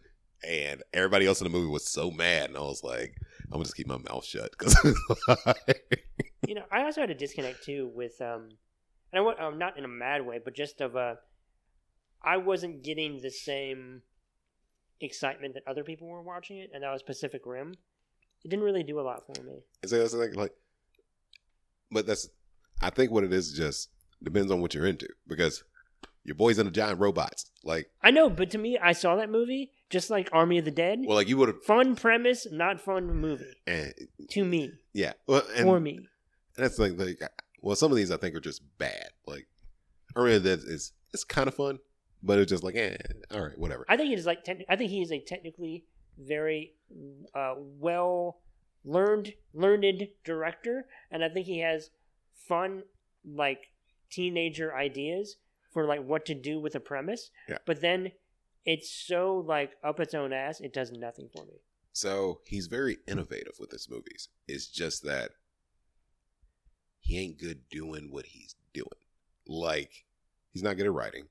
and 0.47 0.83
everybody 0.93 1.25
else 1.25 1.41
in 1.41 1.45
the 1.45 1.57
movie 1.57 1.71
was 1.71 1.89
so 1.89 2.11
mad, 2.11 2.49
and 2.49 2.57
I 2.57 2.61
was 2.61 2.83
like, 2.83 3.15
I'm 3.51 3.57
gonna 3.57 3.65
just 3.65 3.75
keep 3.75 3.87
my 3.87 3.97
mouth 3.97 4.25
shut 4.25 4.51
because 4.57 4.75
you 6.47 6.55
know, 6.55 6.63
I 6.71 6.83
also 6.83 7.01
had 7.01 7.09
a 7.09 7.15
disconnect 7.15 7.63
too 7.63 7.91
with 7.93 8.21
um, 8.21 8.49
and 9.11 9.19
I 9.19 9.21
wa- 9.21 9.35
um, 9.39 9.57
not 9.57 9.77
in 9.77 9.83
a 9.83 9.89
mad 9.89 10.25
way, 10.25 10.39
but 10.43 10.55
just 10.55 10.79
of 10.81 10.95
uh, 10.95 11.15
I 12.23 12.37
wasn't 12.37 12.83
getting 12.83 13.19
the 13.21 13.29
same 13.29 14.03
excitement 15.01 15.55
that 15.55 15.63
other 15.67 15.83
people 15.83 16.07
were 16.07 16.21
watching 16.21 16.57
it, 16.57 16.71
and 16.73 16.83
that 16.83 16.91
was 16.91 17.03
Pacific 17.03 17.41
Rim. 17.45 17.73
It 18.43 18.49
didn't 18.49 18.65
really 18.65 18.83
do 18.83 18.99
a 18.99 19.01
lot 19.01 19.23
for 19.25 19.43
me. 19.43 19.59
so 19.85 19.99
that's 19.99 20.13
thing, 20.13 20.33
like, 20.33 20.53
but 21.91 22.07
that's 22.07 22.29
I 22.81 22.89
think 22.89 23.11
what 23.11 23.23
it 23.23 23.33
is 23.33 23.53
just 23.53 23.89
depends 24.23 24.51
on 24.51 24.61
what 24.61 24.73
you're 24.73 24.85
into 24.87 25.07
because 25.27 25.63
your 26.23 26.35
boys 26.35 26.57
into 26.57 26.71
giant 26.71 26.99
robots. 26.99 27.51
Like, 27.63 27.89
I 28.01 28.11
know, 28.11 28.29
but 28.29 28.49
to 28.51 28.57
me, 28.57 28.77
I 28.81 28.93
saw 28.93 29.15
that 29.17 29.29
movie 29.29 29.71
just 29.91 30.09
like 30.09 30.29
Army 30.31 30.57
of 30.57 30.65
the 30.65 30.71
Dead. 30.71 30.99
well, 31.05 31.15
like 31.15 31.27
you 31.29 31.37
would 31.37 31.49
have, 31.49 31.63
Fun 31.63 31.95
premise, 31.95 32.47
not 32.51 32.79
fun 32.81 33.05
movie 33.15 33.45
and 33.67 33.93
to 34.31 34.43
me. 34.43 34.71
yeah, 34.93 35.13
well, 35.27 35.43
and 35.55 35.65
for 35.65 35.79
me, 35.79 35.99
that's 36.57 36.79
like, 36.79 36.97
like, 36.97 37.19
well, 37.61 37.75
some 37.75 37.91
of 37.91 37.97
these 37.97 38.09
I 38.11 38.17
think 38.17 38.33
are 38.35 38.39
just 38.39 38.61
bad. 38.77 39.09
Like, 39.27 39.47
Army 40.15 40.35
of 40.35 40.43
the 40.43 40.55
Dead 40.57 40.59
is 40.67 40.93
it's 41.13 41.23
kind 41.23 41.47
of 41.47 41.53
fun, 41.55 41.79
but 42.23 42.39
it's 42.39 42.49
just 42.49 42.63
like, 42.63 42.75
eh, 42.75 42.95
all 43.31 43.41
right, 43.41 43.57
whatever. 43.57 43.85
I 43.87 43.97
think 43.97 44.11
it 44.11 44.17
is 44.19 44.25
like 44.25 44.43
techni- 44.43 44.65
I 44.69 44.75
think 44.75 44.89
he 44.89 45.01
is 45.01 45.11
a 45.11 45.19
technically 45.19 45.85
very 46.17 46.73
uh, 47.35 47.55
well 47.57 48.39
learned 48.83 49.33
learned 49.53 50.07
director, 50.23 50.85
and 51.11 51.23
I 51.23 51.29
think 51.29 51.45
he 51.45 51.59
has 51.59 51.89
fun 52.47 52.83
like 53.25 53.67
teenager 54.09 54.75
ideas 54.75 55.37
for 55.71 55.85
like 55.85 56.03
what 56.03 56.25
to 56.25 56.33
do 56.33 56.59
with 56.59 56.75
a 56.75 56.79
premise. 56.79 57.29
Yeah. 57.47 57.57
But 57.65 57.81
then 57.81 58.11
it's 58.65 58.89
so 58.91 59.43
like 59.47 59.71
up 59.83 59.99
its 59.99 60.13
own 60.13 60.33
ass, 60.33 60.59
it 60.59 60.73
does 60.73 60.91
nothing 60.91 61.29
for 61.35 61.43
me. 61.45 61.59
So 61.93 62.39
he's 62.45 62.67
very 62.67 62.97
innovative 63.07 63.53
with 63.59 63.71
his 63.71 63.89
movies. 63.89 64.29
It's 64.47 64.67
just 64.67 65.03
that 65.03 65.31
he 66.99 67.19
ain't 67.19 67.37
good 67.39 67.67
doing 67.69 68.09
what 68.11 68.25
he's 68.27 68.55
doing. 68.73 68.87
Like 69.47 70.05
he's 70.53 70.63
not 70.63 70.77
good 70.77 70.85
at 70.85 70.93
writing. 70.93 71.25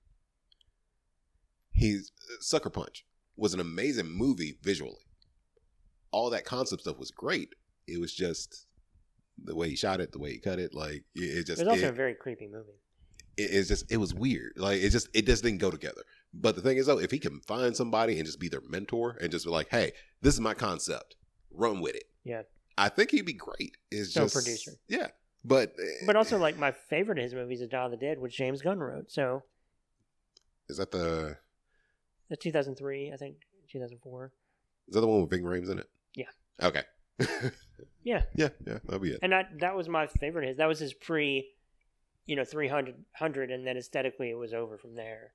He's 1.72 2.12
uh, 2.30 2.34
Sucker 2.40 2.70
Punch 2.70 3.06
was 3.36 3.54
an 3.54 3.60
amazing 3.60 4.10
movie 4.10 4.58
visually. 4.62 5.06
All 6.10 6.30
that 6.30 6.44
concept 6.44 6.82
stuff 6.82 6.98
was 6.98 7.10
great. 7.10 7.54
It 7.86 7.98
was 8.00 8.12
just 8.14 8.66
the 9.42 9.54
way 9.54 9.70
he 9.70 9.76
shot 9.76 10.00
it, 10.00 10.12
the 10.12 10.18
way 10.18 10.32
he 10.32 10.38
cut 10.38 10.58
it. 10.58 10.74
Like 10.74 11.04
it, 11.14 11.20
it 11.20 11.38
It 11.38 11.46
just 11.46 11.60
was 11.60 11.68
also 11.68 11.86
it- 11.86 11.90
a 11.90 11.92
very 11.92 12.14
creepy 12.14 12.48
movie. 12.48 12.76
it, 13.36 13.42
it's 13.50 13.68
just 13.68 13.90
it 13.90 13.96
was 13.96 14.12
weird. 14.12 14.52
Like 14.56 14.82
it 14.82 14.90
just 14.90 15.08
it 15.14 15.24
just 15.26 15.42
didn't 15.42 15.60
go 15.60 15.70
together. 15.70 16.02
But 16.32 16.54
the 16.54 16.62
thing 16.62 16.76
is 16.76 16.86
though, 16.86 16.98
if 17.00 17.10
he 17.10 17.18
can 17.18 17.40
find 17.40 17.76
somebody 17.76 18.16
and 18.18 18.24
just 18.26 18.38
be 18.40 18.48
their 18.48 18.60
mentor 18.68 19.16
and 19.20 19.30
just 19.30 19.44
be 19.44 19.50
like, 19.50 19.68
hey, 19.70 19.92
this 20.22 20.34
is 20.34 20.40
my 20.40 20.54
concept, 20.54 21.16
run 21.50 21.80
with 21.80 21.94
it. 21.96 22.04
Yeah. 22.24 22.42
I 22.78 22.88
think 22.88 23.10
he'd 23.10 23.26
be 23.26 23.32
great. 23.32 23.76
It's 23.90 24.14
So 24.14 24.22
just 24.22 24.34
producer. 24.34 24.72
Yeah, 24.88 25.08
but 25.44 25.74
eh, 25.78 26.04
But 26.06 26.16
also 26.16 26.36
eh. 26.36 26.40
like 26.40 26.56
my 26.58 26.70
favorite 26.72 27.18
of 27.18 27.24
his 27.24 27.34
movies 27.34 27.60
is 27.60 27.68
Dawn 27.68 27.86
of 27.86 27.90
the 27.90 27.96
Dead, 27.96 28.18
which 28.20 28.36
James 28.36 28.62
Gunn 28.62 28.78
wrote. 28.78 29.10
So 29.10 29.42
is 30.68 30.76
that 30.78 30.92
the 30.92 31.36
the 32.28 32.36
2003, 32.36 33.10
I 33.12 33.16
think 33.16 33.36
2004. 33.72 34.32
is 34.88 34.94
that 34.94 35.00
the 35.00 35.06
one 35.06 35.20
with 35.20 35.30
Ving 35.30 35.42
Rhames 35.42 35.68
in 35.70 35.78
it? 35.80 35.90
Yeah. 36.14 36.26
Okay. 36.62 36.82
Yeah. 38.02 38.22
yeah, 38.34 38.48
yeah, 38.66 38.78
that'll 38.84 38.98
be 38.98 39.10
it. 39.10 39.18
and 39.22 39.32
that 39.32 39.58
that 39.58 39.76
was 39.76 39.86
my 39.88 40.06
favorite. 40.06 40.44
of 40.44 40.48
His 40.48 40.56
that 40.56 40.68
was 40.68 40.78
his 40.78 40.94
pre, 40.94 41.50
you 42.24 42.34
know, 42.34 42.44
300, 42.44 42.94
100, 42.94 43.50
and 43.50 43.66
then 43.66 43.76
aesthetically 43.76 44.30
it 44.30 44.38
was 44.38 44.54
over 44.54 44.78
from 44.78 44.94
there. 44.94 45.32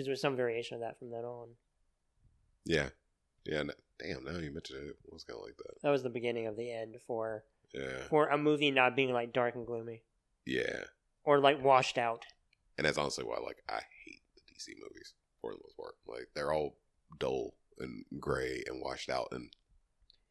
Because 0.00 0.06
there 0.06 0.12
was 0.12 0.20
some 0.22 0.34
variation 0.36 0.76
of 0.76 0.80
that 0.80 0.98
from 0.98 1.10
then 1.10 1.24
on. 1.26 1.48
Yeah, 2.64 2.88
Yeah, 3.44 3.58
n- 3.58 3.70
damn. 3.98 4.24
Now 4.24 4.38
you 4.38 4.50
mentioned 4.50 4.78
it, 4.88 4.96
it 5.04 5.12
was 5.12 5.24
kind 5.24 5.38
of 5.38 5.44
like 5.44 5.58
that. 5.58 5.82
That 5.82 5.90
was 5.90 6.02
the 6.02 6.08
beginning 6.08 6.46
of 6.46 6.56
the 6.56 6.72
end 6.72 6.96
for 7.06 7.44
Yeah, 7.74 8.04
for 8.08 8.28
a 8.28 8.38
movie 8.38 8.70
not 8.70 8.96
being 8.96 9.12
like 9.12 9.34
dark 9.34 9.56
and 9.56 9.66
gloomy 9.66 10.02
yeah. 10.46 10.84
or 11.24 11.38
like 11.38 11.62
washed 11.62 11.98
out. 11.98 12.24
And 12.78 12.86
that's 12.86 12.96
honestly 12.96 13.24
why, 13.24 13.36
like, 13.44 13.62
I 13.68 13.80
hate 14.06 14.22
the 14.34 14.40
DC 14.54 14.72
movies 14.80 15.12
for 15.42 15.52
the 15.52 15.58
most 15.62 15.76
part. 15.76 15.96
Like, 16.06 16.28
they're 16.34 16.50
all 16.54 16.76
dull 17.18 17.52
and 17.78 18.04
gray 18.18 18.62
and 18.66 18.80
washed 18.80 19.10
out. 19.10 19.28
And 19.32 19.50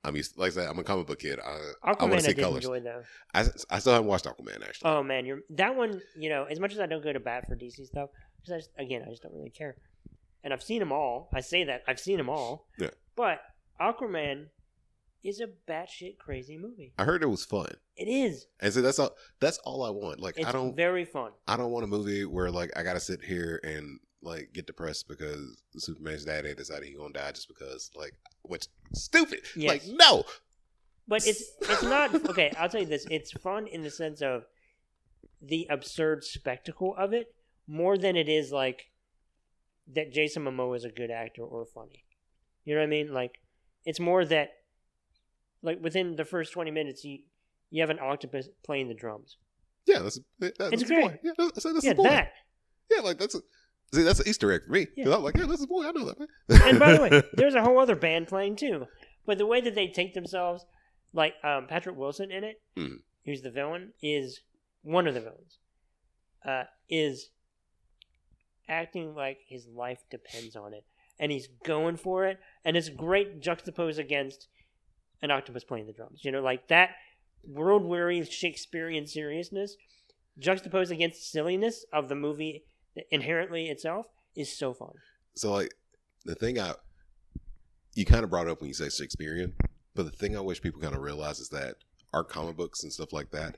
I'm 0.04 0.16
used, 0.16 0.36
like 0.36 0.48
I 0.54 0.56
said, 0.56 0.68
I'm 0.68 0.80
a 0.80 0.84
comic 0.84 1.06
book 1.06 1.20
kid. 1.20 1.40
I, 1.40 1.58
I 1.84 1.94
Aquaman 1.94 2.02
want 2.02 2.14
I, 2.14 2.18
to 2.18 2.22
see 2.24 2.34
colors. 2.34 2.64
enjoy 2.66 2.80
though. 2.80 3.04
I, 3.36 3.46
I 3.70 3.78
still 3.80 3.94
haven't 3.94 4.08
watched 4.08 4.26
Aquaman 4.26 4.64
actually. 4.68 4.90
Oh 4.90 5.04
man, 5.04 5.26
you're 5.28 5.42
that 5.52 5.76
one. 5.76 6.02
You 6.18 6.30
know, 6.30 6.46
as 6.46 6.60
much 6.60 6.74
as 6.74 6.80
I 6.80 6.88
don't 6.88 7.04
go 7.04 7.14
to 7.14 7.20
bat 7.20 7.46
for 7.48 7.56
DC 7.56 7.86
stuff, 7.86 8.10
because 8.42 8.54
I 8.54 8.58
just, 8.58 8.70
again 8.78 9.04
I 9.06 9.10
just 9.10 9.24
don't 9.24 9.34
really 9.34 9.50
care. 9.50 9.76
And 10.44 10.54
I've 10.54 10.64
seen 10.64 10.80
them 10.80 10.92
all. 10.92 11.30
I 11.34 11.42
say 11.42 11.64
that 11.66 11.84
I've 11.88 12.00
seen 12.00 12.18
them 12.18 12.30
all. 12.30 12.68
Yeah. 12.78 12.90
But 13.16 13.42
Aquaman 13.80 14.46
is 15.24 15.42
a 15.42 15.48
batshit 15.70 16.18
crazy 16.18 16.58
movie. 16.58 16.94
I 16.98 17.04
heard 17.04 17.22
it 17.24 17.28
was 17.28 17.44
fun, 17.44 17.68
It 17.98 18.08
is. 18.08 18.48
and 18.62 18.72
so 18.74 18.82
that's 18.82 19.00
all. 19.00 19.16
That's 19.42 19.58
all 19.60 19.84
I 19.84 19.90
want. 19.90 20.22
Like, 20.22 20.38
It's 20.38 20.48
I 20.48 20.52
don't. 20.54 20.76
very 20.76 21.04
fun. 21.04 21.32
I 21.48 21.58
don't 21.58 21.72
want 21.72 21.84
a 21.84 21.88
movie 21.88 22.24
where 22.26 22.50
like 22.50 22.72
I 22.78 22.84
gotta 22.84 23.02
sit 23.02 23.22
here 23.24 23.60
and 23.64 24.00
like 24.22 24.52
get 24.54 24.66
depressed 24.68 25.08
because 25.10 25.62
Superman's 25.78 26.24
daddy 26.26 26.54
decided 26.56 26.88
he 26.88 26.94
gonna 26.96 27.14
die 27.14 27.32
just 27.34 27.48
because 27.50 27.92
like 27.96 28.14
which 28.44 28.68
stupid. 28.94 29.42
Yes. 29.58 29.70
Like 29.70 29.84
no. 29.98 30.24
But 31.08 31.26
it's 31.28 31.44
it's 31.64 31.84
not 31.84 32.14
okay. 32.30 32.54
I'll 32.58 32.70
tell 32.70 32.82
you 32.82 32.86
this: 32.88 33.06
it's 33.10 33.32
fun 33.32 33.68
in 33.68 33.82
the 33.82 33.90
sense 33.90 34.22
of 34.22 34.44
the 35.42 35.68
absurd 35.70 36.24
spectacle 36.24 36.96
of 36.98 37.14
it, 37.14 37.34
more 37.70 37.98
than 37.98 38.16
it 38.16 38.28
is 38.28 38.52
like 38.52 38.88
that 39.94 40.12
Jason 40.12 40.44
Momoa 40.44 40.76
is 40.76 40.84
a 40.84 40.90
good 40.90 41.12
actor 41.12 41.44
or 41.44 41.66
funny. 41.66 42.04
You 42.66 42.74
know 42.76 42.82
what 42.82 42.88
I 42.88 42.90
mean? 42.90 43.14
Like 43.14 43.40
it's 43.86 44.00
more 44.00 44.26
that 44.26 44.50
like 45.62 45.82
within 45.82 46.16
the 46.16 46.26
first 46.26 46.52
twenty 46.52 46.72
minutes, 46.72 47.04
you 47.04 47.20
you 47.70 47.82
have 47.82 47.90
an 47.92 48.00
octopus 48.02 48.50
playing 48.66 48.88
the 48.88 48.94
drums. 48.96 49.38
Yeah, 49.86 50.00
that's 50.00 50.20
that's 50.40 50.58
It's 50.74 50.84
great. 50.84 51.04
boy. 51.04 51.20
Yeah, 51.24 51.32
that's, 51.38 51.64
that's 51.64 51.84
yeah, 51.86 51.94
that. 51.94 52.32
Yeah, 52.92 53.02
like 53.02 53.18
that's 53.20 53.36
a, 53.36 53.40
see 53.94 54.02
that's 54.04 54.20
an 54.20 54.28
Easter 54.28 54.52
egg 54.52 54.62
for 54.66 54.72
me. 54.72 54.88
Yeah. 54.98 55.14
I'm 55.16 55.24
like, 55.24 55.38
yeah, 55.38 55.46
that's 55.46 55.62
the 55.62 55.68
boy. 55.68 55.88
I 55.88 55.92
know 55.92 56.06
that 56.06 56.20
man. 56.20 56.28
And 56.64 56.80
by 56.80 56.94
the 56.94 57.02
way, 57.02 57.22
there's 57.34 57.56
a 57.56 57.62
whole 57.62 57.80
other 57.80 57.96
band 57.96 58.28
playing 58.28 58.56
too. 58.56 58.86
But 59.26 59.38
the 59.38 59.46
way 59.46 59.62
that 59.62 59.76
they 59.76 59.88
take 59.88 60.14
themselves, 60.16 60.66
like 61.14 61.34
um, 61.44 61.68
Patrick 61.68 61.96
Wilson 61.96 62.32
in 62.32 62.44
it, 62.44 62.62
Mhm. 62.78 62.98
who's 63.26 63.42
the 63.42 63.52
villain, 63.52 63.94
is 64.02 64.42
one 64.82 65.08
of 65.08 65.14
the 65.14 65.22
villains, 65.22 65.58
uh, 66.46 66.64
is 66.90 67.30
acting 68.70 69.16
like 69.16 69.40
his 69.48 69.68
life 69.68 70.04
depends 70.10 70.56
on 70.56 70.74
it, 70.74 70.86
and 71.20 71.32
he's 71.32 71.48
going 71.66 71.98
for 71.98 72.26
it, 72.26 72.40
and 72.64 72.78
it's 72.78 72.90
great 72.90 73.42
juxtaposed 73.42 74.00
against 74.00 74.48
an 75.22 75.32
octopus 75.32 75.64
playing 75.64 75.88
the 75.88 75.94
drums. 75.94 76.24
You 76.24 76.32
know, 76.32 76.42
like 76.42 76.68
that 76.70 76.92
world 77.44 77.84
weary 77.84 78.24
Shakespearean 78.24 79.08
seriousness 79.08 79.76
juxtaposed 80.38 80.92
against 80.92 81.32
silliness 81.32 81.86
of 81.92 82.08
the 82.10 82.16
movie 82.16 82.64
inherently 83.12 83.68
itself 83.68 84.06
is 84.36 84.58
so 84.58 84.74
fun. 84.74 84.92
so 85.36 85.52
like 85.52 85.74
the 86.26 86.36
thing 86.36 86.60
I 86.60 86.74
you 87.96 88.06
kind 88.06 88.24
of 88.24 88.30
brought 88.30 88.48
up 88.48 88.62
when 88.62 88.68
you 88.68 88.74
say 88.74 88.90
Shakespearean, 88.90 89.54
but 89.96 90.04
the 90.04 90.12
thing 90.12 90.38
I 90.38 90.42
wish 90.42 90.62
people 90.62 90.82
kind 90.82 90.96
of 90.96 91.02
realize 91.02 91.40
is 91.40 91.50
that 91.50 91.76
our 92.14 92.24
comic 92.24 92.56
books 92.56 92.84
and 92.84 92.94
stuff 92.94 93.12
like 93.12 93.32
that, 93.32 93.58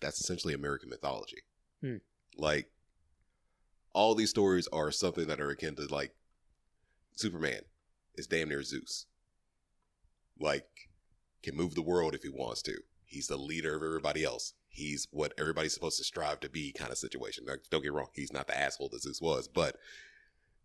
that's 0.00 0.20
essentially 0.20 0.54
American 0.54 0.88
mythology. 0.88 1.38
Hmm. 1.80 1.96
Like 2.36 2.70
all 3.92 4.14
these 4.14 4.30
stories 4.30 4.68
are 4.72 4.90
something 4.90 5.26
that 5.26 5.40
are 5.40 5.50
akin 5.50 5.76
to 5.76 5.86
like 5.86 6.12
Superman 7.16 7.62
is 8.16 8.26
damn 8.26 8.48
near 8.48 8.62
Zeus. 8.62 9.06
Like 10.38 10.66
can 11.42 11.56
move 11.56 11.74
the 11.74 11.82
world 11.82 12.14
if 12.14 12.22
he 12.22 12.28
wants 12.28 12.62
to. 12.62 12.76
He's 13.04 13.26
the 13.26 13.36
leader 13.36 13.76
of 13.76 13.82
everybody 13.82 14.24
else. 14.24 14.54
He's 14.68 15.08
what 15.10 15.34
everybody's 15.38 15.74
supposed 15.74 15.98
to 15.98 16.04
strive 16.04 16.40
to 16.40 16.48
be 16.48 16.72
kind 16.72 16.92
of 16.92 16.98
situation. 16.98 17.44
Like, 17.46 17.60
don't 17.70 17.82
get 17.82 17.92
wrong, 17.92 18.06
he's 18.14 18.32
not 18.32 18.46
the 18.46 18.56
asshole 18.56 18.88
that 18.90 19.02
Zeus 19.02 19.20
was, 19.20 19.48
but 19.48 19.76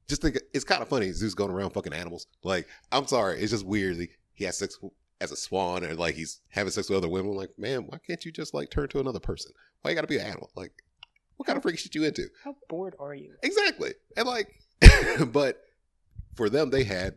just 0.08 0.22
think 0.22 0.38
it's 0.54 0.64
kind 0.64 0.84
of 0.84 0.88
funny. 0.88 1.12
Zeus 1.12 1.34
going 1.34 1.50
around 1.50 1.72
fucking 1.72 1.94
animals. 1.94 2.28
Like, 2.44 2.68
I'm 2.92 3.08
sorry, 3.08 3.40
it's 3.40 3.52
just 3.52 3.66
weird. 3.66 3.96
He, 3.96 4.10
he 4.36 4.46
has 4.46 4.58
sex 4.58 4.78
as 5.22 5.32
a 5.32 5.36
swan, 5.36 5.84
and 5.84 5.98
like 5.98 6.14
he's 6.14 6.42
having 6.50 6.72
sex 6.72 6.90
with 6.90 6.98
other 6.98 7.10
women. 7.10 7.32
I'm 7.32 7.38
like, 7.38 7.58
man, 7.58 7.88
why 7.88 7.98
can't 8.06 8.24
you 8.24 8.32
just 8.32 8.54
like 8.54 8.70
turn 8.70 8.90
to 8.90 9.00
another 9.00 9.20
person? 9.20 9.52
Why 9.82 9.92
you 9.92 9.96
got 9.96 10.02
to 10.02 10.08
be 10.08 10.18
an 10.18 10.28
animal? 10.28 10.52
Like, 10.56 10.72
what 11.38 11.46
kind 11.46 11.58
of 11.58 11.64
freak 11.64 11.80
shit 11.80 11.96
you 11.96 12.04
into? 12.04 12.28
How 12.44 12.56
bored 12.70 12.96
are 13.00 13.14
you? 13.14 13.36
Exactly. 13.44 13.94
And 14.16 14.28
like, 14.28 14.50
but 15.28 15.62
for 16.36 16.50
them, 16.50 16.70
they 16.70 16.84
had 16.84 17.16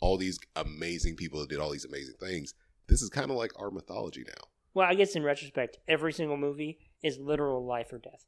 all 0.00 0.16
these 0.16 0.38
amazing 0.56 1.16
people 1.16 1.40
that 1.40 1.48
did 1.48 1.60
all 1.60 1.70
these 1.70 1.84
amazing 1.84 2.14
things. 2.20 2.54
This 2.88 3.02
is 3.02 3.08
kind 3.08 3.30
of 3.30 3.36
like 3.36 3.52
our 3.58 3.70
mythology 3.70 4.24
now. 4.26 4.48
Well, 4.74 4.88
I 4.88 4.94
guess 4.94 5.14
in 5.14 5.22
retrospect, 5.22 5.78
every 5.88 6.12
single 6.12 6.36
movie 6.36 6.78
is 7.02 7.18
literal 7.18 7.64
life 7.64 7.92
or 7.92 7.98
death. 7.98 8.24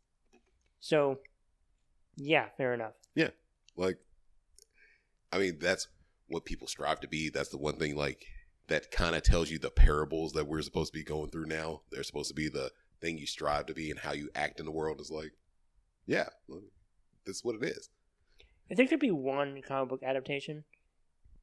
So, 0.81 1.19
yeah, 2.17 2.47
fair 2.57 2.73
enough. 2.73 2.93
Yeah. 3.15 3.31
Like, 3.77 3.99
I 5.33 5.39
mean, 5.39 5.59
that's 5.61 5.89
what 6.29 6.45
people 6.45 6.69
strive 6.69 7.01
to 7.01 7.09
be. 7.09 7.31
That's 7.31 7.49
the 7.49 7.59
one 7.59 7.77
thing, 7.77 7.97
like, 7.97 8.25
that 8.69 8.91
kind 8.91 9.17
of 9.17 9.23
tells 9.23 9.51
you 9.51 9.59
the 9.59 9.71
parables 9.71 10.33
that 10.33 10.47
we're 10.47 10.63
supposed 10.63 10.93
to 10.93 10.99
be 10.99 11.05
going 11.05 11.31
through 11.31 11.47
now. 11.47 11.83
They're 11.91 12.03
supposed 12.03 12.29
to 12.29 12.35
be 12.35 12.49
the 12.49 12.71
thing 13.01 13.19
you 13.19 13.27
strive 13.27 13.67
to 13.67 13.75
be 13.75 13.91
and 13.91 13.99
how 14.01 14.13
you 14.13 14.29
act 14.35 14.61
in 14.61 14.67
the 14.67 14.73
world 14.73 15.01
is 15.01 15.11
like, 15.11 15.33
yeah, 16.07 16.27
that's 17.27 17.45
what 17.45 17.57
it 17.57 17.65
is. 17.65 17.89
If 18.69 18.77
there 18.77 18.87
could 18.87 19.01
be 19.01 19.11
one 19.11 19.61
comic 19.67 19.89
book 19.89 20.03
adaptation 20.05 20.65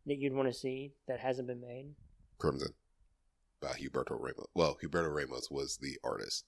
that 0.05 0.17
you'd 0.17 0.33
want 0.33 0.47
to 0.49 0.53
see 0.53 0.91
that 1.07 1.19
hasn't 1.19 1.47
been 1.47 1.61
made, 1.61 1.93
Crimson 2.39 2.73
by 3.61 3.69
Humberto 3.69 4.11
Ramos. 4.19 4.47
Well, 4.53 4.77
Humberto 4.83 5.13
Ramos 5.13 5.49
was 5.49 5.77
the 5.81 5.97
artist. 6.03 6.45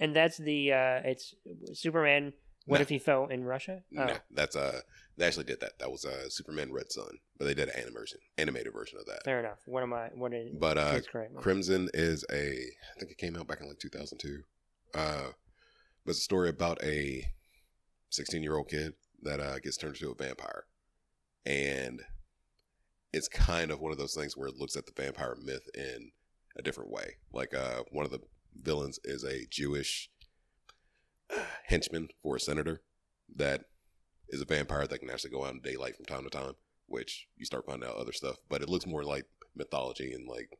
and 0.00 0.16
that's 0.16 0.36
the 0.38 0.72
uh 0.72 1.00
it's 1.04 1.34
Superman. 1.74 2.32
What 2.70 2.78
No. 2.78 2.82
if 2.82 2.88
he 2.88 2.98
fell 2.98 3.26
in 3.26 3.42
Russia? 3.44 3.82
Oh, 3.98 4.04
No, 4.04 4.16
that's 4.30 4.54
uh, 4.54 4.80
they 5.16 5.26
actually 5.26 5.44
did 5.44 5.58
that. 5.60 5.78
That 5.80 5.90
was 5.90 6.04
uh, 6.04 6.28
Superman 6.28 6.72
Red 6.72 6.92
Sun, 6.92 7.18
but 7.36 7.46
they 7.46 7.54
did 7.54 7.68
an 7.68 7.76
animation, 7.80 8.18
animated 8.38 8.72
version 8.72 8.98
of 8.98 9.06
that. 9.06 9.24
fair 9.24 9.40
enough. 9.40 9.58
What 9.66 9.82
am 9.82 9.92
I? 9.92 10.08
What 10.14 10.32
is? 10.32 10.54
But 10.58 10.78
uh. 10.78 11.00
Crimson 11.36 11.88
is 11.94 12.24
a, 12.30 12.52
I 12.52 12.98
think 13.00 13.10
it 13.10 13.18
came 13.18 13.36
out 13.36 13.48
back 13.48 13.60
in 13.60 13.68
like 13.68 13.78
2002. 13.80 14.42
Uh, 14.94 15.32
but 16.04 16.10
it's 16.10 16.18
a 16.20 16.22
story 16.22 16.48
about 16.48 16.82
a 16.82 17.24
16 18.10 18.42
year 18.42 18.56
old 18.56 18.68
kid 18.68 18.94
that 19.22 19.40
uh, 19.40 19.58
gets 19.58 19.76
turned 19.76 19.96
into 19.96 20.10
a 20.10 20.14
vampire, 20.14 20.64
and 21.44 22.00
it's 23.12 23.28
kind 23.28 23.70
of 23.72 23.80
one 23.80 23.92
of 23.92 23.98
those 23.98 24.14
things 24.14 24.36
where 24.36 24.46
it 24.48 24.56
looks 24.56 24.76
at 24.76 24.86
the 24.86 24.92
vampire 24.96 25.36
myth 25.42 25.68
in 25.74 26.12
a 26.56 26.62
different 26.62 26.90
way. 26.90 27.16
Like 27.32 27.52
uh, 27.52 27.82
one 27.90 28.04
of 28.04 28.12
the 28.12 28.20
villains 28.62 28.98
is 29.04 29.24
a 29.24 29.46
Jewish 29.50 30.08
henchman 31.66 32.08
for 32.22 32.36
a 32.36 32.40
senator 32.40 32.82
that 33.36 33.64
is 34.28 34.40
a 34.40 34.44
vampire 34.46 34.86
that 34.86 34.98
can 34.98 35.10
actually 35.10 35.30
go 35.30 35.44
out 35.44 35.54
in 35.54 35.60
daylight 35.60 35.96
from 35.96 36.04
time 36.04 36.24
to 36.24 36.30
time, 36.30 36.54
which 36.86 37.28
you 37.36 37.44
start 37.44 37.66
finding 37.66 37.88
out 37.88 37.96
other 37.96 38.12
stuff. 38.12 38.36
But 38.48 38.62
it 38.62 38.68
looks 38.68 38.86
more 38.86 39.04
like 39.04 39.26
mythology 39.54 40.12
and 40.12 40.28
like 40.28 40.58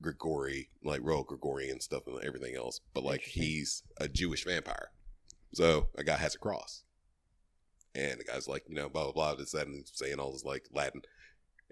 Grigori, 0.00 0.68
like 0.82 1.00
royal 1.02 1.24
Gregorian 1.24 1.80
stuff 1.80 2.06
and 2.06 2.22
everything 2.24 2.56
else. 2.56 2.80
But 2.94 3.04
like 3.04 3.22
he's 3.22 3.82
a 3.98 4.08
Jewish 4.08 4.44
vampire. 4.44 4.90
So 5.54 5.88
a 5.96 6.04
guy 6.04 6.16
has 6.16 6.34
a 6.34 6.38
cross. 6.38 6.84
And 7.94 8.18
the 8.18 8.24
guy's 8.24 8.48
like, 8.48 8.64
you 8.68 8.74
know, 8.74 8.88
blah 8.88 9.04
blah 9.04 9.12
blah, 9.12 9.34
this, 9.34 9.52
that, 9.52 9.66
and 9.66 9.76
he's 9.76 9.92
saying 9.94 10.18
all 10.18 10.32
this 10.32 10.44
like 10.44 10.66
Latin. 10.72 11.02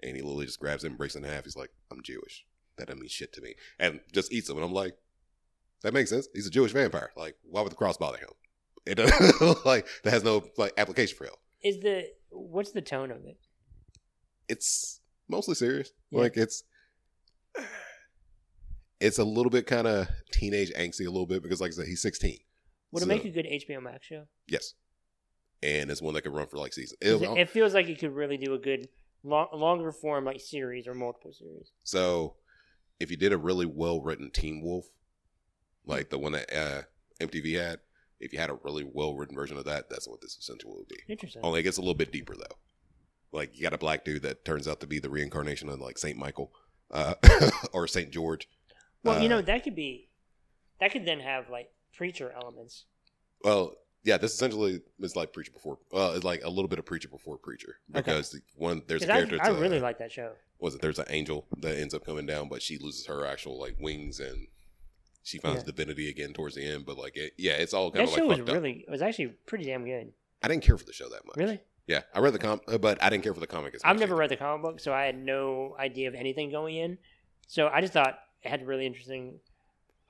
And 0.03 0.15
he 0.15 0.21
literally 0.21 0.45
just 0.45 0.59
grabs 0.59 0.83
and 0.83 0.97
breaks 0.97 1.15
in 1.15 1.23
half. 1.23 1.43
He's 1.43 1.55
like, 1.55 1.71
I'm 1.91 2.01
Jewish. 2.03 2.45
That 2.77 2.87
doesn't 2.87 2.99
mean 2.99 3.09
shit 3.09 3.33
to 3.33 3.41
me. 3.41 3.55
And 3.79 3.99
just 4.11 4.31
eats 4.31 4.49
him. 4.49 4.57
And 4.57 4.65
I'm 4.65 4.73
like, 4.73 4.97
that 5.83 5.93
makes 5.93 6.09
sense. 6.09 6.27
He's 6.33 6.47
a 6.47 6.51
Jewish 6.51 6.71
vampire. 6.71 7.11
Like, 7.15 7.35
why 7.43 7.61
would 7.61 7.71
the 7.71 7.75
cross 7.75 7.97
bother 7.97 8.17
him? 8.17 8.29
It 8.85 8.95
doesn't 8.95 9.65
like 9.65 9.87
that 10.03 10.11
has 10.11 10.23
no 10.23 10.43
like 10.57 10.73
application 10.77 11.17
for 11.17 11.25
him. 11.25 11.33
Is 11.63 11.79
the 11.81 12.07
what's 12.29 12.71
the 12.71 12.81
tone 12.81 13.11
of 13.11 13.23
it? 13.25 13.37
It's 14.47 15.01
mostly 15.29 15.55
serious. 15.55 15.91
Yeah. 16.09 16.21
Like 16.21 16.37
it's 16.37 16.63
it's 18.99 19.19
a 19.19 19.23
little 19.23 19.49
bit 19.49 19.67
kind 19.67 19.87
of 19.87 20.07
teenage 20.31 20.71
angsty 20.73 21.07
a 21.07 21.09
little 21.09 21.25
bit 21.25 21.43
because 21.43 21.61
like 21.61 21.69
I 21.69 21.73
said, 21.73 21.87
he's 21.87 22.01
16. 22.01 22.37
Would 22.91 23.03
it 23.03 23.07
make 23.07 23.25
a 23.25 23.29
good 23.29 23.45
HBO 23.45 23.81
Max 23.81 24.05
show? 24.05 24.25
Yes. 24.47 24.73
And 25.63 25.89
it's 25.89 26.01
one 26.01 26.13
that 26.13 26.23
could 26.23 26.33
run 26.33 26.47
for 26.47 26.57
like 26.57 26.73
season. 26.73 26.97
It, 27.01 27.21
it 27.21 27.49
feels 27.49 27.73
like 27.73 27.87
it 27.87 27.99
could 27.99 28.13
really 28.13 28.37
do 28.37 28.53
a 28.53 28.59
good 28.59 28.89
long, 29.23 29.47
longer 29.53 29.91
form 29.91 30.25
like 30.25 30.39
series 30.39 30.87
or 30.87 30.93
multiple 30.93 31.31
series. 31.33 31.71
So, 31.83 32.35
if 32.99 33.09
you 33.11 33.17
did 33.17 33.31
a 33.31 33.37
really 33.37 33.65
well 33.65 34.01
written 34.01 34.31
Teen 34.31 34.61
Wolf, 34.61 34.85
like 35.85 36.09
the 36.09 36.19
one 36.19 36.33
that 36.33 36.53
uh, 36.55 36.81
MTV 37.19 37.59
had, 37.59 37.79
if 38.19 38.33
you 38.33 38.39
had 38.39 38.49
a 38.49 38.57
really 38.63 38.83
well 38.83 39.15
written 39.15 39.35
version 39.35 39.57
of 39.57 39.65
that, 39.65 39.89
that's 39.89 40.07
what 40.07 40.21
this 40.21 40.37
essentially 40.37 40.73
would 40.75 40.87
be. 40.87 40.97
Interesting. 41.09 41.41
Only 41.43 41.59
it 41.61 41.63
gets 41.63 41.77
a 41.77 41.81
little 41.81 41.93
bit 41.95 42.11
deeper 42.11 42.35
though. 42.35 42.55
Like 43.31 43.55
you 43.55 43.63
got 43.63 43.73
a 43.73 43.77
black 43.77 44.03
dude 44.05 44.23
that 44.23 44.43
turns 44.45 44.67
out 44.67 44.79
to 44.81 44.87
be 44.87 44.99
the 44.99 45.09
reincarnation 45.09 45.69
of 45.69 45.79
like 45.79 45.97
Saint 45.97 46.17
Michael, 46.17 46.51
uh, 46.91 47.15
or 47.73 47.87
Saint 47.87 48.11
George. 48.11 48.47
well, 49.03 49.19
you 49.19 49.25
Uh, 49.25 49.29
know 49.29 49.41
that 49.41 49.63
could 49.63 49.75
be 49.75 50.09
that 50.79 50.91
could 50.91 51.05
then 51.05 51.19
have 51.19 51.49
like 51.49 51.69
preacher 51.95 52.31
elements. 52.35 52.85
Well, 53.43 53.73
yeah, 54.03 54.17
this 54.17 54.33
essentially 54.33 54.81
is 54.99 55.15
like 55.15 55.31
preacher 55.31 55.51
before. 55.51 55.77
Well, 55.91 56.13
it's 56.13 56.23
like 56.25 56.43
a 56.43 56.49
little 56.49 56.67
bit 56.67 56.79
of 56.79 56.85
preacher 56.85 57.07
before 57.07 57.37
preacher 57.37 57.75
because 57.91 58.31
the 58.31 58.41
one 58.55 58.81
there's 58.87 59.03
a 59.03 59.07
character. 59.07 59.37
I 59.41 59.49
to- 59.49 59.55
really 59.55 59.79
like 59.79 59.97
that 59.99 60.11
show. 60.11 60.33
was 60.59 60.75
it? 60.75 60.81
There's 60.81 60.99
an 60.99 61.05
angel 61.09 61.47
that 61.61 61.77
ends 61.77 61.93
up 61.93 62.03
coming 62.05 62.25
down, 62.25 62.49
but 62.49 62.61
she 62.61 62.77
loses 62.77 63.05
her 63.07 63.25
actual 63.25 63.59
like 63.59 63.77
wings 63.79 64.19
and 64.19 64.47
she 65.23 65.37
finds 65.37 65.59
Yeah. 65.61 65.65
divinity 65.67 66.09
again 66.09 66.33
towards 66.33 66.55
the 66.55 66.65
end. 66.65 66.85
But 66.85 66.97
like, 66.97 67.15
it, 67.17 67.33
yeah, 67.37 67.53
it's 67.53 67.73
all 67.73 67.91
kind 67.91 67.99
That 68.07 68.09
of 68.09 68.09
like 68.13 68.19
show 68.19 68.27
was 68.27 68.37
fucked 68.39 68.49
up. 68.49 68.55
really, 68.55 68.85
it 68.87 68.89
was 68.91 69.01
actually 69.01 69.27
pretty 69.45 69.65
damn 69.65 69.85
good. 69.85 70.13
I 70.43 70.47
didn't 70.47 70.63
care 70.63 70.77
for 70.77 70.85
the 70.85 70.93
show 70.93 71.09
that 71.09 71.25
much. 71.25 71.37
Really? 71.37 71.59
Yeah, 71.87 72.01
I 72.13 72.19
read 72.19 72.33
the 72.33 72.39
com, 72.39 72.61
uh, 72.67 72.77
but 72.77 73.01
I 73.03 73.09
didn't 73.09 73.23
care 73.23 73.33
for 73.33 73.39
the 73.39 73.47
comic. 73.47 73.75
As 73.75 73.81
I've 73.83 73.99
never 73.99 74.13
either. 74.13 74.19
read 74.21 74.29
the 74.29 74.37
comic 74.37 74.61
book, 74.61 74.79
so 74.79 74.93
I 74.93 75.03
had 75.05 75.17
no 75.17 75.75
idea 75.79 76.07
of 76.07 76.15
anything 76.15 76.49
going 76.51 76.75
in. 76.77 76.97
So 77.47 77.67
I 77.67 77.81
just 77.81 77.91
thought 77.93 78.17
it 78.43 78.49
had 78.49 78.65
really 78.65 78.85
interesting, 78.85 79.39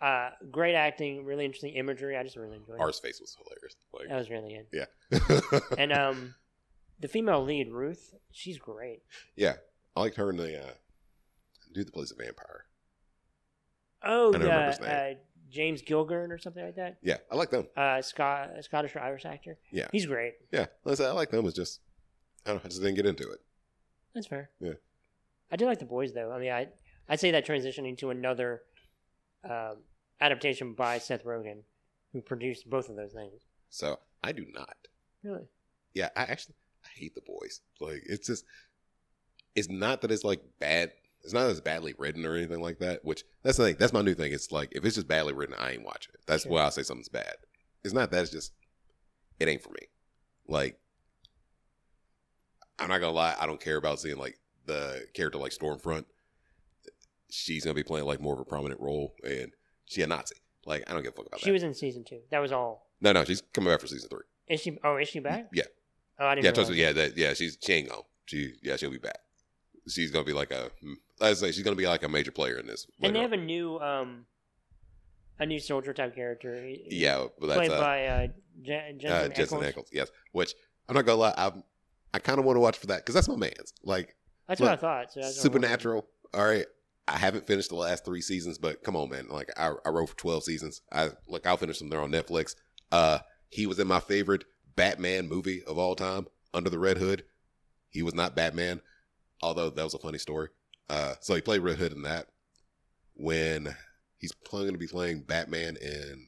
uh, 0.02 0.30
great 0.52 0.76
acting, 0.76 1.26
really 1.26 1.44
interesting 1.46 1.74
imagery. 1.74 2.16
I 2.18 2.24
just 2.24 2.36
really 2.36 2.58
enjoyed 2.58 2.76
it. 2.76 2.82
Art's 2.82 3.00
face 3.00 3.20
was 3.20 3.36
hilarious. 3.36 3.76
Like, 3.94 4.10
That 4.10 4.18
was 4.18 4.30
really 4.30 4.64
good. 4.72 4.88
yeah, 5.52 5.60
And 5.78 5.92
um, 5.92 6.36
the 7.00 7.08
female 7.08 7.44
lead, 7.44 7.70
Ruth, 7.72 8.14
she's 8.32 8.58
great. 8.60 9.02
yeah, 9.36 9.56
I 9.96 10.02
liked 10.02 10.18
her 10.18 10.30
in 10.30 10.38
the 10.38 10.62
uh, 10.62 10.72
dude 11.74 11.88
that 11.88 11.94
plays 11.94 12.10
the 12.10 12.24
vampire. 12.24 12.66
Oh, 14.04 14.32
remember 14.32 14.86
uh, 14.86 15.14
James 15.50 15.82
Gilgern 15.82 16.32
or 16.32 16.38
something 16.38 16.64
like 16.64 16.76
that. 16.76 16.98
Yeah, 17.02 17.18
I 17.32 17.36
like 17.36 17.52
them. 17.52 17.68
Uh, 17.76 18.02
Scott, 18.02 18.50
Scottish 18.62 18.96
or 18.96 19.00
Irish 19.00 19.26
actor. 19.26 19.58
Yeah. 19.72 19.88
he's 19.92 20.06
great. 20.06 20.34
Yeah, 20.52 20.68
like 20.84 20.94
I 20.94 20.96
said, 20.96 21.10
I 21.10 21.14
like 21.14 21.30
them. 21.30 21.46
It's 21.46 21.56
just 21.56 21.82
I 22.46 22.50
don't 22.52 22.58
know. 22.58 22.62
I 22.66 22.70
just 22.70 22.82
didn't 22.82 22.96
get 22.96 23.06
into 23.06 23.30
it. 23.32 23.42
That's 24.14 24.28
fair. 24.28 24.50
Yeah. 24.60 24.74
I 25.52 25.56
do 25.58 25.66
like 25.66 25.80
the 25.80 25.86
boys 25.86 26.14
though. 26.14 26.32
I 26.32 26.40
mean, 26.40 26.52
I 26.52 26.68
I'd 27.10 27.20
say 27.20 27.32
that 27.32 27.46
transitioning 27.46 27.98
to 28.00 28.10
another 28.10 28.62
um, 29.44 29.78
adaptation 30.20 30.74
by 30.74 30.98
Seth 30.98 31.26
Rogen, 31.26 31.64
who 32.14 32.22
produced 32.22 32.70
both 32.70 32.90
of 32.90 32.96
those 32.96 33.12
things. 33.14 33.42
So 33.70 34.00
I 34.24 34.32
do 34.32 34.46
not. 34.54 34.76
Really? 35.24 35.48
Yeah, 35.94 36.10
I 36.16 36.24
actually 36.24 36.56
I 36.86 36.90
hate 36.96 37.16
the 37.16 37.22
boys. 37.22 37.62
Like 37.80 38.04
it's 38.06 38.28
just 38.28 38.46
it's 39.56 39.70
not 39.70 40.02
that 40.02 40.12
it's 40.12 40.24
like 40.24 40.42
bad. 40.60 40.92
It's 41.24 41.34
not 41.34 41.50
as 41.50 41.62
badly 41.62 41.94
written 41.98 42.26
or 42.26 42.36
anything 42.36 42.62
like 42.62 42.80
that. 42.80 43.06
Which 43.06 43.24
that's 43.44 43.58
the 43.58 43.66
thing. 43.66 43.76
That's 43.80 43.94
my 43.94 44.02
new 44.02 44.14
thing. 44.16 44.34
It's 44.34 44.52
like 44.52 44.70
if 44.72 44.84
it's 44.86 44.96
just 44.96 45.08
badly 45.08 45.34
written, 45.34 45.56
I 45.60 45.72
ain't 45.72 45.84
watching 45.86 46.14
it. 46.16 46.22
That's 46.26 46.44
Sure. 46.44 46.54
why 46.54 46.66
I 46.66 46.70
say 46.70 46.84
something's 46.84 47.10
bad. 47.10 47.36
It's 47.84 47.94
not 47.94 48.12
that. 48.12 48.24
It's 48.24 48.32
just 48.32 48.54
it 49.40 49.48
ain't 49.48 49.62
for 49.62 49.70
me. 49.70 49.88
Like 50.48 50.80
I'm 52.80 52.90
not 52.90 53.00
gonna 53.00 53.14
lie. 53.14 53.36
I 53.40 53.46
don't 53.46 53.60
care 53.62 53.78
about 53.78 54.00
seeing 54.00 54.18
like 54.18 54.40
the 54.66 55.06
character 55.14 55.38
like 55.38 55.52
Stormfront. 55.52 56.06
She's 57.30 57.64
gonna 57.64 57.76
be 57.76 57.84
playing 57.84 58.06
like 58.06 58.20
more 58.20 58.34
of 58.34 58.40
a 58.40 58.46
prominent 58.46 58.82
role, 58.82 59.14
and 59.24 59.52
she 59.86 60.02
a 60.02 60.08
Nazi. 60.08 60.36
Like 60.66 60.84
I 60.90 60.94
don't 60.94 61.04
give 61.04 61.14
a 61.14 61.16
fuck 61.16 61.28
about 61.28 61.40
She 61.40 61.48
that. 61.48 61.54
was 61.54 61.64
in 61.64 61.74
season 61.74 62.04
two. 62.04 62.22
That 62.32 62.40
was 62.40 62.52
all. 62.52 62.88
no, 63.00 63.12
no, 63.14 63.24
she's 63.26 63.42
coming 63.54 63.72
back 63.72 63.80
for 63.80 63.88
season 63.88 64.10
three. 64.10 64.24
Is 64.48 64.60
she? 64.62 64.78
Oh, 64.84 64.98
is 64.98 65.08
she 65.08 65.20
back? 65.20 65.50
Yeah. 65.54 65.64
Oh, 66.20 66.28
I 66.28 66.36
didn't. 66.36 66.58
Yeah, 66.58 66.70
me. 66.70 66.76
Yeah, 66.78 66.92
that, 66.94 67.18
yeah, 67.18 67.34
she's 67.34 67.58
she 67.62 67.74
ain't 67.74 67.90
gone. 67.90 68.02
She 68.26 68.54
yeah, 68.62 68.76
she'll 68.76 68.92
be 68.92 68.98
back. 68.98 69.20
She's 69.88 70.12
gonna 70.12 70.26
be 70.26 70.34
like 70.34 70.52
a. 70.52 70.70
Hmm, 70.82 70.94
I 71.22 71.34
say 71.34 71.52
she's 71.52 71.64
gonna 71.64 71.76
be 71.76 71.88
like 71.88 72.04
a 72.04 72.10
major 72.10 72.32
player 72.32 72.58
in 72.58 72.68
this. 72.68 72.88
And 73.02 73.16
they 73.16 73.20
on. 73.20 73.24
have 73.24 73.34
a 73.34 73.38
new 73.38 73.80
um, 73.80 74.26
a 75.40 75.46
new 75.46 75.60
soldier 75.60 75.94
type 75.94 76.16
character. 76.16 76.56
Yeah, 76.90 77.28
that's 77.42 77.54
played 77.54 77.72
uh, 77.72 77.80
by 77.80 78.06
uh, 78.06 78.28
Je- 78.62 78.98
Jensen, 78.98 79.32
uh, 79.32 79.34
Jensen 79.34 79.60
Ackles. 79.60 79.74
Ackles. 79.74 79.88
Yes, 79.92 80.12
which 80.32 80.54
I'm 80.88 80.96
not 80.96 81.06
gonna 81.06 81.20
lie. 81.20 81.34
I'm, 81.38 81.64
I 82.14 82.20
kind 82.20 82.40
of 82.40 82.46
want 82.46 82.58
to 82.58 82.62
watch 82.62 82.78
for 82.78 82.88
that 82.88 83.00
because 83.00 83.16
that's 83.16 83.28
my 83.28 83.36
man's. 83.36 83.74
Like 83.84 84.16
That's 84.48 84.62
what 84.62 84.72
I 84.72 84.76
thought. 84.76 85.14
So 85.14 85.22
that's 85.22 85.36
what 85.36 85.40
I. 85.40 85.44
Supernatural. 85.44 86.08
All 86.34 86.46
right, 86.46 86.66
I 87.08 87.18
haven't 87.18 87.46
finished 87.48 87.70
the 87.70 87.76
last 87.76 88.06
three 88.06 88.22
seasons, 88.22 88.58
but 88.58 88.84
come 88.84 88.96
on, 88.96 89.10
man. 89.10 89.28
Like 89.30 89.52
I, 89.58 89.74
I 89.86 89.90
wrote 89.90 90.10
for 90.10 90.18
12 90.18 90.44
seasons. 90.44 90.82
I 90.92 91.10
like 91.28 91.46
I'll 91.46 91.58
finish 91.58 91.80
them 91.80 91.90
there 91.90 92.02
on 92.02 92.12
Netflix. 92.12 92.56
Uh, 92.92 93.20
he 93.50 93.68
was 93.68 93.80
in 93.80 93.88
my 93.88 94.00
favorite 94.00 94.46
Batman 94.76 95.28
movie 95.28 95.64
of 95.64 95.78
all 95.78 95.96
time, 95.96 96.28
Under 96.54 96.70
the 96.70 96.80
Red 96.80 96.98
Hood. 96.98 97.24
He 97.90 98.04
was 98.04 98.14
not 98.14 98.36
Batman, 98.36 98.82
although 99.42 99.70
that 99.70 99.84
was 99.84 99.94
a 99.94 100.00
funny 100.00 100.18
story. 100.18 100.50
Uh, 100.92 101.16
so 101.22 101.34
he 101.34 101.42
played 101.42 101.62
Red 101.62 101.78
Hood 101.78 101.94
in 101.94 102.02
that. 102.02 102.28
When 103.16 103.74
he's 104.18 104.34
going 104.50 104.74
to 104.74 104.78
be 104.78 104.88
playing 104.88 105.22
Batman 105.22 105.78
in 105.78 106.28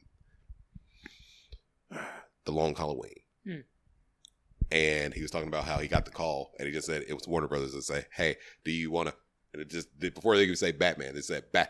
The 2.45 2.51
Long 2.51 2.73
Halloween. 2.73 3.19
Hmm. 3.45 3.59
And 4.71 5.13
he 5.13 5.21
was 5.21 5.31
talking 5.31 5.49
about 5.49 5.65
how 5.65 5.79
he 5.79 5.87
got 5.87 6.05
the 6.05 6.11
call, 6.11 6.53
and 6.57 6.65
he 6.65 6.73
just 6.73 6.87
said 6.87 7.03
it 7.07 7.13
was 7.13 7.27
Warner 7.27 7.47
Brothers 7.47 7.73
that 7.73 7.83
say, 7.83 8.05
"Hey, 8.15 8.37
do 8.63 8.71
you 8.71 8.89
want 8.89 9.09
to?" 9.09 9.15
And 9.51 9.61
it 9.61 9.69
just 9.69 9.99
before 9.99 10.35
they 10.35 10.47
could 10.47 10.57
say 10.57 10.71
Batman, 10.71 11.13
they 11.13 11.21
said 11.21 11.51
Bat. 11.51 11.69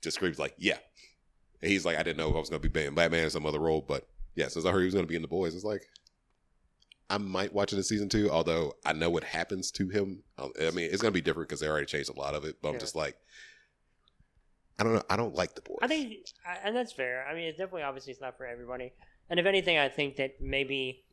Just 0.00 0.14
screams 0.16 0.38
like, 0.38 0.54
"Yeah." 0.56 0.78
And 1.60 1.70
he's 1.70 1.84
like, 1.84 1.98
"I 1.98 2.02
didn't 2.02 2.18
know 2.18 2.30
if 2.30 2.36
I 2.36 2.38
was 2.38 2.48
going 2.48 2.62
to 2.62 2.68
be 2.68 2.72
playing 2.72 2.94
Batman 2.94 3.26
or 3.26 3.30
some 3.30 3.44
other 3.44 3.58
role, 3.58 3.84
but 3.86 4.06
yeah." 4.36 4.48
Since 4.48 4.64
I 4.64 4.70
heard 4.70 4.80
he 4.80 4.86
was 4.86 4.94
going 4.94 5.04
to 5.04 5.10
be 5.10 5.16
in 5.16 5.22
the 5.22 5.28
Boys, 5.28 5.54
it's 5.54 5.64
like 5.64 5.82
I 7.10 7.18
might 7.18 7.52
watch 7.52 7.72
it 7.72 7.76
in 7.76 7.82
season 7.82 8.08
two. 8.08 8.30
Although 8.30 8.74
I 8.84 8.92
know 8.92 9.10
what 9.10 9.24
happens 9.24 9.70
to 9.72 9.88
him. 9.88 10.22
Um, 10.38 10.52
I 10.60 10.70
mean, 10.70 10.88
it's 10.90 11.02
going 11.02 11.12
to 11.12 11.16
be 11.16 11.20
different 11.20 11.48
because 11.48 11.60
they 11.60 11.68
already 11.68 11.86
changed 11.86 12.10
a 12.10 12.18
lot 12.18 12.34
of 12.34 12.44
it. 12.44 12.56
But 12.62 12.70
I'm 12.70 12.80
just 12.80 12.96
like, 12.96 13.16
I 14.78 14.84
don't 14.84 14.94
know. 14.94 15.02
I 15.08 15.16
don't 15.16 15.34
like 15.34 15.54
the 15.54 15.60
Boys. 15.60 15.78
I 15.82 15.88
think, 15.88 16.14
and 16.64 16.74
that's 16.74 16.92
fair. 16.92 17.26
I 17.26 17.34
mean, 17.34 17.44
it's 17.44 17.58
definitely 17.58 17.82
obviously 17.82 18.12
it's 18.12 18.20
not 18.20 18.36
for 18.36 18.46
everybody. 18.46 18.92
And 19.30 19.38
if 19.38 19.46
anything, 19.46 19.78
I 19.78 19.88
think 19.88 20.16
that 20.16 20.40
maybe 20.40 21.04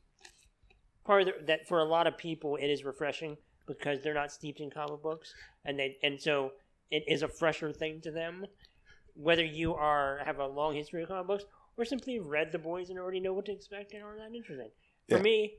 part 1.05 1.21
of 1.21 1.27
the, 1.27 1.45
that 1.45 1.67
for 1.67 1.79
a 1.79 1.85
lot 1.85 2.07
of 2.07 2.17
people 2.17 2.55
it 2.55 2.67
is 2.67 2.83
refreshing 2.83 3.37
because 3.67 4.01
they're 4.01 4.13
not 4.13 4.31
steeped 4.31 4.59
in 4.59 4.69
comic 4.69 5.01
books, 5.01 5.33
and 5.65 5.77
they 5.77 5.97
and 6.03 6.19
so 6.19 6.51
it 6.89 7.03
is 7.07 7.21
a 7.21 7.27
fresher 7.27 7.71
thing 7.71 8.01
to 8.01 8.11
them. 8.11 8.45
Whether 9.13 9.45
you 9.45 9.75
are 9.75 10.21
have 10.25 10.39
a 10.39 10.47
long 10.47 10.73
history 10.73 11.03
of 11.03 11.09
comic 11.09 11.27
books 11.27 11.43
or 11.77 11.85
simply 11.85 12.19
read 12.19 12.51
the 12.51 12.59
boys 12.59 12.89
and 12.89 12.99
already 12.99 13.19
know 13.19 13.33
what 13.33 13.45
to 13.45 13.51
expect 13.51 13.93
and 13.93 14.03
are 14.03 14.17
that 14.17 14.35
interested. 14.35 14.71
For 15.09 15.17
Yeah. 15.17 15.21
me, 15.21 15.53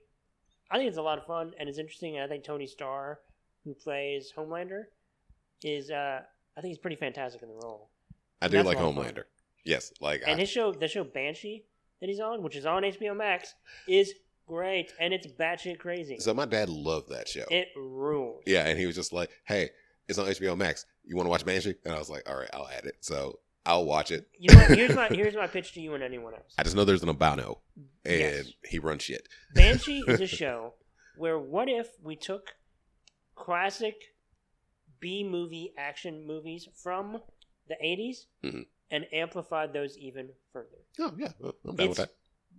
I 0.72 0.78
think 0.78 0.88
it's 0.88 0.98
a 0.98 1.02
lot 1.02 1.18
of 1.18 1.26
fun 1.26 1.52
and 1.60 1.68
it's 1.68 1.78
interesting. 1.78 2.16
And 2.16 2.24
I 2.24 2.28
think 2.28 2.42
Tony 2.44 2.66
Starr, 2.66 3.20
who 3.64 3.74
plays 3.74 4.32
Homelander, 4.36 4.84
is 5.62 5.90
uh, 5.90 6.22
I 6.56 6.60
think 6.60 6.70
he's 6.70 6.78
pretty 6.78 6.96
fantastic 6.96 7.42
in 7.42 7.48
the 7.48 7.54
role. 7.62 7.90
I 8.40 8.48
do 8.48 8.62
like 8.62 8.78
a 8.78 8.82
lot 8.82 8.88
of 8.88 8.94
fun. 8.96 9.04
Homelander. 9.14 9.24
Yes, 9.64 9.92
like 10.00 10.22
And 10.26 10.36
I, 10.36 10.40
his 10.40 10.48
show, 10.48 10.72
the 10.72 10.88
show 10.88 11.04
Banshee 11.04 11.64
that 12.00 12.08
he's 12.08 12.18
on, 12.18 12.42
which 12.42 12.56
is 12.56 12.66
on 12.66 12.82
HBO 12.82 13.16
Max, 13.16 13.54
is 13.86 14.14
great 14.48 14.92
and 14.98 15.14
it's 15.14 15.26
batshit 15.26 15.78
crazy. 15.78 16.18
so 16.18 16.34
my 16.34 16.44
dad 16.44 16.68
loved 16.68 17.08
that 17.10 17.28
show. 17.28 17.44
it 17.50 17.68
rules. 17.76 18.42
Yeah, 18.46 18.66
and 18.66 18.78
he 18.78 18.86
was 18.86 18.96
just 18.96 19.12
like, 19.12 19.30
"Hey, 19.44 19.70
it's 20.08 20.18
on 20.18 20.26
HBO 20.26 20.56
Max. 20.56 20.84
You 21.04 21.16
want 21.16 21.26
to 21.26 21.30
watch 21.30 21.44
Banshee?" 21.44 21.76
And 21.84 21.94
I 21.94 21.98
was 21.98 22.10
like, 22.10 22.28
"All 22.28 22.36
right, 22.36 22.50
I'll 22.52 22.68
add 22.68 22.84
it." 22.86 22.96
So 23.00 23.38
I'll 23.64 23.84
watch 23.84 24.10
it. 24.10 24.28
You 24.38 24.52
know, 24.54 24.60
what? 24.60 24.76
here's 24.76 24.94
my 24.96 25.08
here's 25.10 25.34
my 25.36 25.46
pitch 25.46 25.72
to 25.74 25.80
you 25.80 25.94
and 25.94 26.02
anyone 26.02 26.34
else. 26.34 26.52
I 26.58 26.62
just 26.64 26.74
know 26.76 26.84
there's 26.84 27.02
an 27.02 27.08
albino, 27.08 27.60
and 28.04 28.18
Yes. 28.20 28.52
he 28.64 28.78
runs 28.78 29.02
shit. 29.02 29.28
Banshee 29.54 30.02
is 30.08 30.20
a 30.20 30.26
show 30.40 30.74
where 31.16 31.38
what 31.38 31.68
if 31.68 31.88
we 32.02 32.16
took 32.16 32.54
classic 33.34 33.94
B 35.00 35.24
movie 35.28 35.72
action 35.78 36.26
movies 36.26 36.68
from 36.82 37.20
the 37.68 37.76
80s 37.82 38.26
Mhm. 38.44 38.66
and 38.90 39.06
amplified 39.12 39.72
those 39.72 39.96
even 39.98 40.30
further? 40.52 40.78
Oh 41.00 41.14
yeah, 41.16 41.32
I'm 41.64 41.76
down 41.76 41.88
with 41.90 41.98
that. 41.98 42.14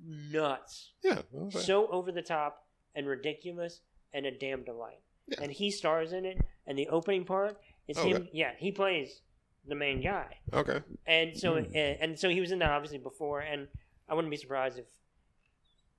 nuts. 0.06 0.92
Yeah, 1.04 1.22
okay. 1.36 1.60
so 1.60 1.88
over 1.88 2.12
the 2.12 2.22
top 2.22 2.68
and 2.96 3.08
ridiculous 3.08 3.82
and 4.14 4.26
a 4.26 4.32
damn 4.32 4.64
delight. 4.64 5.00
Yeah. 5.28 5.40
And 5.42 5.52
he 5.52 5.72
stars 5.72 6.12
in 6.14 6.26
it, 6.26 6.38
and 6.68 6.78
the 6.78 6.88
opening 6.90 7.26
part 7.26 7.60
is 7.88 7.98
Okay. 7.98 8.10
him. 8.10 8.30
Yeah, 8.34 8.52
he 8.58 8.72
plays 8.72 9.22
the 9.68 9.76
main 9.76 10.02
guy, 10.02 10.38
okay. 10.52 10.82
and 11.06 11.38
so 11.38 11.54
Hmm. 11.54 11.66
and, 11.76 11.98
and 12.02 12.20
so 12.20 12.30
he 12.30 12.40
was 12.40 12.52
in 12.52 12.60
that 12.60 12.70
obviously 12.72 12.98
before, 12.98 13.40
and 13.40 13.68
I 14.10 14.14
wouldn't 14.14 14.32
be 14.32 14.38
surprised 14.38 14.78
if 14.80 14.86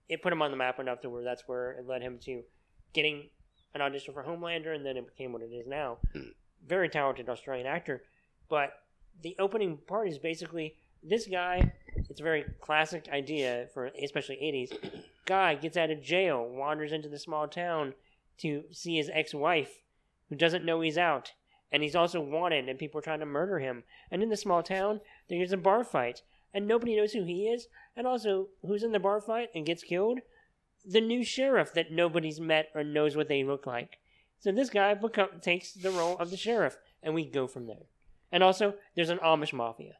it 0.08 0.22
put 0.22 0.32
him 0.32 0.42
on 0.42 0.50
the 0.50 0.56
map 0.56 0.78
enough 0.78 1.00
to 1.00 1.10
where 1.10 1.22
that's 1.24 1.44
where 1.46 1.72
it 1.72 1.86
led 1.86 2.02
him 2.02 2.18
to 2.24 2.42
getting 2.92 3.28
an 3.74 3.80
audition 3.80 4.12
for 4.14 4.22
Homelander, 4.22 4.74
and 4.74 4.84
then 4.84 4.96
it 4.96 5.06
became 5.06 5.32
what 5.32 5.42
it 5.42 5.52
is 5.52 5.66
now. 5.66 5.98
Hmm. 6.12 6.28
Very 6.66 6.88
talented 6.88 7.28
Australian 7.28 7.66
actor, 7.66 8.02
but 8.48 8.72
the 9.22 9.36
opening 9.38 9.78
part 9.86 10.08
is 10.08 10.18
basically 10.18 10.74
this 11.02 11.26
guy. 11.26 11.72
It's 12.10 12.20
a 12.20 12.24
very 12.24 12.44
classic 12.60 13.08
idea 13.12 13.68
for 13.72 13.86
especially 14.02 14.36
80s. 14.36 15.02
Guy 15.26 15.54
gets 15.54 15.76
out 15.76 15.90
of 15.90 16.02
jail, 16.02 16.46
wanders 16.46 16.92
into 16.92 17.08
the 17.08 17.18
small 17.18 17.48
town 17.48 17.94
to 18.38 18.64
see 18.72 18.96
his 18.96 19.10
ex-wife, 19.12 19.80
who 20.28 20.34
doesn't 20.36 20.64
know 20.64 20.80
he's 20.82 20.98
out, 20.98 21.32
and 21.72 21.82
he's 21.82 21.96
also 21.96 22.20
wanted, 22.20 22.68
and 22.68 22.78
people 22.78 22.98
are 22.98 23.02
trying 23.02 23.20
to 23.20 23.26
murder 23.26 23.58
him. 23.58 23.84
And 24.10 24.22
in 24.22 24.28
the 24.28 24.36
small 24.36 24.62
town, 24.62 25.00
there's 25.28 25.52
a 25.52 25.56
bar 25.56 25.84
fight, 25.84 26.22
and 26.52 26.66
nobody 26.66 26.96
knows 26.96 27.12
who 27.12 27.24
he 27.24 27.48
is, 27.48 27.66
and 27.96 28.06
also 28.06 28.48
who's 28.62 28.82
in 28.82 28.92
the 28.92 29.00
bar 29.00 29.20
fight 29.20 29.48
and 29.54 29.66
gets 29.66 29.82
killed. 29.82 30.20
The 30.84 31.00
new 31.00 31.24
sheriff 31.24 31.72
that 31.74 31.90
nobody's 31.90 32.40
met 32.40 32.68
or 32.74 32.84
knows 32.84 33.16
what 33.16 33.28
they 33.28 33.42
look 33.42 33.66
like. 33.66 33.98
So 34.38 34.52
this 34.52 34.70
guy 34.70 34.94
become, 34.94 35.28
takes 35.40 35.72
the 35.72 35.90
role 35.90 36.16
of 36.18 36.30
the 36.30 36.36
sheriff, 36.36 36.76
and 37.02 37.14
we 37.14 37.24
go 37.24 37.46
from 37.46 37.66
there. 37.66 37.86
And 38.30 38.42
also, 38.42 38.74
there's 38.94 39.10
an 39.10 39.18
Amish 39.18 39.52
mafia. 39.52 39.94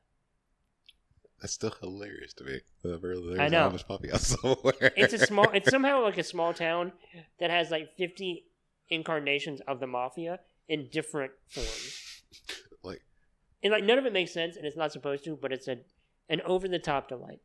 That's 1.40 1.54
still 1.54 1.74
hilarious 1.80 2.32
to 2.34 2.44
me. 2.44 2.60
There's 2.82 3.38
I 3.38 3.48
know. 3.48 3.70
Amish 3.70 3.86
puppy 3.86 4.10
out 4.12 4.20
somewhere. 4.20 4.92
It's 4.96 5.12
a 5.12 5.18
small. 5.18 5.50
It's 5.52 5.70
somehow 5.70 6.02
like 6.02 6.18
a 6.18 6.22
small 6.22 6.54
town 6.54 6.92
that 7.40 7.50
has 7.50 7.70
like 7.70 7.96
50 7.96 8.44
incarnations 8.90 9.60
of 9.66 9.80
the 9.80 9.86
mafia 9.86 10.40
in 10.68 10.88
different 10.90 11.32
forms. 11.48 12.22
like 12.82 13.02
And 13.62 13.72
like 13.72 13.84
none 13.84 13.98
of 13.98 14.06
it 14.06 14.12
makes 14.12 14.32
sense, 14.32 14.56
and 14.56 14.66
it's 14.66 14.76
not 14.76 14.92
supposed 14.92 15.24
to, 15.24 15.36
but 15.36 15.52
it's 15.52 15.68
a 15.68 15.78
an 16.28 16.40
over 16.46 16.66
the 16.68 16.78
top 16.78 17.08
delight. 17.08 17.40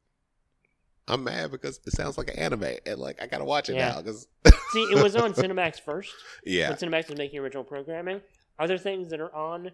I'm 1.07 1.23
mad 1.23 1.49
because 1.51 1.79
it 1.85 1.93
sounds 1.93 2.17
like 2.17 2.29
an 2.29 2.37
anime, 2.37 2.75
and 2.85 2.99
like 2.99 3.21
I 3.21 3.27
gotta 3.27 3.45
watch 3.45 3.69
it 3.69 3.75
Yeah. 3.75 3.89
now 3.89 4.01
because 4.01 4.27
See, 4.71 4.83
it 4.83 5.01
was 5.03 5.15
on 5.15 5.33
Cinemax 5.33 5.79
first. 5.81 6.13
yeah, 6.45 6.69
when 6.69 6.77
Cinemax 6.77 7.09
was 7.09 7.17
making 7.17 7.39
original 7.39 7.63
programming. 7.63 8.21
Other 8.59 8.77
things 8.77 9.09
that 9.11 9.19
are 9.19 9.33
on 9.33 9.71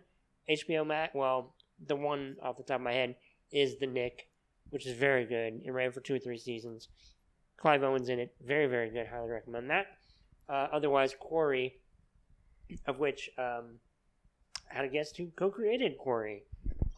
HBO 0.50 0.86
Max, 0.86 1.14
well, 1.16 1.56
the 1.86 1.96
one 1.96 2.38
off 2.42 2.56
the 2.58 2.64
top 2.64 2.76
of 2.78 2.82
my 2.84 2.94
head 2.94 3.16
is 3.52 3.78
The 3.80 3.88
Knick, 3.88 4.30
which 4.70 4.86
is 4.86 4.96
very 4.98 5.26
good. 5.26 5.62
It 5.66 5.72
ran 5.72 5.92
for 5.92 6.02
two 6.02 6.14
or 6.16 6.20
three 6.20 6.38
seasons. 6.38 6.88
Clive 7.58 7.84
Owen's 7.84 8.10
in 8.10 8.20
it. 8.20 8.36
Very, 8.46 8.68
very 8.68 8.90
good. 8.92 9.08
Highly 9.08 9.30
recommend 9.32 9.70
that. 9.72 9.88
Uh, 10.48 10.68
otherwise, 10.72 11.16
Quarry, 11.20 11.76
of 12.88 13.00
which 13.00 13.30
um, 13.38 13.80
I 14.72 14.76
had 14.76 14.86
a 14.86 14.90
guest 14.90 15.18
who 15.18 15.28
co 15.38 15.50
created 15.50 15.98
Quarry 15.98 16.44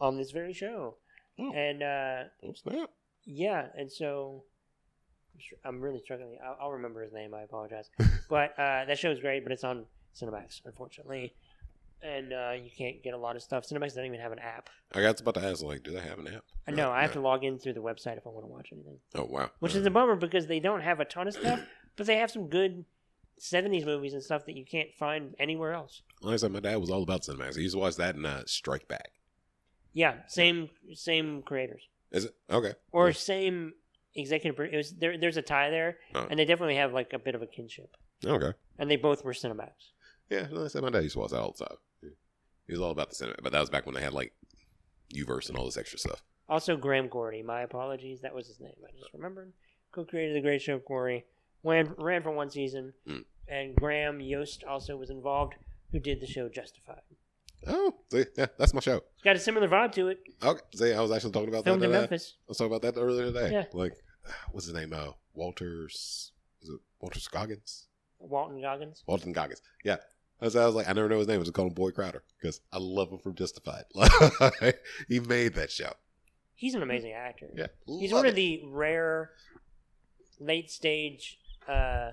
on 0.00 0.16
this 0.16 0.30
very 0.30 0.52
show. 0.52 0.96
Oh. 1.40 1.52
And 1.52 1.82
uh, 1.82 2.24
snap. 2.54 2.90
yeah, 3.24 3.66
and 3.76 3.90
so 3.90 4.42
I'm 5.64 5.74
I'm 5.76 5.80
really 5.80 6.00
struggling. 6.00 6.36
I'll, 6.44 6.56
I'll 6.62 6.72
remember 6.72 7.02
his 7.02 7.12
name. 7.12 7.34
I 7.34 7.42
apologize. 7.42 7.90
but 8.28 8.58
uh, 8.58 8.84
that 8.86 8.98
show 8.98 9.10
is 9.10 9.20
great, 9.20 9.44
but 9.44 9.52
it's 9.52 9.64
on 9.64 9.84
Cinemax, 10.20 10.62
unfortunately, 10.64 11.34
and 12.02 12.32
uh, 12.32 12.52
you 12.60 12.70
can't 12.76 13.02
get 13.02 13.14
a 13.14 13.18
lot 13.18 13.36
of 13.36 13.42
stuff. 13.42 13.64
Cinemax 13.64 13.88
doesn't 13.88 14.06
even 14.06 14.18
have 14.20 14.32
an 14.32 14.40
app. 14.40 14.68
I 14.92 15.00
got 15.00 15.20
about 15.20 15.34
to 15.34 15.44
ask, 15.44 15.62
like, 15.62 15.82
do 15.84 15.92
they 15.92 16.00
have 16.00 16.18
an 16.18 16.26
app? 16.28 16.44
Uh, 16.66 16.72
No, 16.72 16.90
I 16.90 17.02
have 17.02 17.12
to 17.12 17.20
log 17.20 17.44
in 17.44 17.58
through 17.58 17.74
the 17.74 17.82
website 17.82 18.16
if 18.16 18.26
I 18.26 18.30
want 18.30 18.44
to 18.46 18.50
watch 18.50 18.70
anything, 18.72 18.98
Oh 19.14 19.24
wow, 19.24 19.50
which 19.60 19.74
is 19.76 19.86
a 19.86 19.90
bummer 19.90 20.16
because 20.16 20.46
they 20.48 20.58
don't 20.60 20.80
have 20.80 20.98
a 20.98 21.04
ton 21.04 21.28
of 21.28 21.34
stuff, 21.34 21.60
but 21.96 22.06
they 22.06 22.16
have 22.16 22.30
some 22.32 22.48
good 22.48 22.84
'70s 23.38 23.84
movies 23.84 24.12
and 24.14 24.22
stuff 24.22 24.46
that 24.46 24.56
you 24.56 24.64
can't 24.64 24.92
find 24.98 25.34
anywhere 25.38 25.72
else. 25.72 26.02
Like 26.22 26.34
I 26.34 26.36
said, 26.36 26.52
my 26.52 26.60
dad 26.60 26.76
was 26.76 26.90
all 26.90 27.02
about 27.02 27.22
Cinemax. 27.22 27.56
He 27.56 27.62
used 27.62 27.74
to 27.74 27.78
watch 27.80 27.96
that 27.96 28.14
and 28.14 28.26
uh, 28.26 28.42
Strike 28.46 28.88
Back. 28.88 29.12
Yeah, 29.92 30.14
same 30.28 30.68
same 30.94 31.42
creators 31.42 31.82
Is 32.10 32.26
it 32.26 32.34
okay? 32.50 32.74
or 32.92 33.08
Yeah. 33.08 33.12
same 33.14 33.72
executive. 34.14 34.58
It 34.72 34.76
was 34.76 34.92
there. 34.94 35.16
There's 35.18 35.36
a 35.36 35.42
tie 35.42 35.70
there, 35.70 35.98
Oh. 36.14 36.26
and 36.30 36.38
they 36.38 36.44
definitely 36.44 36.76
have 36.76 36.92
like 36.92 37.12
a 37.12 37.18
bit 37.18 37.34
of 37.34 37.42
a 37.42 37.46
kinship. 37.46 37.96
Okay. 38.24 38.52
And 38.78 38.90
they 38.90 38.96
both 38.96 39.24
were 39.24 39.32
Cinemax. 39.32 39.72
Yeah, 40.30 40.46
like 40.50 40.64
I 40.66 40.68
said, 40.68 40.82
my 40.82 40.90
dad 40.90 41.02
used 41.02 41.14
to 41.14 41.20
watch 41.20 41.30
that 41.30 41.40
all 41.40 41.54
the 41.58 41.64
time. 41.64 41.76
He 42.66 42.72
was 42.72 42.80
all 42.82 42.90
about 42.90 43.08
the 43.08 43.14
cinema, 43.14 43.38
but 43.42 43.52
that 43.52 43.60
was 43.60 43.70
back 43.70 43.86
when 43.86 43.94
they 43.94 44.02
had 44.02 44.12
like 44.12 44.34
Uverse 45.14 45.48
and 45.48 45.56
all 45.56 45.64
this 45.64 45.76
extra 45.78 45.98
stuff. 45.98 46.22
Also, 46.50 46.76
Graham 46.76 47.08
Gordy. 47.08 47.42
My 47.42 47.62
apologies. 47.62 48.20
That 48.20 48.34
was 48.34 48.46
his 48.46 48.60
name. 48.60 48.72
I 48.86 48.90
just 48.98 49.12
remembered. 49.14 49.52
Co-created 49.92 50.36
the 50.36 50.40
Great 50.42 50.60
Show 50.60 50.78
Quarry. 50.78 51.24
Ran, 51.64 51.94
ran 51.98 52.22
for 52.22 52.30
one 52.30 52.50
season. 52.50 52.92
Hmm. 53.06 53.18
And 53.48 53.74
Graham 53.74 54.20
Yost 54.20 54.62
also 54.64 54.96
was 54.96 55.10
involved, 55.10 55.54
who 55.92 55.98
did 55.98 56.20
the 56.20 56.26
show 56.26 56.48
Justified. 56.48 57.00
Oh, 57.66 57.94
see, 58.12 58.24
yeah, 58.36 58.46
that's 58.56 58.72
my 58.72 58.80
show. 58.80 58.98
It's 59.14 59.24
got 59.24 59.36
a 59.36 59.38
similar 59.40 59.68
vibe 59.68 59.92
to 59.92 60.08
it. 60.08 60.20
Okay, 60.42 60.60
see, 60.74 60.92
I 60.92 61.00
was 61.00 61.10
actually 61.10 61.32
talking 61.32 61.48
about 61.48 61.64
Filmed 61.64 61.82
that. 61.82 61.86
in 61.86 61.92
Memphis. 61.92 62.34
I 62.40 62.44
was 62.48 62.58
talking 62.58 62.72
about 62.74 62.82
that 62.94 63.00
earlier 63.00 63.24
today. 63.26 63.52
Yeah. 63.52 63.64
Like, 63.72 63.94
what's 64.52 64.66
his 64.66 64.74
name? 64.74 64.92
Uh, 64.92 65.12
Walter. 65.34 65.86
Is 65.86 66.32
it 66.62 66.80
Walter 67.00 67.20
Scoggins? 67.20 67.86
Walton 68.20 68.60
Goggins. 68.60 69.02
Walton 69.06 69.32
Goggins. 69.32 69.62
Yeah. 69.84 69.96
I 70.40 70.44
was, 70.44 70.54
I 70.54 70.66
was 70.66 70.74
like, 70.76 70.88
I 70.88 70.92
never 70.92 71.08
know 71.08 71.18
his 71.18 71.26
name. 71.26 71.40
I 71.40 71.42
just 71.42 71.54
call 71.54 71.66
him 71.66 71.74
Boyd 71.74 71.94
Crowder 71.94 72.22
because 72.40 72.60
I 72.72 72.78
love 72.78 73.10
him 73.10 73.18
from 73.18 73.34
Justified. 73.34 73.84
He 75.08 75.18
made 75.18 75.54
that 75.54 75.72
show. 75.72 75.92
He's 76.54 76.74
an 76.74 76.82
amazing 76.82 77.12
actor. 77.12 77.48
Yeah, 77.56 77.66
He's 77.86 78.12
one 78.12 78.26
of 78.26 78.34
the 78.36 78.62
rare 78.66 79.30
late 80.40 80.70
stage 80.70 81.38
uh, 81.68 82.12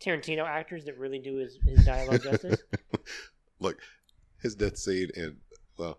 Tarantino 0.00 0.44
actors 0.46 0.84
that 0.84 0.98
really 0.98 1.18
do 1.18 1.36
his, 1.36 1.58
his 1.64 1.84
dialogue 1.84 2.22
justice. 2.22 2.62
Look, 3.60 3.78
his 4.42 4.54
death 4.54 4.76
scene 4.76 5.10
and 5.16 5.36
well, 5.78 5.98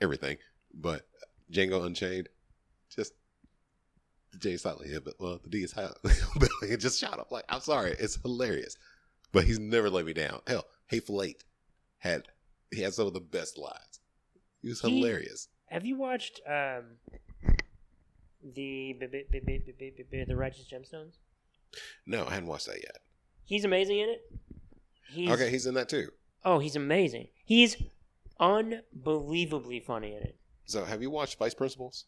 everything, 0.00 0.38
but 0.72 1.06
Django 1.52 1.84
Unchained, 1.84 2.28
just 2.94 3.12
Jay 4.38 4.56
Silent 4.56 4.90
Hill, 4.90 5.00
but 5.04 5.14
well, 5.18 5.38
the 5.42 5.48
D 5.48 5.58
is 5.62 5.72
high. 5.72 5.88
Billy 6.02 6.76
just 6.76 6.98
shot 7.00 7.18
up. 7.18 7.30
Like, 7.30 7.44
I'm 7.48 7.60
sorry, 7.60 7.94
it's 7.98 8.16
hilarious, 8.16 8.76
but 9.32 9.44
he's 9.44 9.58
never 9.60 9.90
let 9.90 10.06
me 10.06 10.12
down. 10.12 10.40
Hell, 10.46 10.64
Hateful 10.88 11.22
Eight 11.22 11.44
had 11.98 12.28
he 12.72 12.82
had 12.82 12.94
some 12.94 13.06
of 13.06 13.14
the 13.14 13.20
best 13.20 13.56
lines. 13.58 14.00
He 14.62 14.68
was 14.68 14.80
He- 14.80 14.98
hilarious. 14.98 15.48
Have 15.66 15.84
you 15.84 15.96
watched 15.96 16.40
um, 16.46 16.98
the 18.54 18.94
the 19.00 20.36
Righteous 20.36 20.66
Gemstones? 20.70 21.14
No, 22.06 22.26
I 22.26 22.30
hadn't 22.34 22.48
watched 22.48 22.66
that 22.66 22.76
yet. 22.82 22.98
He's 23.44 23.64
amazing 23.64 23.98
in 23.98 24.08
it. 24.08 24.22
He's, 25.10 25.30
okay, 25.30 25.50
he's 25.50 25.66
in 25.66 25.74
that 25.74 25.88
too. 25.88 26.08
Oh, 26.44 26.58
he's 26.58 26.76
amazing. 26.76 27.28
He's 27.44 27.76
unbelievably 28.40 29.80
funny 29.80 30.14
in 30.14 30.22
it. 30.22 30.36
So, 30.66 30.84
have 30.84 31.02
you 31.02 31.10
watched 31.10 31.38
Vice 31.38 31.54
Principals? 31.54 32.06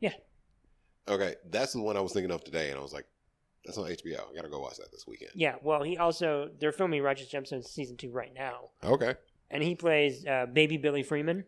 Yeah. 0.00 0.12
Okay, 1.08 1.34
that's 1.50 1.72
the 1.72 1.80
one 1.80 1.96
I 1.96 2.00
was 2.00 2.12
thinking 2.12 2.30
of 2.30 2.44
today, 2.44 2.70
and 2.70 2.78
I 2.78 2.82
was 2.82 2.92
like, 2.92 3.06
that's 3.64 3.78
on 3.78 3.84
HBO. 3.88 4.20
I 4.30 4.34
gotta 4.34 4.48
go 4.48 4.60
watch 4.60 4.76
that 4.76 4.90
this 4.92 5.06
weekend. 5.06 5.32
Yeah, 5.34 5.56
well, 5.62 5.82
he 5.82 5.96
also 5.98 6.50
they're 6.60 6.72
filming 6.72 7.02
Righteous 7.02 7.28
Gemstones 7.28 7.64
season 7.66 7.96
two 7.96 8.10
right 8.12 8.32
now, 8.34 8.70
Okay. 8.84 9.14
and 9.50 9.62
he 9.62 9.74
plays 9.74 10.24
uh, 10.26 10.46
Baby 10.46 10.76
Billy 10.76 11.02
Freeman, 11.02 11.44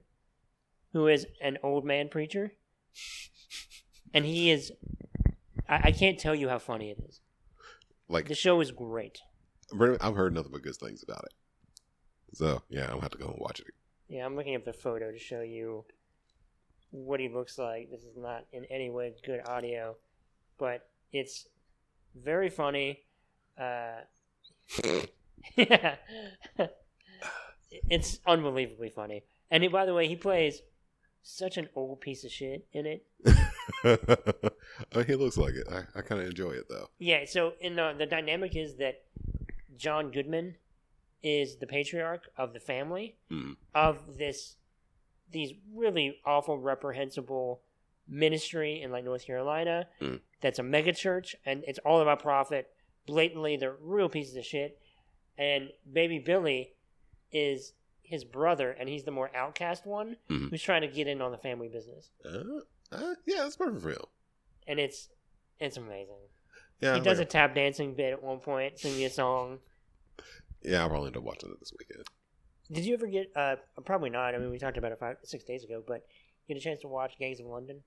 who 0.93 1.07
is 1.07 1.27
an 1.41 1.59
old 1.63 1.85
man 1.85 2.09
preacher, 2.09 2.53
and 4.13 4.25
he 4.25 4.51
is. 4.51 4.73
I, 5.69 5.81
I 5.85 5.93
can't 5.93 6.19
tell 6.19 6.35
you 6.35 6.49
how 6.49 6.59
funny 6.59 6.91
it 6.91 6.99
is. 7.09 7.21
Like 8.09 8.29
The 8.29 8.35
show 8.35 8.61
is 8.61 8.71
great. 8.71 9.19
I've 10.01 10.15
heard 10.15 10.35
nothing 10.35 10.53
but 10.53 10.63
good 10.63 10.77
things 10.77 11.03
about 11.03 11.25
it. 11.25 11.35
So 12.35 12.63
yeah, 12.69 12.85
I'm 12.85 12.91
gonna 12.91 13.03
have 13.03 13.11
to 13.13 13.19
go 13.19 13.29
and 13.29 13.39
watch 13.39 13.61
it. 13.61 13.67
Yeah, 14.09 14.25
I'm 14.25 14.37
looking 14.37 14.57
up 14.57 14.65
the 14.65 14.73
photo 14.73 15.11
to 15.13 15.19
show 15.19 15.43
you 15.43 15.85
what 16.91 17.21
he 17.21 17.29
looks 17.29 17.59
like. 17.59 17.91
This 17.91 18.01
is 18.03 18.17
not 18.17 18.47
in 18.53 18.65
any 18.67 18.91
way 18.91 19.15
good 19.25 19.47
audio, 19.47 19.97
but 20.59 20.89
it's 21.13 21.47
very 22.15 22.49
funny. 22.49 23.01
Uh, 23.61 24.01
yeah, 25.57 25.97
it's 27.91 28.21
unbelievably 28.27 28.91
funny. 28.91 29.25
And 29.51 29.63
he, 29.63 29.69
by 29.69 29.87
the 29.87 29.95
way, 29.95 30.09
he 30.09 30.17
plays 30.17 30.63
such 31.23 31.57
an 31.57 31.69
old 31.75 32.01
piece 32.01 32.25
of 32.25 32.31
shit 32.31 32.67
in 32.73 32.87
it. 32.87 33.07
oh, 33.85 35.03
he 35.07 35.15
looks 35.15 35.37
like 35.37 35.55
it. 35.55 35.67
I, 35.71 35.83
I 35.99 36.03
kind 36.03 36.21
of 36.21 36.27
enjoy 36.29 36.51
it 36.53 36.67
though. 36.69 36.89
Yeah. 36.99 37.25
So, 37.27 37.53
in 37.61 37.77
the 37.77 37.95
the 37.97 38.07
dynamic 38.07 38.57
is 38.57 38.77
that 38.77 39.03
John 39.77 40.11
Goodman 40.11 40.57
is 41.23 41.57
the 41.57 41.67
patriarch 41.67 42.29
of 42.37 42.53
the 42.53 42.61
family 42.61 43.17
Mm. 43.31 43.57
of 43.75 44.17
this 44.19 44.57
these 45.31 45.53
really 45.75 46.19
awful, 46.25 46.57
reprehensible 46.59 47.61
ministry 48.09 48.81
in 48.81 48.91
like 48.91 49.05
North 49.05 49.27
Carolina. 49.27 49.87
Mm. 50.01 50.21
That's 50.41 50.59
a 50.59 50.63
mega 50.63 50.93
church, 50.93 51.37
and 51.45 51.63
it's 51.67 51.79
all 51.81 52.01
about 52.01 52.21
profit. 52.23 52.71
Blatantly, 53.07 53.57
they're 53.57 53.77
real 53.83 54.09
pieces 54.09 54.37
of 54.37 54.45
shit. 54.47 54.79
And 55.37 55.71
baby 55.93 56.19
Billy 56.19 56.73
is 57.31 57.73
his 58.03 58.25
brother, 58.25 58.71
and 58.71 58.89
he's 58.89 59.05
the 59.05 59.11
more 59.11 59.31
outcast 59.37 59.85
one 59.87 60.17
Mhm. 60.31 60.49
who's 60.51 60.63
trying 60.63 60.81
to 60.83 60.89
get 60.89 61.07
in 61.07 61.21
on 61.21 61.31
the 61.31 61.37
family 61.39 61.69
business. 61.69 62.11
Uh, 62.25 62.61
uh, 62.93 63.15
yeah, 63.27 63.43
that's 63.43 63.57
perfect 63.57 63.83
for 63.83 63.91
him. 63.91 63.99
And 64.67 64.79
it's 64.79 65.09
it's 65.61 65.77
amazing. 65.77 66.17
Yeah, 66.81 66.93
he 66.93 66.99
I'm 66.99 67.05
does 67.05 67.19
a 67.19 67.25
tap 67.25 67.55
dancing 67.55 67.95
bit 67.95 68.13
at 68.13 68.23
one 68.23 68.39
point, 68.39 68.79
singing 68.79 69.05
a 69.05 69.11
song. 69.11 69.59
Yeah, 70.63 70.83
I'll 70.83 70.89
probably 70.89 71.09
end 71.09 71.17
up 71.17 71.23
watching 71.23 71.51
it 71.51 71.59
this 71.61 71.73
weekend. 71.79 72.05
Did 72.71 72.85
you 72.85 72.95
ever 72.95 73.07
get? 73.07 73.31
Uh, 73.35 73.57
probably 73.85 74.11
not. 74.11 74.35
I 74.35 74.39
mean, 74.39 74.51
we 74.51 74.59
talked 74.59 74.77
about 74.77 74.93
it 74.93 74.99
five, 74.99 75.17
six 75.25 75.45
days 75.45 75.65
ago, 75.65 75.83
but 75.87 76.03
get 76.47 76.57
a 76.57 76.61
chance 76.61 76.81
to 76.83 76.89
watch 76.89 77.19
Gangs 77.19 77.41
of 77.41 77.47
London. 77.47 77.81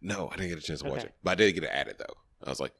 No, 0.00 0.28
I 0.32 0.36
didn't 0.36 0.50
get 0.50 0.58
a 0.58 0.62
chance 0.62 0.82
to 0.82 0.88
watch 0.88 1.04
it, 1.04 1.14
but 1.22 1.32
I 1.32 1.34
did 1.36 1.52
get 1.52 1.64
it 1.64 1.70
added 1.72 1.96
though. 1.98 2.14
I 2.44 2.50
was 2.50 2.60
like, 2.60 2.72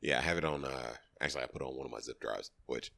yeah, 0.00 0.18
I 0.18 0.22
have 0.22 0.38
it 0.38 0.44
on. 0.44 0.64
uh 0.64 0.92
Actually, 1.20 1.42
I 1.42 1.46
put 1.46 1.62
it 1.62 1.64
on 1.64 1.76
one 1.76 1.84
of 1.84 1.90
my 1.90 1.98
zip 1.98 2.20
drives, 2.20 2.52
which 2.66 2.92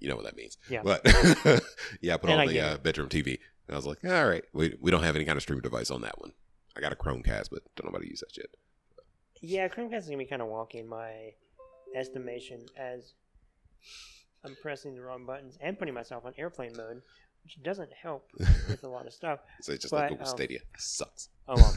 you 0.00 0.08
know 0.08 0.16
what 0.16 0.24
that 0.24 0.36
means. 0.36 0.58
Yeah. 0.68 0.82
But 0.82 1.02
yeah, 2.00 2.14
I 2.14 2.16
put 2.16 2.28
And 2.30 2.40
I 2.40 2.44
on 2.44 2.48
the 2.48 2.60
uh, 2.60 2.76
bedroom 2.78 3.08
TV. 3.08 3.38
And 3.68 3.74
I 3.74 3.76
was 3.76 3.86
like, 3.86 4.04
all 4.04 4.26
right, 4.28 4.42
we 4.52 4.76
we 4.80 4.90
don't 4.90 5.04
have 5.04 5.14
any 5.14 5.24
kind 5.24 5.36
of 5.36 5.42
streaming 5.42 5.62
device 5.62 5.90
on 5.90 6.00
that 6.02 6.20
one. 6.20 6.32
I 6.76 6.80
got 6.80 6.92
a 6.92 6.96
Chromecast, 6.96 7.48
but 7.50 7.62
don't 7.76 7.86
know 7.86 7.92
how 7.92 7.98
to 8.02 8.08
use 8.08 8.20
that 8.20 8.34
shit. 8.34 8.50
Yeah, 9.40 9.68
Chromecast 9.68 9.98
is 9.98 10.06
gonna 10.06 10.18
be 10.18 10.24
kind 10.26 10.42
of 10.42 10.48
wonky 10.48 10.76
in 10.76 10.88
my 10.88 11.32
estimation, 11.94 12.60
as 12.76 13.12
I'm 14.44 14.56
pressing 14.62 14.94
the 14.94 15.02
wrong 15.02 15.26
buttons 15.26 15.58
and 15.60 15.78
putting 15.78 15.94
myself 15.94 16.24
on 16.24 16.32
airplane 16.38 16.72
mode, 16.76 17.02
which 17.44 17.62
doesn't 17.62 17.92
help 17.92 18.28
with 18.38 18.82
a 18.84 18.88
lot 18.88 19.06
of 19.06 19.12
stuff. 19.12 19.40
so 19.60 19.72
it's 19.72 19.82
just 19.82 19.92
But, 19.92 20.00
like 20.02 20.10
Google 20.10 20.26
um, 20.28 20.34
Stadia 20.36 20.60
sucks. 20.78 21.28
Oh 21.48 21.54
well. 21.56 21.74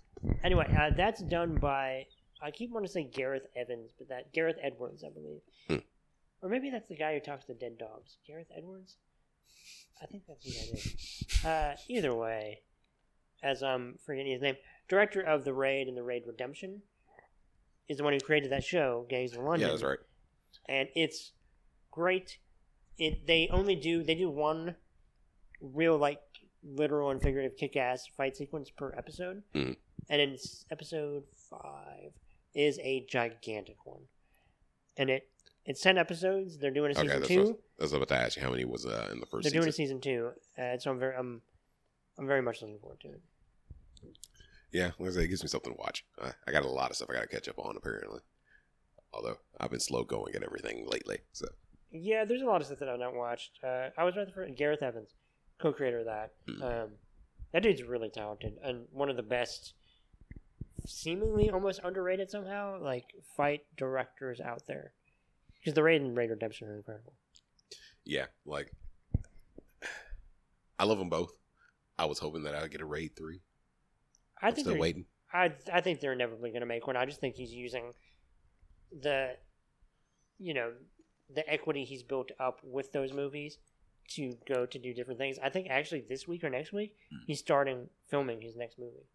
anyway, 0.44 0.72
uh, 0.78 0.90
that's 0.96 1.20
done 1.22 1.56
by 1.56 2.06
I 2.40 2.50
keep 2.52 2.70
wanting 2.70 2.86
to 2.86 2.92
say 2.92 3.02
Gareth 3.04 3.46
Evans, 3.56 3.90
but 3.98 4.08
that 4.08 4.32
Gareth 4.32 4.56
Edwards, 4.62 5.02
I 5.04 5.10
believe, 5.10 5.40
Hmm. 5.68 5.84
or 6.40 6.48
maybe 6.48 6.70
that's 6.70 6.88
the 6.88 6.96
guy 6.96 7.14
who 7.14 7.20
talks 7.20 7.44
to 7.46 7.54
dead 7.54 7.78
dogs. 7.78 8.16
Gareth 8.26 8.46
Edwards. 8.56 8.96
I 10.00 10.06
think 10.06 10.22
that's 10.28 10.44
who 10.44 10.50
that 10.52 10.78
is. 10.78 11.24
Uh, 11.44 11.74
either 11.86 12.12
way, 12.14 12.62
as 13.42 13.62
I'm 13.62 13.98
forgetting 14.04 14.32
his 14.32 14.42
name, 14.42 14.56
director 14.88 15.20
of 15.20 15.44
the 15.44 15.52
Raid 15.52 15.88
and 15.88 15.96
the 15.96 16.02
Raid 16.02 16.24
Redemption, 16.26 16.82
is 17.88 17.96
the 17.98 18.04
one 18.04 18.12
who 18.12 18.20
created 18.20 18.50
that 18.52 18.64
show, 18.64 19.06
Gangs 19.08 19.32
of 19.34 19.42
London 19.42 19.60
yeah, 19.68 19.72
that's 19.72 19.82
right. 19.82 19.98
and 20.68 20.88
it's 20.94 21.32
great. 21.90 22.38
It 22.98 23.26
they 23.26 23.48
only 23.50 23.76
do 23.76 24.02
they 24.02 24.14
do 24.14 24.28
one 24.28 24.74
real 25.60 25.96
like 25.96 26.20
literal 26.62 27.10
and 27.10 27.22
figurative 27.22 27.56
kick 27.56 27.76
ass 27.76 28.06
fight 28.16 28.36
sequence 28.36 28.70
per 28.70 28.92
episode, 28.96 29.42
Mhm. 29.54 29.76
and 30.10 30.20
in 30.20 30.36
episode 30.70 31.24
five 31.50 32.12
is 32.54 32.78
a 32.80 33.06
gigantic 33.08 33.86
one, 33.86 34.08
and 34.96 35.08
it 35.10 35.28
it's 35.64 35.80
ten 35.80 35.96
episodes. 35.98 36.58
They're 36.58 36.70
doing 36.72 36.90
a 36.90 36.98
Okay, 36.98 37.02
season 37.06 37.20
that's 37.20 37.28
two. 37.28 37.44
what, 37.44 37.60
I 37.78 37.82
was 37.84 37.92
about 37.92 38.08
to 38.08 38.16
ask 38.16 38.36
you 38.36 38.42
how 38.42 38.50
many 38.50 38.64
was 38.64 38.84
uh, 38.86 39.08
in 39.12 39.20
the 39.20 39.26
1st 39.26 39.30
They're 39.30 39.42
season. 39.42 39.60
doing 39.60 39.68
a 39.68 39.72
season 39.72 40.00
two, 40.00 40.32
uh, 40.58 40.78
so 40.78 40.90
I'm 40.90 40.98
very 40.98 41.14
I'm 41.14 41.42
I'm 42.18 42.26
very 42.26 42.42
much 42.42 42.60
looking 42.62 42.78
forward 42.78 43.00
to 43.00 43.08
it. 43.08 43.20
Yeah, 44.72 44.90
like 44.98 45.10
I 45.10 45.12
say, 45.14 45.24
it 45.24 45.28
gives 45.28 45.42
me 45.42 45.48
something 45.48 45.72
to 45.72 45.78
watch. 45.78 46.04
I, 46.22 46.32
I 46.46 46.52
got 46.52 46.64
a 46.64 46.68
lot 46.68 46.90
of 46.90 46.96
stuff 46.96 47.08
I 47.10 47.14
got 47.14 47.22
to 47.22 47.28
catch 47.28 47.48
up 47.48 47.58
on, 47.58 47.76
apparently. 47.76 48.20
Although 49.14 49.38
I've 49.58 49.70
been 49.70 49.80
slow 49.80 50.04
going 50.04 50.34
at 50.34 50.42
everything 50.42 50.86
lately. 50.90 51.18
So 51.32 51.46
Yeah, 51.90 52.24
there's 52.26 52.42
a 52.42 52.46
lot 52.46 52.60
of 52.60 52.66
stuff 52.66 52.80
that 52.80 52.88
I've 52.88 52.98
not 52.98 53.14
watched. 53.14 53.52
Uh, 53.64 53.88
I 53.96 54.04
was 54.04 54.16
right 54.16 54.32
for 54.32 54.46
Gareth 54.48 54.82
Evans, 54.82 55.14
co-creator 55.58 56.00
of 56.00 56.06
that. 56.06 56.32
Hmm. 56.46 56.62
Um, 56.62 56.88
that 57.52 57.62
dude's 57.62 57.82
really 57.82 58.10
talented 58.10 58.58
and 58.62 58.84
one 58.92 59.08
of 59.08 59.16
the 59.16 59.22
best, 59.22 59.72
seemingly 60.86 61.48
almost 61.50 61.80
underrated 61.82 62.30
somehow, 62.30 62.78
like 62.82 63.06
fight 63.36 63.62
directors 63.76 64.38
out 64.40 64.66
there. 64.66 64.92
Because 65.58 65.72
the 65.72 65.82
Raid 65.82 66.02
and 66.02 66.16
Raid 66.16 66.30
Redemption 66.30 66.68
are 66.68 66.76
incredible. 66.76 67.14
yeah, 68.04 68.26
like 68.44 68.70
I 70.78 70.84
love 70.84 70.98
them 70.98 71.08
both. 71.08 71.32
I 71.98 72.04
was 72.06 72.18
hoping 72.18 72.42
that 72.44 72.54
I'd 72.54 72.70
get 72.70 72.80
a 72.80 72.84
raid 72.86 73.16
three. 73.16 73.40
I 74.40 74.48
I'm 74.48 74.54
think 74.54 74.66
they're, 74.68 74.78
waiting. 74.78 75.06
I 75.32 75.52
I 75.72 75.80
think 75.80 76.00
they're 76.00 76.12
inevitably 76.12 76.50
going 76.50 76.60
to 76.60 76.66
make 76.66 76.86
one. 76.86 76.96
I 76.96 77.04
just 77.06 77.20
think 77.20 77.34
he's 77.34 77.52
using 77.52 77.92
the, 79.02 79.36
you 80.38 80.54
know, 80.54 80.72
the 81.34 81.48
equity 81.50 81.84
he's 81.84 82.02
built 82.02 82.30
up 82.38 82.60
with 82.62 82.92
those 82.92 83.12
movies 83.12 83.58
to 84.10 84.34
go 84.48 84.64
to 84.64 84.78
do 84.78 84.94
different 84.94 85.18
things. 85.18 85.38
I 85.42 85.50
think 85.50 85.66
actually 85.68 86.00
this 86.08 86.26
week 86.28 86.42
or 86.44 86.50
next 86.50 86.72
week 86.72 86.94
Hmm. 87.10 87.18
he's 87.26 87.40
starting 87.40 87.88
filming 88.08 88.40
his 88.40 88.56
next 88.56 88.78
movie. 88.78 89.06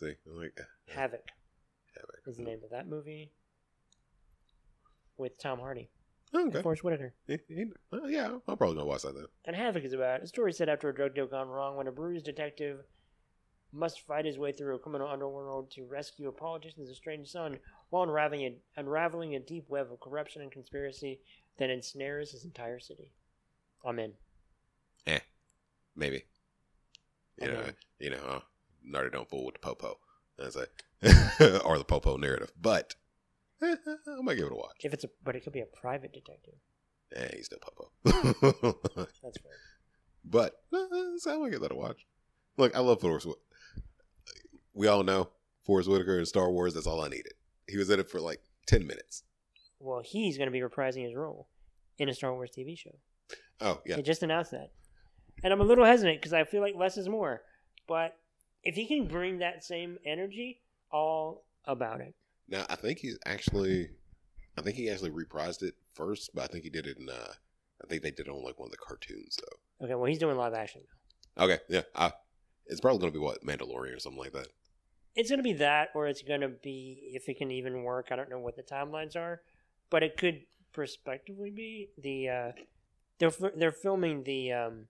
See, 0.00 0.14
like, 0.26 0.58
eh, 0.58 0.92
Havoc 0.94 1.22
Havoc. 1.94 2.20
is 2.26 2.36
the 2.36 2.42
name 2.42 2.60
of 2.64 2.70
that 2.70 2.86
movie 2.88 3.30
with 5.16 5.38
Tom 5.38 5.58
Hardy 5.60 5.88
Oh, 6.34 6.48
okay. 6.48 6.62
Forest 6.62 6.84
Whitaker. 6.84 7.14
Well, 7.90 8.10
yeah, 8.10 8.26
I'm 8.26 8.56
probably 8.56 8.74
gonna 8.74 8.86
watch 8.86 9.02
that 9.02 9.14
then. 9.14 9.26
And 9.44 9.56
Havoc 9.56 9.84
is 9.84 9.92
about 9.92 10.22
a 10.22 10.26
story 10.26 10.52
set 10.52 10.68
after 10.68 10.88
a 10.88 10.94
drug 10.94 11.14
deal 11.14 11.26
gone 11.26 11.48
wrong 11.48 11.76
when 11.76 11.86
a 11.86 11.92
bruised 11.92 12.24
detective 12.24 12.80
must 13.72 14.06
fight 14.06 14.24
his 14.24 14.38
way 14.38 14.52
through 14.52 14.74
a 14.74 14.78
criminal 14.78 15.08
underworld 15.08 15.70
to 15.72 15.84
rescue 15.84 16.28
a 16.28 16.32
politician's 16.32 16.90
estranged 16.90 17.30
son 17.30 17.58
while 17.90 18.02
unraveling 18.04 18.42
a, 18.42 18.80
unraveling 18.80 19.34
a 19.34 19.40
deep 19.40 19.68
web 19.68 19.92
of 19.92 20.00
corruption 20.00 20.42
and 20.42 20.50
conspiracy 20.50 21.20
that 21.58 21.70
ensnares 21.70 22.32
his 22.32 22.44
entire 22.44 22.78
city. 22.78 23.12
I'm 23.84 23.98
in. 23.98 24.12
Eh, 25.06 25.20
maybe. 25.94 26.24
You 27.40 27.48
know, 27.48 27.62
you 27.98 28.10
know, 28.10 28.22
uh, 28.28 28.40
Nardi 28.82 29.10
don't 29.10 29.28
fool 29.28 29.44
with 29.44 29.54
the 29.54 29.60
popo. 29.60 29.98
That's 30.38 30.56
like, 30.56 30.84
or 31.64 31.78
the 31.78 31.84
popo 31.86 32.16
narrative. 32.16 32.52
But 32.60 32.94
eh, 33.62 33.76
I 34.18 34.22
might 34.22 34.36
give 34.36 34.46
it 34.46 34.52
a 34.52 34.56
watch. 34.56 34.76
If 34.84 34.92
it's 34.92 35.04
a, 35.04 35.08
but 35.24 35.36
it 35.36 35.44
could 35.44 35.52
be 35.52 35.60
a 35.60 35.66
private 35.66 36.12
detective. 36.12 36.54
Eh, 37.14 37.28
he's 37.36 37.46
still 37.46 37.58
popo. 37.60 37.90
That's 38.96 39.38
fair. 39.38 39.52
but 40.24 40.54
uh, 40.72 40.86
so 41.18 41.34
I 41.34 41.38
might 41.38 41.52
give 41.52 41.60
that 41.60 41.72
a 41.72 41.76
watch. 41.76 42.06
Look, 42.56 42.74
I 42.74 42.80
love 42.80 43.00
Forest. 43.00 43.28
We 44.74 44.88
all 44.88 45.02
know 45.02 45.30
Forest 45.64 45.88
Whitaker 45.88 46.18
in 46.18 46.26
Star 46.26 46.50
Wars. 46.50 46.74
That's 46.74 46.86
all 46.86 47.02
I 47.02 47.08
needed. 47.08 47.32
He 47.68 47.76
was 47.76 47.90
in 47.90 48.00
it 48.00 48.10
for 48.10 48.20
like 48.20 48.40
ten 48.66 48.86
minutes. 48.86 49.22
Well, 49.78 50.02
he's 50.04 50.38
going 50.38 50.46
to 50.48 50.52
be 50.52 50.60
reprising 50.60 51.04
his 51.04 51.14
role 51.14 51.48
in 51.98 52.08
a 52.08 52.14
Star 52.14 52.32
Wars 52.32 52.50
TV 52.56 52.76
show. 52.78 52.96
Oh 53.60 53.80
yeah, 53.86 53.96
They 53.96 54.02
just 54.02 54.22
announced 54.22 54.50
that. 54.52 54.70
And 55.42 55.52
I'm 55.52 55.60
a 55.60 55.64
little 55.64 55.84
hesitant 55.84 56.18
because 56.20 56.32
I 56.32 56.44
feel 56.44 56.62
like 56.62 56.74
less 56.74 56.96
is 56.96 57.08
more. 57.08 57.42
But 57.86 58.16
if 58.64 58.74
he 58.74 58.86
can 58.86 59.06
bring 59.06 59.38
that 59.38 59.64
same 59.64 59.98
energy, 60.04 60.60
all 60.90 61.44
about 61.66 62.00
it. 62.00 62.14
Now 62.48 62.64
I 62.68 62.76
think 62.76 62.98
he's 62.98 63.18
actually, 63.26 63.88
I 64.58 64.62
think 64.62 64.76
he 64.76 64.90
actually 64.90 65.10
reprised 65.10 65.62
it 65.62 65.74
first, 65.94 66.30
but 66.34 66.44
I 66.44 66.46
think 66.46 66.64
he 66.64 66.70
did 66.70 66.86
it 66.86 66.98
in. 66.98 67.08
Uh, 67.08 67.32
I 67.82 67.86
think 67.86 68.02
they 68.02 68.10
did 68.10 68.26
it 68.26 68.30
on 68.30 68.42
like 68.44 68.58
one 68.58 68.68
of 68.68 68.72
the 68.72 68.78
cartoons 68.78 69.38
though. 69.40 69.84
Okay, 69.86 69.94
well, 69.94 70.06
he's 70.06 70.18
doing 70.18 70.36
live 70.36 70.54
action. 70.54 70.82
Okay, 71.38 71.58
yeah, 71.68 71.82
I, 71.94 72.12
it's 72.66 72.80
probably 72.80 73.00
gonna 73.00 73.12
be 73.12 73.18
what 73.18 73.44
Mandalorian 73.44 73.96
or 73.96 74.00
something 74.00 74.20
like 74.20 74.32
that. 74.32 74.48
It's 75.14 75.30
going 75.30 75.38
to 75.38 75.42
be 75.42 75.54
that, 75.54 75.88
or 75.94 76.06
it's 76.08 76.20
going 76.20 76.42
to 76.42 76.48
be, 76.48 77.10
if 77.14 77.26
it 77.26 77.38
can 77.38 77.50
even 77.50 77.84
work, 77.84 78.08
I 78.10 78.16
don't 78.16 78.28
know 78.28 78.38
what 78.38 78.54
the 78.54 78.62
timelines 78.62 79.16
are, 79.16 79.40
but 79.88 80.02
it 80.02 80.18
could 80.18 80.42
prospectively 80.74 81.50
be 81.50 81.88
the. 81.96 82.28
Uh, 82.28 82.52
they're, 83.18 83.50
they're 83.56 83.72
filming 83.72 84.24
the. 84.24 84.52
Um, 84.52 84.88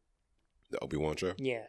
The 0.73 0.81
Obi 0.81 0.97
Wan 0.97 1.15
show. 1.15 1.35
yeah. 1.39 1.67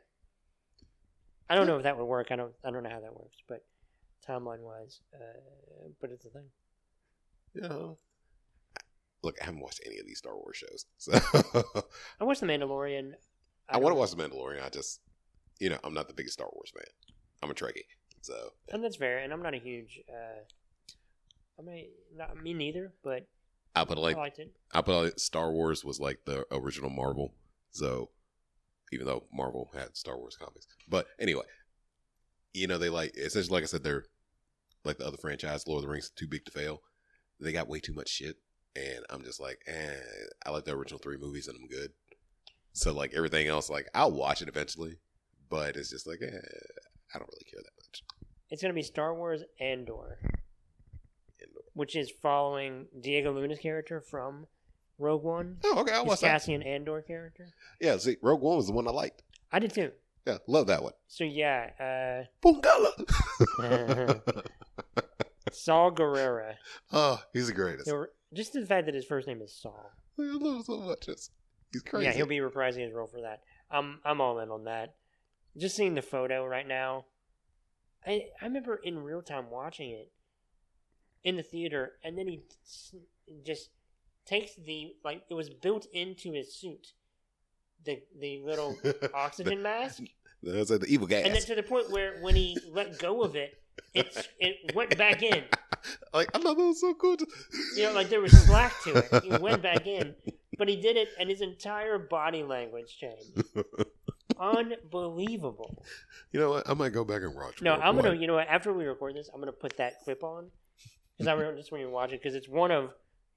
I 1.48 1.54
don't 1.54 1.68
know 1.68 1.78
if 1.78 1.84
that 1.84 1.98
would 2.00 2.06
work. 2.06 2.28
I 2.32 2.36
don't. 2.36 2.54
I 2.66 2.72
don't 2.72 2.82
know 2.82 2.90
how 2.90 3.00
that 3.00 3.14
works, 3.16 3.38
but 3.48 3.64
timeline 4.28 4.59
wise, 4.59 5.01
uh, 5.13 5.88
but 6.01 6.11
it's 6.11 6.25
a 6.25 6.30
thing. 6.30 6.45
Yeah. 7.53 7.93
Look, 9.23 9.36
I 9.41 9.45
haven't 9.45 9.61
watched 9.61 9.82
any 9.86 9.97
of 9.97 10.05
these 10.05 10.19
Star 10.19 10.36
Wars 10.36 10.57
shows, 10.57 10.86
so 10.97 11.13
I 12.19 12.23
watched 12.23 12.41
The 12.41 12.47
Mandalorian. 12.47 13.13
I, 13.67 13.78
want 13.78 13.91
to 13.93 13.99
watch 13.99 14.11
The 14.11 14.17
Mandalorian. 14.17 14.63
I 14.63 14.69
just, 14.69 15.01
you 15.59 15.69
know, 15.69 15.78
I'm 15.84 15.93
not 15.93 16.07
the 16.07 16.13
biggest 16.13 16.36
Star 16.36 16.47
Wars 16.53 16.71
fan. 16.73 16.86
I'm 17.41 17.49
a 17.49 17.53
Trekkie, 17.53 17.86
so 18.21 18.53
and 18.69 18.84
that's 18.84 18.95
fair. 18.95 19.19
And 19.19 19.34
I'm 19.34 19.41
not 19.41 19.53
a 19.53 19.59
huge. 19.59 19.99
Uh, 20.09 20.41
I 21.59 21.61
mean, 21.63 21.88
not 22.15 22.41
me 22.41 22.53
neither, 22.53 22.93
but 23.03 23.28
I 23.75 23.86
put 23.86 23.97
it 23.97 24.01
like 24.01 24.15
I 24.15 24.19
liked 24.19 24.39
it. 24.39 24.51
I 24.73 24.82
put 24.82 24.91
it 24.91 25.03
like 25.03 25.19
Star 25.19 25.51
Wars 25.51 25.84
was 25.84 25.99
like 25.99 26.19
the 26.25 26.45
original 26.51 26.89
Marvel. 26.89 27.34
So 27.71 28.09
even 28.91 29.05
though 29.05 29.23
Marvel 29.34 29.69
had 29.73 29.95
Star 29.95 30.17
Wars 30.17 30.38
comics, 30.38 30.67
but 30.88 31.07
anyway, 31.19 31.43
you 32.53 32.67
know 32.67 32.78
they 32.78 32.89
like 32.89 33.15
essentially 33.17 33.53
like 33.53 33.63
I 33.63 33.67
said 33.67 33.84
they're 33.84 34.05
like 34.88 34.98
the 34.98 35.06
other 35.08 35.18
franchise, 35.18 35.68
Lord 35.68 35.80
of 35.80 35.84
the 35.84 35.90
Rings, 35.92 36.10
too 36.16 36.28
big 36.28 36.46
to 36.46 36.52
fail. 36.52 36.82
They 37.40 37.52
got 37.52 37.68
way 37.68 37.80
too 37.80 37.94
much 37.94 38.10
shit, 38.10 38.38
and 38.76 39.06
I'm 39.10 39.24
just 39.24 39.40
like, 39.40 39.60
eh. 39.68 39.94
I 40.46 40.50
like 40.52 40.66
the 40.66 40.72
original 40.76 41.00
three 41.00 41.18
movies, 41.18 41.48
and 41.48 41.58
I'm 41.62 41.68
good. 41.68 41.92
So 42.74 42.94
like 42.94 43.14
everything 43.14 43.48
else, 43.48 43.70
like 43.70 43.88
I'll 43.94 44.12
watch 44.12 44.42
it 44.42 44.48
eventually, 44.48 44.98
but 45.50 45.76
it's 45.76 45.90
just 45.92 46.08
like, 46.08 46.20
eh, 46.22 46.28
I 47.14 47.18
don't 47.20 47.30
really 47.30 47.46
care 47.52 47.62
that 47.64 47.72
much. 47.78 48.04
It's 48.50 48.62
going 48.62 48.72
to 48.74 48.76
be 48.76 48.82
Star 48.84 49.14
Wars 49.14 49.42
Andor, 49.60 50.20
And- 51.42 51.52
which 51.74 51.96
is 51.96 52.10
following 52.22 52.88
Diego 53.00 53.34
Luna's 53.34 53.60
character 53.60 54.00
from 54.02 54.48
Rogue 55.00 55.24
One. 55.24 55.58
oh, 55.64 55.80
okay, 55.80 55.92
I'll 55.94 56.04
His 56.04 56.10
watch 56.10 56.20
that. 56.22 56.28
Cassian 56.32 56.64
Andor 56.64 57.02
character. 57.02 57.48
Yeah, 57.82 57.98
see, 57.98 58.18
Rogue 58.22 58.42
One 58.42 58.58
was 58.58 58.68
the 58.68 58.74
one 58.74 58.88
I 58.88 58.92
liked. 58.92 59.22
I 59.52 59.60
did 59.60 59.74
too. 59.74 59.92
Yeah, 60.26 60.38
love 60.48 60.68
that 60.68 60.84
one. 60.84 60.94
So 61.08 61.24
yeah, 61.24 61.70
uh, 61.80 62.26
Bungala. 62.46 62.92
Saul 65.58 65.91
Gerrera. 65.91 66.55
oh, 66.91 67.22
he's 67.34 67.47
the 67.47 67.53
greatest. 67.53 67.91
Were, 67.91 68.12
just 68.34 68.53
the 68.53 68.66
fact 68.66 68.86
that 68.86 68.95
his 68.95 69.05
first 69.05 69.28
name 69.28 69.41
is 69.41 69.53
Saul. 69.53 69.91
I 70.20 70.24
love 70.24 70.58
him 70.58 70.64
so 70.64 70.78
much. 70.80 71.08
It's, 71.08 71.30
he's 71.72 71.82
crazy. 71.82 72.05
Yeah, 72.05 72.12
he'll 72.14 72.26
be 72.26 72.38
reprising 72.39 72.84
his 72.84 72.93
role 72.93 73.08
for 73.08 73.22
that. 73.22 73.41
I'm 73.70 73.99
I'm 74.05 74.22
all 74.22 74.39
in 74.39 74.49
on 74.49 74.64
that. 74.66 74.95
Just 75.58 75.76
seeing 75.76 75.95
the 75.95 76.01
photo 76.01 76.45
right 76.45 76.68
now, 76.68 77.05
I 78.05 78.28
I 78.41 78.45
remember 78.45 78.76
in 78.76 78.99
real 78.99 79.22
time 79.22 79.49
watching 79.49 79.91
it 79.91 80.12
in 81.24 81.36
the 81.36 81.43
theater, 81.43 81.93
and 82.03 82.18
then 82.18 82.28
he 82.28 82.41
just 83.45 83.70
takes 84.26 84.55
the 84.55 84.93
like 85.03 85.24
it 85.30 85.34
was 85.34 85.49
built 85.49 85.88
into 85.93 86.32
his 86.34 86.53
suit, 86.55 86.93
the 87.86 88.01
the 88.20 88.41
little 88.45 88.78
oxygen 89.14 89.62
mask, 89.62 90.03
That's 90.43 90.70
like 90.70 90.82
the 90.82 90.88
evil 90.88 91.08
gas. 91.08 91.26
and 91.26 91.34
then 91.34 91.41
to 91.41 91.55
the 91.55 91.64
point 91.64 91.91
where 91.91 92.20
when 92.22 92.36
he 92.36 92.58
let 92.72 92.99
go 92.99 93.24
of 93.24 93.36
it, 93.36 93.62
it 93.93 94.28
it 94.39 94.75
went 94.75 94.97
back 94.97 95.23
in. 95.23 95.43
like 96.13 96.30
I 96.34 96.39
thought 96.39 96.57
that 96.57 96.63
was 96.63 96.82
so 96.82 96.93
cool. 96.95 97.17
You 97.75 97.84
know, 97.84 97.93
like 97.93 98.09
there 98.09 98.21
was 98.21 98.32
slack 98.45 98.73
to 98.84 98.95
it. 98.97 99.23
He 99.23 99.30
went 99.38 99.61
back 99.61 99.88
in, 99.88 100.15
but 100.57 100.67
he 100.67 100.75
did 100.75 100.97
it, 100.97 101.09
and 101.19 101.30
his 101.30 101.41
entire 101.41 101.97
body 101.97 102.43
language 102.43 102.97
changed. 102.97 103.43
Unbelievable. 104.39 105.84
you 106.32 106.39
know 106.39 106.51
what? 106.51 106.69
I 106.69 106.73
might 106.73 106.93
go 106.93 107.03
back 107.03 107.21
and 107.21 107.36
watch. 107.36 107.61
No, 107.61 107.73
I'm 107.73 107.95
gonna. 107.95 108.13
You 108.15 108.28
know 108.28 108.36
what? 108.36 108.47
After 108.47 108.73
we 108.73 108.86
record 108.86 109.15
this, 109.15 109.30
I'm 109.34 109.39
gonna 109.39 109.51
put 109.51 109.78
that 109.78 110.03
clip 110.03 110.23
on 110.23 110.51
because 111.17 111.28
I 111.28 111.34
remember 111.34 111.57
just 111.57 111.71
when 111.71 111.82
you 111.82 111.89
watch 111.89 112.11
it 112.13 112.21
because 112.21 112.36
it's 112.36 112.47
one 112.47 112.71
of, 112.71 112.91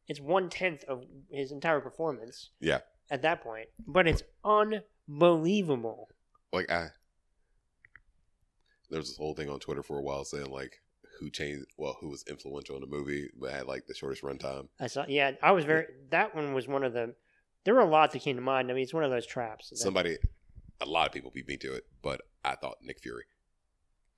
it's 0.08 0.20
one 0.20 0.50
tenth 0.50 0.84
of 0.84 1.04
his 1.30 1.52
entire 1.52 1.80
performance. 1.80 2.50
Yeah. 2.60 2.80
At 3.10 3.22
that 3.22 3.42
point, 3.42 3.66
but 3.88 4.06
it's 4.06 4.22
unbelievable. 4.44 6.08
Like 6.52 6.70
I, 6.70 6.88
there 8.90 8.98
was 8.98 9.08
this 9.08 9.16
whole 9.16 9.34
thing 9.34 9.48
on 9.48 9.60
Twitter 9.60 9.82
for 9.82 9.98
a 9.98 10.02
while 10.02 10.24
saying 10.24 10.50
like 10.50 10.80
who 11.18 11.30
changed, 11.30 11.66
well, 11.76 11.96
who 12.00 12.08
was 12.08 12.24
influential 12.28 12.76
in 12.76 12.80
the 12.80 12.86
movie, 12.86 13.28
but 13.38 13.52
had 13.52 13.66
like 13.66 13.86
the 13.86 13.94
shortest 13.94 14.22
runtime. 14.22 14.68
I 14.80 14.86
saw. 14.86 15.04
Yeah, 15.08 15.32
I 15.42 15.52
was 15.52 15.64
very. 15.64 15.86
That 16.10 16.34
one 16.34 16.54
was 16.54 16.66
one 16.68 16.82
of 16.82 16.92
the. 16.92 17.14
There 17.64 17.74
were 17.74 17.80
a 17.80 17.86
lot 17.86 18.12
that 18.12 18.22
came 18.22 18.36
to 18.36 18.42
mind. 18.42 18.70
I 18.70 18.74
mean, 18.74 18.82
it's 18.82 18.94
one 18.94 19.04
of 19.04 19.10
those 19.10 19.26
traps. 19.26 19.68
that- 19.68 19.76
Somebody, 19.76 20.16
a 20.80 20.86
lot 20.86 21.06
of 21.06 21.12
people 21.12 21.30
beat 21.34 21.46
me 21.46 21.58
to 21.58 21.74
it, 21.74 21.84
but 22.02 22.22
I 22.44 22.54
thought 22.54 22.78
Nick 22.82 23.00
Fury 23.00 23.24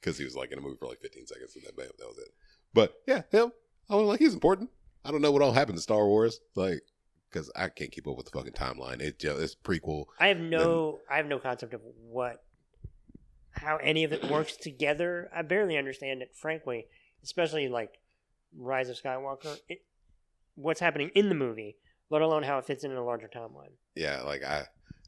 because 0.00 0.16
he 0.16 0.24
was 0.24 0.36
like 0.36 0.52
in 0.52 0.58
a 0.58 0.62
movie 0.62 0.76
for 0.78 0.86
like 0.86 1.00
15 1.00 1.26
seconds 1.26 1.54
and 1.56 1.64
then 1.64 1.72
bam, 1.76 1.88
that 1.98 2.06
was 2.06 2.18
it. 2.18 2.28
But 2.72 2.94
yeah, 3.06 3.22
him, 3.32 3.50
I 3.90 3.96
was 3.96 4.06
like, 4.06 4.20
he's 4.20 4.34
important. 4.34 4.70
I 5.04 5.10
don't 5.10 5.22
know 5.22 5.32
what 5.32 5.42
all 5.42 5.52
happened 5.52 5.76
to 5.78 5.82
Star 5.82 6.06
Wars, 6.06 6.38
like 6.54 6.82
because 7.30 7.50
I 7.56 7.68
can't 7.68 7.90
keep 7.90 8.06
up 8.06 8.16
with 8.16 8.26
the 8.26 8.38
fucking 8.38 8.52
timeline. 8.52 9.00
It 9.00 9.16
it's 9.24 9.56
prequel. 9.56 10.04
I 10.20 10.28
have 10.28 10.38
no. 10.38 11.00
I 11.10 11.16
have 11.16 11.26
no 11.26 11.38
concept 11.40 11.74
of 11.74 11.80
what, 12.08 12.44
how 13.62 13.76
any 13.78 14.04
of 14.04 14.12
it 14.12 14.24
works 14.30 14.56
together. 14.56 15.30
I 15.34 15.42
barely 15.42 15.76
understand 15.76 16.22
it, 16.22 16.32
frankly. 16.34 16.86
especially 17.22 17.68
like 17.68 17.98
Rise 18.56 18.88
of 18.88 19.00
Skywalker. 19.00 19.56
It, 19.68 19.78
what's 20.54 20.80
happening 20.80 21.10
in 21.14 21.28
the 21.28 21.34
movie, 21.34 21.76
let 22.10 22.22
alone 22.22 22.42
how 22.42 22.58
it 22.58 22.66
fits 22.66 22.84
in 22.84 22.92
a 22.92 23.04
larger 23.04 23.30
timeline. 23.34 23.72
Yeah, 23.94 24.22
like 24.22 24.42
I, 24.44 24.64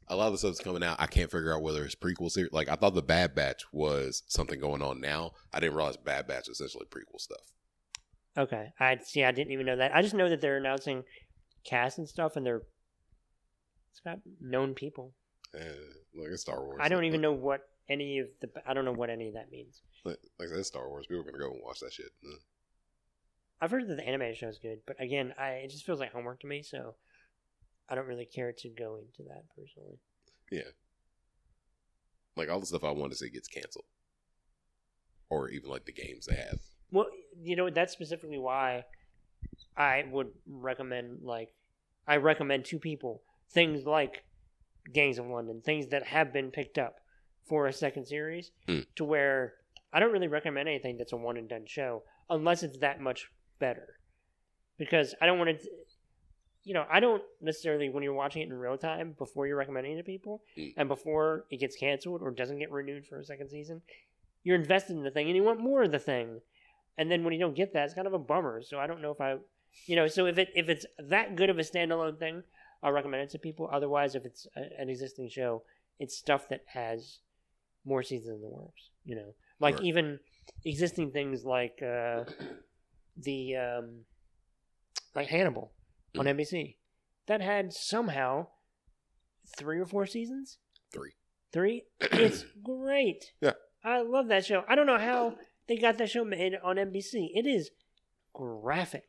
a 0.07 0.15
lot 0.15 0.27
of 0.27 0.33
the 0.33 0.37
stuff's 0.37 0.59
coming 0.59 0.83
out. 0.83 0.97
I 0.99 1.07
can't 1.07 1.31
figure 1.31 1.53
out 1.53 1.61
whether 1.61 1.83
it's 1.83 1.95
prequel 1.95 2.31
series. 2.31 2.51
Like 2.51 2.69
I 2.69 2.75
thought 2.75 2.95
the 2.95 3.01
Bad 3.01 3.35
Batch 3.35 3.63
was 3.71 4.23
something 4.27 4.59
going 4.59 4.81
on 4.81 5.01
now. 5.01 5.31
I 5.53 5.59
didn't 5.59 5.75
realize 5.75 5.97
Bad 5.97 6.27
Batch 6.27 6.47
was 6.47 6.59
essentially 6.59 6.85
prequel 6.85 7.19
stuff. 7.19 7.51
Okay, 8.37 8.73
I 8.79 8.97
see. 9.03 9.23
I 9.23 9.31
didn't 9.31 9.53
even 9.53 9.65
know 9.65 9.77
that. 9.77 9.95
I 9.95 10.01
just 10.01 10.13
know 10.13 10.29
that 10.29 10.41
they're 10.41 10.57
announcing 10.57 11.03
cast 11.63 11.97
and 11.97 12.07
stuff, 12.07 12.35
and 12.35 12.45
they're 12.45 12.61
it's 13.91 14.01
got 14.01 14.19
known 14.41 14.73
people. 14.73 15.13
Uh, 15.53 15.59
like 16.15 16.31
it's 16.31 16.41
Star 16.41 16.63
Wars. 16.63 16.79
I 16.81 16.89
don't 16.89 17.05
even 17.05 17.21
know 17.21 17.31
what 17.31 17.61
any 17.89 18.19
of 18.19 18.27
the. 18.41 18.49
I 18.67 18.73
don't 18.73 18.85
know 18.85 18.93
what 18.93 19.09
any 19.09 19.27
of 19.27 19.33
that 19.33 19.51
means. 19.51 19.81
Like, 20.03 20.17
like 20.39 20.49
I 20.49 20.55
said, 20.55 20.65
Star 20.65 20.89
Wars. 20.89 21.07
People 21.07 21.21
are 21.21 21.31
gonna 21.31 21.43
go 21.43 21.51
and 21.51 21.61
watch 21.63 21.79
that 21.79 21.93
shit. 21.93 22.11
Uh, 22.23 22.37
I've 23.61 23.71
heard 23.71 23.87
that 23.87 23.95
the 23.95 24.07
animated 24.07 24.37
show 24.37 24.47
is 24.47 24.59
good, 24.59 24.79
but 24.85 24.99
again, 24.99 25.33
I 25.39 25.49
it 25.51 25.71
just 25.71 25.85
feels 25.85 25.99
like 25.99 26.11
homework 26.11 26.41
to 26.41 26.47
me, 26.47 26.61
so 26.61 26.95
I 27.89 27.95
don't 27.95 28.07
really 28.07 28.25
care 28.25 28.51
to 28.51 28.69
go 28.69 28.97
into 28.97 29.29
that 29.29 29.43
personally. 29.55 29.99
Yeah, 30.51 30.71
like 32.35 32.49
all 32.49 32.59
the 32.59 32.65
stuff 32.65 32.83
I 32.83 32.91
want 32.91 33.11
to 33.11 33.17
see 33.17 33.29
gets 33.29 33.47
canceled, 33.47 33.85
or 35.29 35.49
even 35.49 35.69
like 35.69 35.85
the 35.85 35.93
games 35.93 36.25
they 36.25 36.35
have. 36.35 36.59
Well, 36.91 37.07
you 37.41 37.55
know, 37.55 37.69
that's 37.69 37.93
specifically 37.93 38.37
why 38.37 38.85
I 39.77 40.05
would 40.11 40.29
recommend 40.47 41.19
like 41.23 41.49
I 42.07 42.17
recommend 42.17 42.65
to 42.65 42.79
people 42.79 43.21
things 43.51 43.85
like 43.85 44.23
Gangs 44.93 45.17
of 45.17 45.27
London, 45.27 45.61
things 45.61 45.87
that 45.87 46.07
have 46.07 46.33
been 46.33 46.51
picked 46.51 46.77
up 46.77 46.95
for 47.45 47.67
a 47.67 47.73
second 47.73 48.05
series, 48.07 48.51
Hmm. 48.67 48.79
to 48.95 49.05
where 49.05 49.53
I 49.93 49.99
don't 49.99 50.11
really 50.11 50.27
recommend 50.27 50.67
anything 50.67 50.97
that's 50.97 51.13
a 51.13 51.17
one 51.17 51.37
and 51.37 51.47
done 51.47 51.65
show 51.65 52.03
unless 52.29 52.63
it's 52.63 52.79
that 52.79 52.99
much 52.99 53.29
better, 53.59 53.99
because 54.77 55.15
I 55.21 55.25
don't 55.25 55.37
want 55.39 55.59
to. 55.61 55.69
You 56.63 56.73
know, 56.73 56.85
I 56.89 56.99
don't 56.99 57.21
necessarily 57.41 57.89
when 57.89 58.01
you're 58.01 58.13
watching 58.13 58.41
it 58.41 58.45
in 58.49 58.53
real 58.53 58.75
time 58.77 59.13
before 59.19 59.45
you're 59.45 59.55
recommending 59.57 59.93
it 59.93 59.97
to 59.97 60.03
people, 60.03 60.41
Hmm. 60.55 60.69
and 60.77 60.87
before 60.89 61.45
it 61.51 61.57
gets 61.57 61.75
canceled 61.75 62.21
or 62.23 62.31
doesn't 62.31 62.57
get 62.59 62.71
renewed 62.71 63.05
for 63.05 63.19
a 63.19 63.23
second 63.23 63.49
season, 63.49 63.83
you're 64.43 64.55
invested 64.55 64.95
in 64.95 65.03
the 65.03 65.11
thing 65.11 65.27
and 65.27 65.35
you 65.35 65.43
want 65.43 65.59
more 65.59 65.83
of 65.83 65.91
the 65.91 65.99
thing 65.99 66.41
and 66.97 67.11
then 67.11 67.23
when 67.25 67.33
you 67.33 67.39
don't 67.39 67.55
get 67.55 67.73
that, 67.73 67.83
it's 67.85 67.93
kind 67.93 68.07
of 68.07 68.13
a 68.13 68.19
bummer. 68.19 68.61
So 68.61 68.79
I 68.79 68.87
don't 68.87 69.01
know 69.01 69.11
if 69.11 69.19
I, 69.19 69.35
you 69.85 69.95
know, 69.97 70.07
so 70.07 70.25
if 70.27 70.37
it 70.37 70.49
if 70.55 70.69
it's 70.69 70.85
that 70.97 71.35
good 71.35 71.49
of 71.49 71.59
a 71.59 71.61
standalone 71.61 72.17
thing, 72.17 72.41
I'll 72.81 72.93
recommend 72.93 73.23
it 73.23 73.29
to 73.31 73.39
people. 73.39 73.69
Otherwise, 73.71 74.15
if 74.15 74.25
it's 74.25 74.47
a, 74.55 74.61
an 74.81 74.89
existing 74.89 75.29
show, 75.29 75.63
it's 75.99 76.15
stuff 76.17 76.47
that 76.49 76.61
has 76.67 77.19
more 77.85 78.03
seasons 78.03 78.35
in 78.35 78.41
the 78.41 78.49
works. 78.49 78.89
You 79.03 79.15
know, 79.15 79.33
like 79.59 79.75
Right. 79.75 79.85
even 79.85 80.19
existing 80.63 81.11
things 81.11 81.43
like 81.45 81.81
uh, 81.81 82.23
the 83.17 83.55
um, 83.55 84.05
like 85.15 85.27
Hannibal 85.27 85.71
on 86.17 86.25
NBC 86.25 86.75
that 87.27 87.41
had 87.41 87.71
somehow 87.73 88.47
three 89.57 89.79
or 89.79 89.85
four 89.85 90.05
seasons. 90.05 90.57
Three. 90.91 91.13
Three. 91.53 91.83
It's 92.01 92.45
great. 92.63 93.31
Yeah. 93.41 93.53
I 93.83 94.01
love 94.01 94.27
that 94.29 94.45
show. 94.45 94.63
I 94.67 94.75
don't 94.75 94.87
know 94.87 94.97
how 94.97 95.35
they 95.67 95.77
got 95.77 95.97
that 95.99 96.09
show 96.09 96.25
made 96.25 96.53
on 96.63 96.77
NBC. 96.77 97.29
It 97.33 97.45
is 97.45 97.69
graphic. 98.33 99.05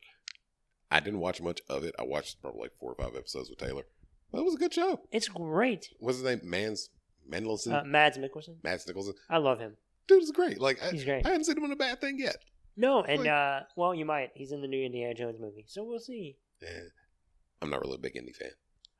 I 0.91 0.99
didn't 0.99 1.19
watch 1.19 1.41
much 1.41 1.61
of 1.69 1.83
it. 1.83 1.95
I 1.99 2.03
watched 2.03 2.41
probably 2.41 2.61
like 2.61 2.71
four 2.79 2.93
or 2.93 2.95
five 3.03 3.15
episodes 3.17 3.49
with 3.49 3.59
Taylor. 3.59 3.83
But 4.31 4.39
it 4.39 4.45
was 4.45 4.55
a 4.55 4.59
good 4.59 4.73
show. 4.73 5.01
It's 5.11 5.27
great. 5.27 5.89
What's 5.99 6.17
his 6.19 6.25
name? 6.25 6.41
Mans 6.43 6.89
Mendelsohn? 7.27 7.73
Uh, 7.73 7.83
Mads 7.85 8.17
Mikkelsen. 8.17 8.55
Mads 8.63 8.87
Nicholson. 8.87 9.13
I 9.29 9.37
love 9.37 9.59
him. 9.59 9.75
Dude 10.07 10.23
is 10.23 10.31
great. 10.31 10.59
Like 10.59 10.81
I, 10.81 10.91
He's 10.91 11.03
great. 11.03 11.25
I 11.25 11.29
haven't 11.29 11.45
seen 11.45 11.57
him 11.57 11.65
in 11.65 11.71
a 11.71 11.75
bad 11.75 11.99
thing 12.01 12.17
yet. 12.19 12.37
No, 12.75 13.01
and 13.03 13.21
Like- 13.21 13.29
uh, 13.29 13.59
well, 13.75 13.93
you 13.95 14.05
might. 14.05 14.29
He's 14.35 14.51
in 14.51 14.61
the 14.61 14.67
new 14.67 14.83
Indiana 14.85 15.13
Jones 15.13 15.37
movie, 15.39 15.65
so 15.67 15.83
we'll 15.83 15.99
see. 15.99 16.37
Yeah. 16.61 16.69
I'm 17.61 17.69
not 17.69 17.81
really 17.81 17.95
a 17.95 17.99
big 17.99 18.13
indie 18.13 18.35
fan. 18.35 18.51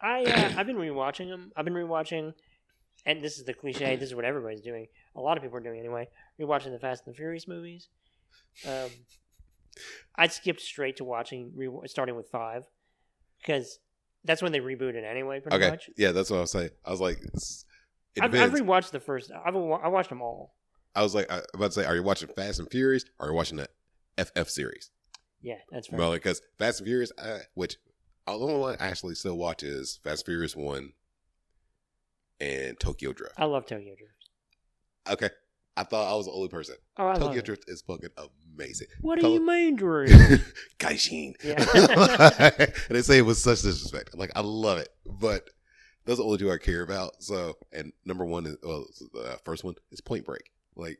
I 0.01 0.23
uh, 0.23 0.53
I've 0.59 0.67
been 0.67 0.77
rewatching 0.77 1.29
them. 1.29 1.51
I've 1.55 1.65
been 1.65 1.73
rewatching, 1.75 2.33
and 3.05 3.21
this 3.21 3.37
is 3.37 3.45
the 3.45 3.53
cliche. 3.53 3.95
This 3.95 4.09
is 4.09 4.15
what 4.15 4.25
everybody's 4.25 4.61
doing. 4.61 4.87
A 5.15 5.21
lot 5.21 5.37
of 5.37 5.43
people 5.43 5.57
are 5.57 5.61
doing 5.63 5.79
anyway. 5.79 6.07
Rewatching 6.41 6.71
the 6.71 6.79
Fast 6.79 7.03
and 7.05 7.13
the 7.13 7.17
Furious 7.17 7.47
movies. 7.47 7.87
Um, 8.67 8.89
I 10.15 10.27
skipped 10.27 10.61
straight 10.61 10.97
to 10.97 11.03
watching, 11.03 11.51
re- 11.55 11.69
starting 11.87 12.15
with 12.15 12.29
five, 12.29 12.63
because 13.39 13.79
that's 14.23 14.41
when 14.41 14.51
they 14.51 14.59
rebooted 14.59 15.03
anyway. 15.03 15.39
Pretty 15.39 15.57
Okay. 15.57 15.69
much. 15.69 15.89
Yeah, 15.97 16.11
that's 16.11 16.31
what 16.31 16.37
I 16.37 16.41
was 16.41 16.51
saying. 16.51 16.71
I 16.83 16.89
was 16.91 16.99
like, 17.01 17.19
I've, 18.21 18.33
I've 18.33 18.51
rewatched 18.51 18.91
the 18.91 18.99
first. 18.99 19.31
I've 19.31 19.55
I 19.55 19.87
watched 19.87 20.09
them 20.09 20.21
all. 20.21 20.53
I 20.95 21.03
was 21.03 21.13
like, 21.13 21.29
I 21.31 21.35
was 21.35 21.45
about 21.53 21.65
to 21.67 21.71
say, 21.73 21.85
are 21.85 21.95
you 21.95 22.03
watching 22.03 22.29
Fast 22.29 22.59
and 22.59 22.69
Furious 22.69 23.05
or 23.19 23.27
are 23.27 23.29
you 23.29 23.35
watching 23.35 23.57
the 23.57 23.69
FF 24.17 24.49
series? 24.49 24.89
Yeah, 25.41 25.57
that's 25.71 25.91
right. 25.91 25.99
Well, 25.99 26.13
because 26.13 26.41
Fast 26.57 26.79
and 26.79 26.87
Furious, 26.87 27.11
uh, 27.17 27.39
which 27.53 27.77
the 28.25 28.33
only 28.33 28.57
one 28.57 28.77
I 28.79 28.87
actually 28.87 29.15
still 29.15 29.37
watch 29.37 29.63
is 29.63 29.99
Fast 30.03 30.21
and 30.21 30.33
Furious 30.33 30.55
1 30.55 30.91
and 32.39 32.79
Tokyo 32.79 33.13
Drift. 33.13 33.35
I 33.37 33.45
love 33.45 33.65
Tokyo 33.65 33.93
Drift. 33.95 34.13
Okay. 35.09 35.29
I 35.77 35.83
thought 35.83 36.11
I 36.11 36.15
was 36.15 36.25
the 36.25 36.31
only 36.31 36.49
person. 36.49 36.75
Oh, 36.97 37.07
I 37.07 37.15
Tokyo 37.15 37.37
it. 37.39 37.45
Drift 37.45 37.65
is 37.67 37.83
fucking 37.83 38.09
amazing. 38.55 38.87
What 39.01 39.19
do 39.19 39.29
you 39.29 39.45
mean, 39.45 39.75
Drew? 39.75 40.07
Gaijin. 40.79 41.35
Yeah. 41.43 41.57
and 42.59 42.73
they 42.89 43.03
say 43.03 43.19
it 43.19 43.25
was 43.25 43.41
such 43.41 43.61
disrespect. 43.61 44.17
Like, 44.17 44.31
I 44.35 44.41
love 44.41 44.79
it. 44.79 44.89
But 45.05 45.47
those 46.07 46.15
are 46.15 46.23
the 46.23 46.25
only 46.25 46.37
two 46.39 46.51
I 46.51 46.57
care 46.57 46.81
about. 46.81 47.21
So, 47.21 47.55
and 47.71 47.93
number 48.05 48.25
one 48.25 48.45
is, 48.47 48.57
well, 48.63 48.85
the 49.13 49.19
uh, 49.21 49.35
first 49.45 49.63
one 49.63 49.75
is 49.91 50.01
Point 50.01 50.25
Break. 50.25 50.51
Like, 50.75 50.97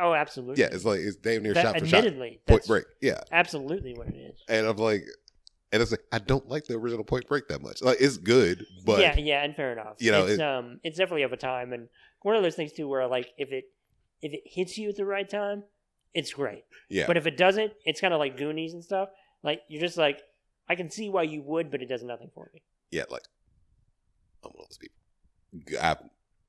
oh, 0.00 0.14
absolutely. 0.14 0.62
yeah, 0.62 0.70
it's 0.72 0.84
like, 0.84 1.00
it's 1.00 1.16
damn 1.16 1.42
near 1.42 1.52
That- 1.54 1.62
shot 1.62 1.78
for 1.78 1.86
shot. 1.86 1.98
admittedly, 1.98 2.40
Point 2.46 2.66
Break. 2.66 2.84
Yeah. 3.00 3.20
absolutely 3.30 3.94
what 3.94 4.08
it 4.08 4.14
is. 4.16 4.40
And 4.48 4.66
I'm 4.66 4.76
like, 4.76 5.04
and 5.72 5.80
it's 5.82 5.90
like, 5.90 6.04
I 6.12 6.18
don't 6.18 6.48
like 6.48 6.64
the 6.64 6.74
original 6.74 7.04
Point 7.04 7.26
Break 7.28 7.48
that 7.48 7.62
much. 7.62 7.82
Like, 7.82 7.98
it's 8.00 8.16
good, 8.18 8.64
but 8.86 9.00
yeah, 9.00 9.16
yeah, 9.18 9.42
and 9.44 9.54
fair 9.56 9.72
enough. 9.72 9.96
you 9.98 10.10
know, 10.12 10.24
it's 10.24 10.34
it- 10.34 10.40
um, 10.40 10.80
it's 10.82 10.98
definitely 10.98 11.22
of 11.24 11.32
a 11.32 11.36
time, 11.36 11.72
and 11.72 11.88
one 12.22 12.36
of 12.36 12.42
those 12.42 12.54
things 12.54 12.72
too, 12.72 12.88
where 12.88 13.06
like 13.06 13.28
if 13.38 13.50
it 13.52 13.64
if 14.20 14.32
it 14.32 14.42
hits 14.44 14.78
you 14.78 14.88
at 14.90 14.96
the 14.96 15.04
right 15.04 15.28
time, 15.28 15.64
it's 16.14 16.32
great. 16.32 16.64
yeah. 16.88 17.06
But 17.06 17.16
if 17.16 17.26
it 17.26 17.36
doesn't, 17.36 17.72
it's 17.84 18.00
kind 18.00 18.14
of 18.14 18.20
like 18.20 18.36
Goonies 18.36 18.74
and 18.74 18.84
stuff. 18.84 19.08
Like 19.42 19.62
you're 19.68 19.80
just 19.80 19.96
like, 19.96 20.20
I 20.68 20.74
can 20.76 20.90
see 20.90 21.08
why 21.08 21.22
you 21.24 21.42
would, 21.42 21.70
but 21.70 21.82
it 21.82 21.88
does 21.88 22.02
nothing 22.04 22.30
for 22.34 22.48
me. 22.54 22.62
yeah, 22.92 23.04
like, 23.10 23.22
I'm 24.44 24.50
one 24.50 24.64
of 24.64 24.68
those 24.68 24.78
people. 24.78 24.96
I've, 25.80 25.98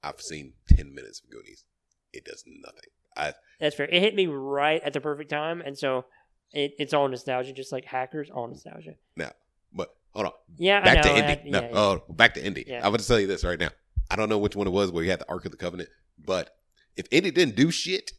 I've 0.04 0.22
seen 0.22 0.54
10 0.70 0.94
minutes 0.94 1.22
of 1.24 1.30
Goonies. 1.30 1.64
It 2.12 2.26
does 2.26 2.44
nothing. 2.46 2.89
I, 3.16 3.34
That's 3.60 3.76
fair. 3.76 3.88
It 3.88 4.02
hit 4.02 4.16
me 4.16 4.28
right 4.28 4.82
at 4.84 4.94
the 4.94 5.02
perfect 5.02 5.30
time, 5.30 5.62
and 5.62 5.78
so 5.78 6.06
it, 6.52 6.74
it's 6.80 6.94
all 6.94 7.08
nostalgia, 7.08 7.54
just 7.54 7.72
like 7.72 7.86
Hackers, 7.86 8.30
all 8.30 8.48
nostalgia. 8.48 8.96
No. 9.16 9.30
But 9.74 9.96
hold 10.14 10.28
on. 10.28 10.32
Yeah, 10.58 10.80
I 10.80 10.84
back 10.84 11.02
to 11.04 11.16
Indy. 11.16 11.52
no, 11.52 11.62
yeah, 11.62 11.70
oh, 11.74 11.94
yeah. 11.94 12.00
oh, 12.08 12.14
back 12.14 12.34
to 12.36 12.46
Indy. 12.46 12.66
Yeah. 12.68 12.78
I'm 12.78 12.91
going 12.91 13.00
to 13.00 13.08
tell 13.08 13.20
you 13.20 13.28
this 13.28 13.44
right 13.44 13.60
now. 13.60 13.70
I 14.10 14.16
don't 14.16 14.30
know 14.30 14.38
which 14.38 14.56
one 14.56 14.68
it 14.68 14.72
was 14.72 14.91
where 14.91 15.04
he 15.04 15.10
had 15.10 15.20
the 15.20 15.30
Ark 15.30 15.46
of 15.46 15.52
the 15.52 15.58
Covenant, 15.58 15.89
but 16.24 16.56
if 16.96 17.08
Indy 17.12 17.32
didn't 17.32 17.56
do 17.56 17.72
shit, 17.72 18.12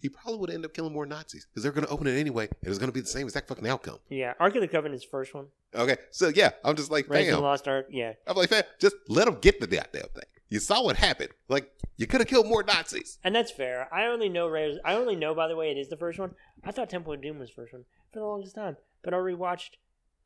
he 0.00 0.08
probably 0.08 0.38
would 0.38 0.50
end 0.50 0.64
up 0.64 0.72
killing 0.74 0.92
more 0.92 1.06
Nazis 1.06 1.46
because 1.46 1.62
they're 1.62 1.72
going 1.72 1.86
to 1.86 1.92
open 1.92 2.06
it 2.06 2.18
anyway, 2.18 2.48
and 2.62 2.68
it's 2.70 2.78
going 2.78 2.88
to 2.88 2.92
be 2.94 3.00
the 3.00 3.06
same 3.06 3.26
exact 3.26 3.48
fucking 3.48 3.66
outcome. 3.68 3.98
yeah. 4.08 4.34
Ark 4.40 4.54
of 4.56 4.60
the 4.62 4.68
Covenant 4.68 4.80
Covenant's 4.80 5.04
first 5.04 5.34
one. 5.34 5.46
Okay, 5.74 5.96
so 6.10 6.28
yeah, 6.28 6.50
I'm 6.64 6.74
just 6.76 6.90
like, 6.90 7.08
of. 7.08 7.40
Lost 7.40 7.68
Ark. 7.68 7.86
Yeah, 7.90 8.14
I'm 8.26 8.36
like, 8.36 8.48
fam, 8.48 8.62
just 8.80 8.96
let 9.08 9.26
them 9.26 9.36
get 9.40 9.60
the 9.60 9.66
goddamn 9.66 10.08
thing. 10.14 10.24
You 10.48 10.58
saw 10.58 10.82
what 10.82 10.96
happened. 10.96 11.30
Like, 11.48 11.70
you 11.96 12.06
could 12.08 12.20
have 12.20 12.26
killed 12.28 12.46
more 12.46 12.62
Nazis. 12.64 13.18
and 13.22 13.34
that's 13.34 13.52
fair. 13.52 13.88
I 13.94 14.06
only 14.06 14.28
know 14.28 14.48
Raiders. 14.48 14.78
I 14.84 14.94
only 14.94 15.14
know, 15.14 15.32
by 15.34 15.46
the 15.46 15.54
way, 15.54 15.70
it 15.70 15.76
is 15.78 15.88
the 15.88 15.96
first 15.96 16.18
one. 16.18 16.34
I 16.64 16.72
thought 16.72 16.90
Temple 16.90 17.12
of 17.12 17.22
Doom 17.22 17.38
was 17.38 17.50
the 17.50 17.54
first 17.54 17.72
one 17.72 17.84
for 18.12 18.18
the 18.18 18.24
longest 18.26 18.56
time, 18.56 18.76
but 19.04 19.14
I 19.14 19.18
rewatched 19.18 19.76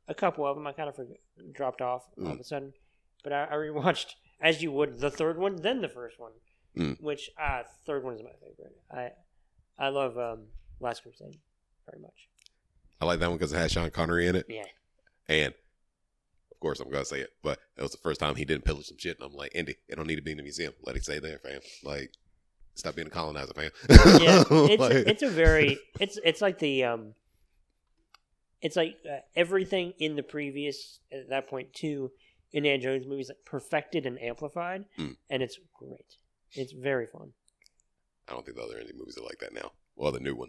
a 0.09 0.15
couple 0.15 0.47
of 0.47 0.57
them. 0.57 0.67
I 0.67 0.73
kind 0.73 0.89
of 0.89 0.97
forgot, 0.97 1.17
dropped 1.53 1.83
off 1.83 2.05
all 2.19 2.33
of 2.33 2.41
a 2.41 2.45
sudden, 2.45 2.73
but 3.23 3.33
I, 3.33 3.45
I 3.45 3.55
rewatched 3.55 4.15
as 4.41 4.63
you 4.63 4.73
would 4.73 4.99
the 5.01 5.11
third 5.11 5.37
one, 5.39 5.57
then 5.57 5.83
the 5.83 5.89
first 5.89 6.19
one, 6.19 6.33
Mm. 6.77 7.01
which 7.01 7.31
uh 7.41 7.63
third 7.87 8.03
one 8.03 8.15
is 8.15 8.23
my 8.25 8.31
favorite. 8.41 8.77
I 8.91 9.13
I 9.79 9.89
love 9.89 10.17
um 10.19 10.47
Last 10.81 11.03
Crusade 11.03 11.39
very 11.91 12.01
much. 12.01 12.29
I 13.01 13.05
like 13.07 13.19
that 13.21 13.29
one 13.29 13.37
because 13.39 13.53
it 13.53 13.57
had 13.59 13.71
Sean 13.71 13.91
Connery 13.91 14.27
in 14.29 14.37
it. 14.37 14.47
Yeah, 14.49 14.63
And 15.29 15.53
of 16.53 16.61
course, 16.61 16.81
I'm 16.81 16.91
gonna 16.91 17.05
say 17.05 17.21
it, 17.21 17.31
but 17.43 17.59
it 17.77 17.83
was 17.83 17.91
the 17.93 17.99
first 17.99 18.21
time 18.21 18.35
he 18.37 18.45
didn't 18.45 18.65
pillage 18.65 18.87
some 18.87 18.99
shit. 18.99 19.19
And 19.21 19.29
I'm 19.31 19.37
like, 19.37 19.53
Indy, 19.55 19.77
it 19.89 19.97
don't 19.97 20.07
need 20.07 20.17
to 20.17 20.23
be 20.23 20.31
in 20.31 20.37
the 20.39 20.43
museum. 20.43 20.73
Let 20.85 20.97
it 20.97 21.03
stay 21.05 21.19
there, 21.19 21.39
fam. 21.39 21.61
Like, 21.83 22.13
stop 22.75 22.95
being 22.95 23.09
a 23.09 23.11
colonizer, 23.11 23.53
fam. 23.55 23.71
yeah. 24.21 24.45
It's 24.51 24.81
Like- 24.81 24.93
it's 24.93 25.23
a 25.23 25.29
very 25.31 25.79
it's 26.01 26.19
it's 26.25 26.41
like 26.41 26.59
the 26.59 26.85
um. 26.85 27.15
It's 28.63 28.77
like 28.77 28.97
uh, 29.07 29.19
everything 29.37 29.93
in 29.99 30.17
the 30.17 30.23
previous 30.23 30.99
at 31.13 31.29
that 31.29 31.49
point 31.49 31.75
two 31.75 32.13
Indiana 32.53 32.83
Jones 32.83 33.07
movies 33.07 33.29
like 33.29 33.45
perfected 33.45 34.07
and 34.07 34.19
amplified, 34.23 34.87
Mm. 34.99 35.17
and 35.29 35.43
it's 35.43 35.59
great. 35.79 36.17
It's 36.53 36.73
very 36.73 37.07
fun. 37.07 37.33
I 38.29 38.33
don't 38.33 38.45
think 38.45 38.57
the 38.57 38.63
other 38.63 38.79
Indy 38.79 38.93
movies 38.97 39.19
are 39.19 39.25
like 39.25 39.39
that 39.41 39.53
now. 39.55 39.73
Well, 39.97 40.13
the 40.13 40.21
new 40.21 40.35
one 40.35 40.49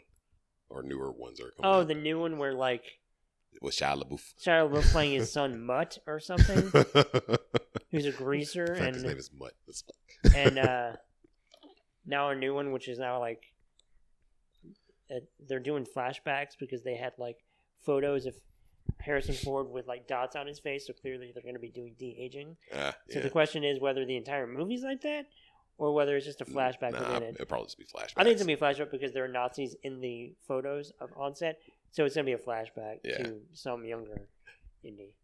or 0.69 0.81
newer 0.83 1.11
ones 1.11 1.39
are. 1.39 1.51
Coming. 1.51 1.63
Oh, 1.63 1.71
Coming 1.81 1.87
the 1.87 1.95
new 1.95 2.19
one 2.19 2.37
where 2.37 2.53
like 2.53 2.83
out 3.55 3.61
with 3.61 3.75
Shia 3.75 4.01
LaBeouf. 4.01 4.33
Shia 4.43 4.69
LaBeouf 4.69 4.91
playing 4.91 5.13
his 5.13 5.31
son 5.31 5.65
Mutt 5.65 5.97
or 6.07 6.19
something, 6.19 6.71
who's 7.91 8.05
a 8.05 8.11
greaser, 8.11 8.75
fact, 8.75 8.95
his 8.95 9.03
name 9.03 9.17
is 9.17 9.29
Mutt. 9.37 9.53
That's- 9.67 9.83
and 10.35 10.57
uh, 10.59 10.91
now 12.05 12.29
a 12.29 12.35
new 12.35 12.53
one 12.53 12.71
which 12.71 12.87
is 12.87 12.97
now 12.99 13.19
like 13.19 13.41
uh, 15.11 15.19
they're 15.47 15.59
doing 15.59 15.85
flashbacks 15.85 16.57
because 16.59 16.83
they 16.83 16.95
had 16.95 17.13
like 17.17 17.37
photos 17.85 18.25
of 18.25 18.33
Harrison 18.99 19.35
Ford 19.35 19.69
with 19.69 19.87
like 19.87 20.07
dots 20.07 20.35
on 20.35 20.47
his 20.47 20.59
face, 20.59 20.87
so 20.87 20.93
clearly 20.93 21.31
they're 21.33 21.43
going 21.43 21.55
to 21.55 21.59
be 21.59 21.69
doing 21.69 21.95
de 21.99 22.17
aging. 22.19 22.55
Uh, 22.73 22.91
So 23.11 23.19
the 23.19 23.29
question 23.29 23.63
is 23.63 23.79
whether 23.79 24.05
the 24.05 24.17
entire 24.17 24.47
movie's 24.47 24.83
like 24.83 25.01
that, 25.01 25.25
or 25.77 25.93
whether 25.93 26.15
it's 26.15 26.25
just 26.25 26.41
a 26.41 26.45
flashback 26.45 26.91
Nah, 26.93 26.99
within 26.99 27.23
it. 27.23 27.35
It'll 27.35 27.45
probably 27.45 27.65
just 27.67 27.77
be 27.77 27.85
flashback. 27.85 28.13
I 28.17 28.23
think 28.23 28.33
it's 28.33 28.41
gonna 28.41 28.47
be 28.47 28.53
a 28.53 28.57
flashback 28.57 28.91
because 28.91 29.11
there 29.13 29.25
are 29.25 29.27
Nazis 29.29 29.75
in 29.83 29.99
the 30.01 30.33
photos 30.47 30.91
of 31.01 31.09
onset, 31.17 31.59
so 31.91 32.05
it's 32.05 32.15
gonna 32.15 32.25
be 32.25 32.33
a 32.33 32.37
flashback 32.37 32.99
Yeah. 33.03 33.17
to 33.23 33.41
some 33.53 33.85
younger 33.85 34.27
Indy, 34.83 35.15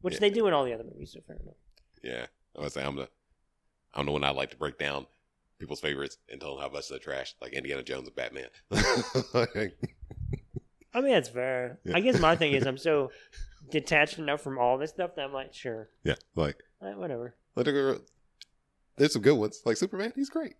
which 0.00 0.14
Yeah. 0.14 0.20
they 0.20 0.30
do 0.30 0.46
in 0.46 0.52
all 0.54 0.64
the 0.64 0.72
other 0.72 0.84
movies. 0.84 1.12
So 1.12 1.20
fair 1.26 1.36
enough. 1.36 1.54
Yeah, 2.02 2.26
I 2.58 2.62
would 2.62 2.72
say 2.72 2.82
I'm 2.84 2.96
the 2.96 3.08
I'm 3.94 4.06
the 4.06 4.12
one 4.12 4.24
I 4.24 4.30
like 4.30 4.50
to 4.50 4.56
break 4.56 4.78
down 4.78 5.06
people's 5.58 5.80
favorites 5.80 6.16
and 6.28 6.40
tell 6.40 6.54
them 6.54 6.62
how 6.62 6.70
much 6.70 6.88
they're 6.88 6.98
trash, 6.98 7.34
like 7.42 7.52
Indiana 7.52 7.82
Jones 7.82 8.06
and 8.08 8.16
Batman. 8.16 8.48
I 10.92 11.00
mean, 11.00 11.12
that's 11.12 11.28
fair. 11.28 11.78
Yeah. 11.84 11.96
I 11.96 12.00
guess 12.00 12.18
my 12.18 12.34
thing 12.36 12.52
is 12.52 12.66
I'm 12.66 12.78
so 12.78 13.10
detached 13.70 14.18
enough 14.18 14.40
from 14.40 14.58
all 14.58 14.78
this 14.78 14.90
stuff 14.90 15.14
that 15.16 15.24
I'm 15.24 15.32
like, 15.32 15.54
sure, 15.54 15.88
yeah, 16.04 16.14
like 16.34 16.56
eh, 16.82 16.94
whatever. 16.94 17.34
like, 17.54 17.66
there's 19.00 19.12
some 19.14 19.22
good 19.22 19.34
ones. 19.38 19.62
Like 19.64 19.76
Superman, 19.78 20.12
he's 20.14 20.28
great. 20.30 20.54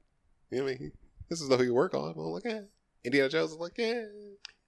You 0.51 0.59
know 0.59 0.65
what 0.65 0.71
I 0.71 0.73
mean? 0.75 0.79
He- 0.93 0.99
This 1.29 1.41
is 1.41 1.47
stuff 1.47 1.61
he 1.61 1.67
can 1.67 1.75
work 1.75 1.95
on. 1.95 2.15
Well, 2.17 2.33
like, 2.33 2.45
yeah. 2.45 2.63
Indiana 3.05 3.29
Jones 3.29 3.53
is 3.53 3.57
like, 3.59 3.77
yeah. 3.79 4.05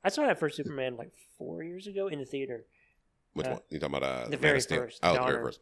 I 0.05 0.09
saw 0.11 0.27
that 0.27 0.39
first 0.39 0.57
Superman 0.57 0.97
like 0.97 1.13
four 1.39 1.63
years 1.63 1.87
ago 1.87 2.07
in 2.09 2.19
the 2.19 2.25
theater. 2.25 2.65
Which 3.33 3.47
Uh, 3.47 3.51
one? 3.53 3.61
You 3.71 3.79
talking 3.81 3.97
about 3.97 4.27
uh, 4.27 4.29
the 4.29 4.37
very 4.37 4.61
Steel? 4.61 4.79
first, 4.83 5.01
Oh, 5.03 5.15
the 5.15 5.21
very 5.23 5.43
first. 5.43 5.61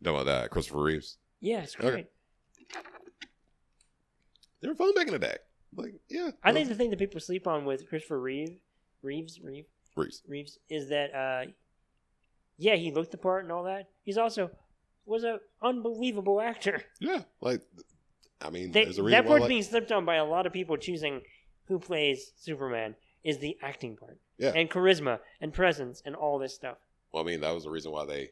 You 0.00 0.04
talking 0.04 0.20
about 0.20 0.44
uh, 0.44 0.48
Christopher 0.48 0.82
Reeves? 0.82 1.18
Yeah, 1.40 1.62
it's 1.62 1.74
Okay. 1.76 1.90
great. 1.90 2.06
They 4.60 4.68
were 4.68 4.74
fun 4.74 4.94
back 4.94 5.06
in 5.06 5.12
the 5.12 5.18
day. 5.18 5.36
Like, 5.74 5.94
yeah. 6.08 6.30
I 6.42 6.52
think 6.52 6.68
the 6.68 6.74
thing 6.74 6.90
that 6.90 6.98
people 6.98 7.20
sleep 7.20 7.46
on 7.46 7.64
with 7.64 7.88
Christopher 7.88 8.20
Reeve, 8.20 8.58
Reeves, 9.02 9.40
Reeve, 9.42 9.66
Reeves. 9.94 10.22
Reeves 10.28 10.58
is 10.70 10.88
that 10.90 11.14
uh, 11.14 11.50
yeah, 12.58 12.76
he 12.76 12.92
looked 12.92 13.10
the 13.10 13.18
part 13.18 13.42
and 13.44 13.52
all 13.52 13.64
that. 13.64 13.88
He's 14.02 14.16
also 14.18 14.50
was 15.06 15.24
an 15.24 15.38
unbelievable 15.62 16.40
actor. 16.40 16.82
Yeah, 17.00 17.22
like, 17.40 17.62
I 18.40 18.50
mean, 18.50 18.72
They, 18.72 18.84
there's 18.84 18.98
a 18.98 19.02
reason 19.02 19.22
that 19.22 19.26
part's 19.26 19.40
Like, 19.42 19.48
being 19.48 19.62
slipped 19.62 19.92
on 19.92 20.04
by 20.04 20.16
a 20.16 20.24
lot 20.24 20.46
of 20.46 20.52
people 20.52 20.76
choosing 20.76 21.22
who 21.66 21.78
plays 21.78 22.32
Superman 22.36 22.94
is 23.24 23.38
the 23.38 23.56
acting 23.62 23.96
part. 23.96 24.18
Yeah. 24.38 24.52
And 24.54 24.68
charisma 24.70 25.20
and 25.40 25.52
presence 25.52 26.02
and 26.04 26.14
all 26.14 26.38
this 26.38 26.54
stuff. 26.54 26.76
well, 27.12 27.22
I 27.22 27.26
mean, 27.26 27.40
that 27.40 27.54
was 27.54 27.64
the 27.64 27.70
reason 27.70 27.92
why 27.92 28.04
they. 28.04 28.30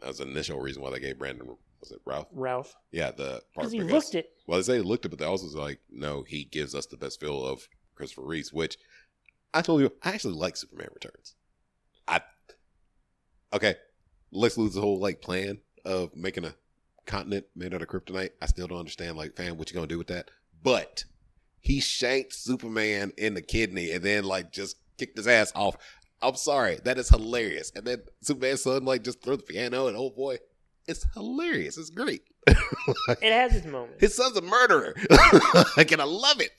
That 0.00 0.08
was 0.08 0.18
the 0.18 0.26
initial 0.28 0.60
reason 0.60 0.82
why 0.82 0.90
they 0.90 1.00
gave 1.00 1.18
Brandon. 1.18 1.56
Was 1.80 1.90
it 1.92 2.00
Ralph? 2.04 2.28
Ralph. 2.32 2.74
Yeah, 2.92 3.10
the 3.10 3.24
part 3.24 3.42
Because 3.54 3.72
he 3.72 3.78
because- 3.80 3.92
looked 3.92 4.14
it. 4.14 4.30
Well, 4.46 4.58
they 4.58 4.62
say 4.62 4.76
he 4.76 4.82
looked 4.82 5.04
it, 5.06 5.08
but 5.08 5.18
they 5.18 5.24
also 5.24 5.44
was 5.44 5.54
like, 5.54 5.80
no, 5.90 6.22
he 6.22 6.44
gives 6.44 6.74
us 6.74 6.86
the 6.86 6.96
best 6.96 7.18
feel 7.20 7.44
of 7.44 7.68
Christopher 7.94 8.26
Reeves, 8.26 8.52
which 8.52 8.76
I 9.54 9.62
told 9.62 9.80
you, 9.80 9.92
I 10.02 10.10
actually 10.10 10.34
like 10.34 10.56
Superman 10.56 10.88
Returns. 10.94 11.34
I 12.06 12.20
okay, 13.52 13.76
let's 14.30 14.56
lose 14.58 14.74
the 14.74 14.80
whole 14.80 14.98
like 15.00 15.20
plan 15.20 15.58
of 15.84 16.14
making 16.16 16.44
a 16.44 16.54
continent 17.06 17.46
made 17.56 17.74
out 17.74 17.82
of 17.82 17.88
kryptonite. 17.88 18.30
I 18.42 18.46
still 18.46 18.66
don't 18.66 18.78
understand, 18.78 19.16
like, 19.16 19.36
fam, 19.36 19.56
what 19.56 19.70
you 19.70 19.74
gonna 19.74 19.86
do 19.86 19.98
with 19.98 20.08
that? 20.08 20.30
But 20.62 21.04
he 21.60 21.80
shanked 21.80 22.34
Superman 22.34 23.12
in 23.16 23.34
the 23.34 23.42
kidney 23.42 23.90
and 23.92 24.02
then 24.04 24.24
like 24.24 24.52
just 24.52 24.76
kicked 24.96 25.16
his 25.16 25.26
ass 25.28 25.52
off. 25.54 25.76
I'm 26.20 26.34
sorry, 26.34 26.78
that 26.84 26.98
is 26.98 27.08
hilarious. 27.08 27.70
And 27.76 27.84
then 27.84 28.02
Superman's 28.22 28.62
son 28.62 28.84
like 28.84 29.02
just 29.04 29.22
throw 29.22 29.36
the 29.36 29.42
piano 29.42 29.86
and 29.86 29.96
oh 29.96 30.10
boy, 30.10 30.38
it's 30.86 31.06
hilarious. 31.14 31.76
It's 31.78 31.90
great. 31.90 32.22
It 33.20 33.32
has 33.32 33.54
its 33.54 33.66
moments. 33.66 34.00
His 34.00 34.14
son's 34.14 34.36
a 34.36 34.42
murderer. 34.42 34.94
like, 35.76 35.92
and 35.92 36.00
I 36.00 36.04
love 36.04 36.40
it. 36.40 36.50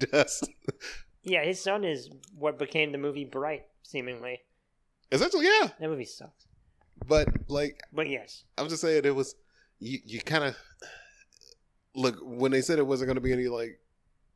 Just 0.12 0.48
yeah, 1.22 1.44
his 1.44 1.62
son 1.62 1.84
is 1.84 2.08
what 2.34 2.58
became 2.58 2.92
the 2.92 2.98
movie 2.98 3.24
Bright, 3.24 3.66
seemingly. 3.82 4.40
essentially, 5.12 5.44
yeah. 5.46 5.68
That 5.78 5.88
movie 5.90 6.04
sucks. 6.06 6.46
But 7.06 7.28
like, 7.48 7.80
But 7.92 8.08
yes. 8.08 8.44
I'm 8.58 8.68
just 8.68 8.82
saying, 8.82 9.04
it 9.04 9.14
was 9.14 9.34
you. 9.78 9.98
You 10.04 10.20
kind 10.20 10.44
of 10.44 10.56
look 11.94 12.16
when 12.22 12.52
they 12.52 12.60
said 12.60 12.78
it 12.78 12.86
wasn't 12.86 13.08
going 13.08 13.16
to 13.16 13.20
be 13.20 13.32
any 13.32 13.48
like, 13.48 13.80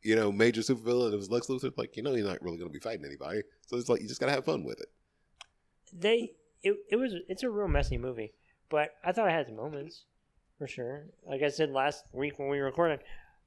you 0.02 0.16
know, 0.16 0.32
major 0.32 0.60
supervillain. 0.60 1.12
It 1.12 1.16
was 1.16 1.30
Lex 1.30 1.46
Luthor. 1.46 1.72
Like, 1.76 1.96
you 1.96 2.02
know, 2.02 2.14
he's 2.14 2.24
not 2.24 2.42
really 2.42 2.58
going 2.58 2.68
to 2.68 2.72
be 2.72 2.80
fighting 2.80 3.04
anybody. 3.04 3.42
So 3.66 3.76
it's 3.76 3.88
like 3.88 4.00
you 4.00 4.08
just 4.08 4.20
got 4.20 4.26
to 4.26 4.32
have 4.32 4.44
fun 4.44 4.64
with 4.64 4.80
it. 4.80 4.88
They 5.92 6.32
it, 6.62 6.76
it 6.90 6.96
was 6.96 7.14
it's 7.28 7.42
a 7.42 7.50
real 7.50 7.68
messy 7.68 7.98
movie. 7.98 8.32
But 8.70 8.90
I 9.04 9.12
thought 9.12 9.28
it 9.28 9.32
had 9.32 9.46
some 9.46 9.56
moments. 9.56 10.04
For 10.58 10.68
sure. 10.68 11.06
Like 11.26 11.42
I 11.42 11.48
said 11.48 11.70
last 11.70 12.04
week 12.12 12.38
when 12.38 12.48
we 12.48 12.58
recorded, 12.58 13.00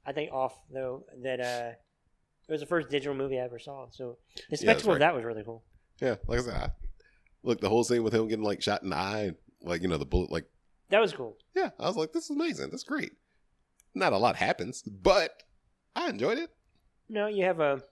I 0.06 0.12
think 0.12 0.32
off 0.32 0.58
though 0.72 1.04
that 1.22 1.40
uh 1.40 1.70
it 2.48 2.52
was 2.52 2.60
the 2.60 2.66
first 2.66 2.88
digital 2.88 3.14
movie 3.14 3.38
I 3.38 3.44
ever 3.44 3.58
saw. 3.58 3.88
So 3.90 4.18
the 4.48 4.56
spectacle 4.56 4.90
right. 4.90 4.96
of 4.96 5.00
that 5.00 5.14
was 5.14 5.24
really 5.24 5.44
cool. 5.44 5.64
Yeah, 6.00 6.16
like 6.26 6.38
I 6.38 6.42
said, 6.42 6.54
I, 6.54 6.70
look 7.42 7.60
the 7.60 7.68
whole 7.68 7.84
scene 7.84 8.02
with 8.02 8.14
him 8.14 8.28
getting 8.28 8.44
like 8.44 8.62
shot 8.62 8.82
in 8.82 8.90
the 8.90 8.96
eye, 8.96 9.32
like 9.62 9.82
you 9.82 9.88
know 9.88 9.98
the 9.98 10.06
bullet. 10.06 10.30
Like, 10.30 10.46
That 10.90 11.00
was 11.00 11.12
cool. 11.12 11.36
yeah, 11.54 11.70
I 11.78 11.86
was 11.86 11.96
like, 11.96 12.12
this 12.12 12.24
is 12.24 12.30
amazing. 12.30 12.70
That's 12.70 12.84
great. 12.84 13.12
Not 13.94 14.12
a 14.12 14.18
lot 14.18 14.36
happens, 14.36 14.82
but 14.82 15.42
I 15.96 16.08
enjoyed 16.10 16.38
it. 16.38 16.50
No, 17.08 17.26
you 17.26 17.44
have 17.44 17.60
a 17.60 17.82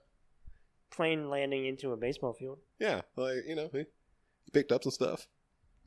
plane 0.91 1.29
landing 1.29 1.65
into 1.65 1.91
a 1.91 1.97
baseball 1.97 2.33
field. 2.33 2.59
Yeah, 2.79 3.01
like 3.15 3.37
you 3.47 3.55
know, 3.55 3.69
he 3.73 3.85
picked 4.53 4.71
up 4.71 4.83
some 4.83 4.91
stuff. 4.91 5.27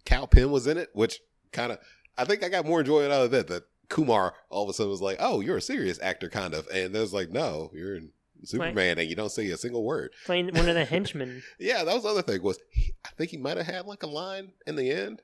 Kal 0.04 0.26
Penn 0.26 0.50
was 0.50 0.66
in 0.66 0.76
it, 0.78 0.90
which 0.94 1.20
kind 1.52 1.72
of 1.72 1.78
I 2.18 2.24
think 2.24 2.42
I 2.42 2.48
got 2.48 2.66
more 2.66 2.80
enjoyment 2.80 3.12
out 3.12 3.24
of 3.24 3.30
that. 3.30 3.48
That 3.48 3.64
Kumar 3.88 4.34
all 4.50 4.64
of 4.64 4.68
a 4.70 4.72
sudden 4.72 4.90
was 4.90 5.00
like, 5.02 5.16
"Oh, 5.20 5.40
you're 5.40 5.56
a 5.58 5.62
serious 5.62 5.98
actor, 6.02 6.28
kind 6.28 6.54
of," 6.54 6.66
and 6.72 6.94
there's 6.94 7.12
like, 7.12 7.30
"No, 7.30 7.70
you're 7.74 7.96
in 7.96 8.10
Superman, 8.44 8.98
and 8.98 9.08
you 9.08 9.16
don't 9.16 9.30
say 9.30 9.48
a 9.50 9.56
single 9.56 9.84
word." 9.84 10.12
Playing 10.26 10.54
one 10.54 10.68
of 10.68 10.74
the 10.74 10.84
henchmen. 10.86 11.42
Yeah, 11.58 11.84
that 11.84 11.94
was 11.94 12.02
the 12.02 12.08
other 12.10 12.22
thing 12.22 12.42
was 12.42 12.58
he, 12.70 12.94
I 13.04 13.10
think 13.16 13.30
he 13.30 13.36
might 13.36 13.56
have 13.56 13.66
had 13.66 13.86
like 13.86 14.02
a 14.02 14.06
line 14.08 14.52
in 14.66 14.76
the 14.76 14.90
end. 14.90 15.22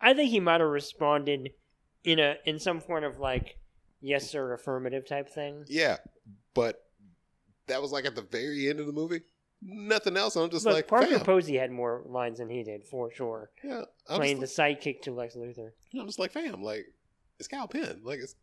I 0.00 0.14
think 0.14 0.30
he 0.30 0.40
might 0.40 0.60
have 0.60 0.70
responded 0.70 1.50
in 2.04 2.18
a 2.18 2.36
in 2.44 2.58
some 2.58 2.80
form 2.80 3.04
of 3.04 3.18
like 3.18 3.58
yes 4.00 4.30
sir 4.30 4.52
affirmative 4.52 5.06
type 5.08 5.28
thing. 5.30 5.64
Yeah, 5.68 5.96
but 6.54 6.82
that 7.66 7.80
was 7.80 7.92
like 7.92 8.04
at 8.04 8.14
the 8.14 8.22
very 8.22 8.68
end 8.68 8.80
of 8.80 8.86
the 8.86 8.92
movie. 8.92 9.22
Nothing 9.66 10.18
else. 10.18 10.36
I'm 10.36 10.50
just 10.50 10.66
Look, 10.66 10.74
like, 10.74 10.88
Parker 10.88 11.06
fam. 11.06 11.20
Posey 11.20 11.56
had 11.56 11.70
more 11.70 12.02
lines 12.04 12.38
than 12.38 12.50
he 12.50 12.62
did 12.62 12.84
for 12.84 13.10
sure. 13.10 13.50
yeah, 13.62 13.84
I'm 14.10 14.18
playing 14.18 14.40
the 14.40 14.46
sidekick 14.46 15.00
to 15.02 15.12
Lex 15.12 15.36
Luthor. 15.36 15.70
I'm 15.98 16.06
just 16.06 16.18
like, 16.18 16.32
fam, 16.32 16.62
like 16.62 16.84
it's 17.38 17.48
Kal 17.48 17.66
Penn. 17.66 18.02
Like 18.04 18.18
it's 18.18 18.34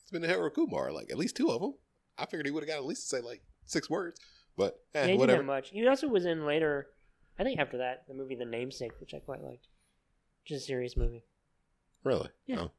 it's 0.00 0.10
been 0.10 0.24
a 0.24 0.26
Harold 0.26 0.54
Kumar. 0.54 0.90
Like 0.90 1.10
at 1.10 1.18
least 1.18 1.36
two 1.36 1.50
of 1.50 1.60
them. 1.60 1.74
I 2.20 2.26
figured 2.26 2.46
he 2.46 2.52
would 2.52 2.62
have 2.62 2.68
got 2.68 2.76
at 2.78 2.84
least 2.84 3.08
to 3.08 3.16
say 3.16 3.22
like 3.22 3.42
six 3.64 3.88
words, 3.88 4.20
but 4.56 4.80
eh, 4.94 5.00
yeah, 5.00 5.02
he 5.02 5.06
didn't 5.08 5.20
whatever. 5.20 5.36
have 5.38 5.46
much. 5.46 5.70
He 5.70 5.86
also 5.86 6.08
was 6.08 6.26
in 6.26 6.44
later, 6.46 6.88
I 7.38 7.44
think 7.44 7.58
after 7.58 7.78
that, 7.78 8.04
the 8.08 8.14
movie 8.14 8.34
The 8.34 8.44
Namesake, 8.44 8.92
which 9.00 9.14
I 9.14 9.18
quite 9.18 9.42
liked. 9.42 9.68
Which 10.42 10.52
is 10.52 10.62
a 10.62 10.66
serious 10.66 10.96
movie. 10.96 11.24
Really? 12.04 12.28
Yeah. 12.46 12.56
No. 12.56 12.70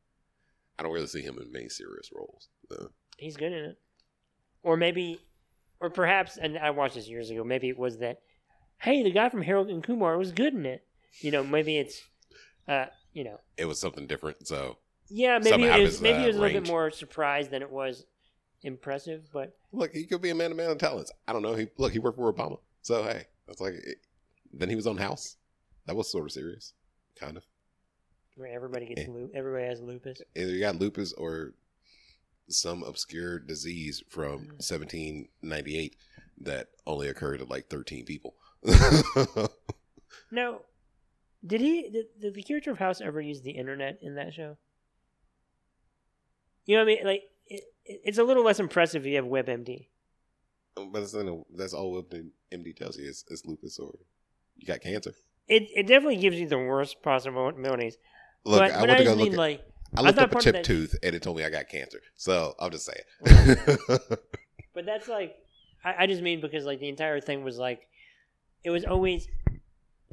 I 0.79 0.83
don't 0.83 0.91
really 0.93 1.07
see 1.07 1.21
him 1.21 1.37
in 1.39 1.51
many 1.51 1.69
serious 1.69 2.11
roles. 2.13 2.49
though. 2.69 2.89
He's 3.17 3.37
good 3.37 3.51
in 3.51 3.65
it. 3.65 3.79
Or 4.63 4.77
maybe, 4.77 5.19
or 5.79 5.89
perhaps, 5.89 6.37
and 6.37 6.57
I 6.57 6.71
watched 6.71 6.95
this 6.95 7.07
years 7.07 7.29
ago, 7.29 7.43
maybe 7.43 7.69
it 7.69 7.77
was 7.77 7.99
that, 7.99 8.21
hey, 8.79 9.03
the 9.03 9.11
guy 9.11 9.29
from 9.29 9.41
Harold 9.43 9.69
and 9.69 9.83
Kumar 9.83 10.17
was 10.17 10.31
good 10.31 10.53
in 10.53 10.65
it. 10.65 10.85
You 11.19 11.31
know, 11.31 11.43
maybe 11.43 11.77
it's, 11.77 12.01
uh, 12.67 12.85
you 13.13 13.23
know, 13.23 13.39
It 13.57 13.65
was 13.65 13.79
something 13.79 14.07
different. 14.07 14.47
So 14.47 14.77
yeah, 15.09 15.39
maybe 15.39 15.65
it 15.65 15.81
was, 15.81 16.01
maybe 16.01 16.19
uh, 16.19 16.23
it 16.23 16.27
was 16.27 16.35
a 16.37 16.39
little 16.39 16.61
bit 16.61 16.69
more 16.69 16.89
surprised 16.89 17.51
than 17.51 17.61
it 17.61 17.69
was 17.69 18.05
impressive, 18.63 19.29
but 19.33 19.55
look, 19.71 19.91
he 19.93 20.05
could 20.05 20.21
be 20.21 20.29
a 20.29 20.35
man 20.35 20.51
of 20.51 20.57
man 20.57 20.69
of 20.71 20.77
talents. 20.77 21.11
I 21.27 21.33
don't 21.33 21.41
know. 21.41 21.55
He 21.55 21.67
look, 21.77 21.91
he 21.93 21.99
worked 21.99 22.17
for 22.17 22.31
Obama. 22.31 22.59
So 22.81 23.03
hey, 23.03 23.25
that's 23.47 23.61
like. 23.61 23.73
It, 23.73 23.97
then 24.53 24.69
he 24.69 24.75
was 24.75 24.85
on 24.87 24.97
House. 24.97 25.37
That 25.85 25.95
was 25.95 26.11
sort 26.11 26.25
of 26.25 26.31
serious, 26.33 26.73
kind 27.19 27.37
of. 27.37 27.45
where 28.35 28.51
everybody 28.53 28.85
gets 28.87 29.01
Yeah. 29.03 29.07
lu- 29.13 29.31
everybody 29.33 29.65
has 29.65 29.79
lupus. 29.81 30.21
either 30.35 30.51
you 30.51 30.59
got 30.59 30.75
lupus 30.77 31.13
or 31.13 31.53
some 32.49 32.83
obscure 32.83 33.39
disease 33.39 34.03
from 34.09 34.39
Mm. 34.47 34.61
1798 34.69 35.95
that 36.41 36.67
only 36.85 37.07
occurred 37.07 37.37
to 37.37 37.45
like 37.45 37.67
13 37.69 38.03
people. 38.05 38.35
Now, 40.31 40.59
did 41.45 41.61
he 41.61 41.89
did, 41.89 42.05
did 42.19 42.33
the 42.33 42.43
character 42.43 42.71
of 42.71 42.77
House 42.77 42.99
ever 43.01 43.21
use 43.21 43.41
the 43.41 43.51
internet 43.51 43.99
in 44.01 44.15
that 44.15 44.33
show? 44.33 44.57
You 46.65 46.75
know 46.77 46.83
what 46.85 46.91
I 46.91 46.95
mean? 46.95 47.05
Like, 47.05 47.23
it's 47.85 48.17
a 48.17 48.23
little 48.23 48.43
less 48.43 48.59
impressive 48.59 49.05
if 49.05 49.09
you 49.09 49.15
have 49.15 49.25
WebMD. 49.25 49.87
but 50.75 50.93
that's, 50.93 51.15
that's 51.55 51.73
all 51.73 52.01
MD 52.03 52.27
MD 52.53 52.75
tells 52.75 52.97
you 52.97 53.09
is, 53.09 53.25
is 53.29 53.45
lupus 53.45 53.79
or 53.79 53.93
you 54.57 54.67
got 54.67 54.81
cancer. 54.81 55.13
It 55.47 55.63
it 55.75 55.87
definitely 55.87 56.17
gives 56.17 56.39
you 56.39 56.47
the 56.47 56.57
worst 56.57 57.01
possible 57.01 57.51
possibilities. 57.51 57.97
Look, 58.45 58.59
but, 58.59 58.71
I 58.71 58.79
but 58.79 58.87
went 58.87 58.97
to 58.99 59.03
I 59.03 59.05
go 59.05 59.13
look. 59.13 59.23
mean 59.23 59.33
At, 59.33 59.37
like 59.37 59.65
I 59.95 60.01
looked 60.01 60.15
thought 60.17 60.25
up 60.25 60.31
a 60.31 60.33
part 60.33 60.45
of 60.45 60.53
chip 60.55 60.63
tooth 60.63 60.95
and 61.03 61.15
it 61.15 61.21
told 61.21 61.37
me 61.37 61.43
I 61.43 61.49
got 61.49 61.67
cancer. 61.69 61.99
So 62.15 62.55
I'm 62.59 62.71
just 62.71 62.85
saying. 62.85 63.57
But 64.73 64.85
that's 64.85 65.07
like, 65.09 65.35
I, 65.83 66.03
I 66.03 66.07
just 66.07 66.21
mean 66.21 66.39
because 66.39 66.65
like 66.65 66.79
the 66.79 66.87
entire 66.89 67.19
thing 67.19 67.43
was 67.43 67.57
like, 67.57 67.81
it 68.63 68.69
was 68.69 68.85
always 68.85 69.27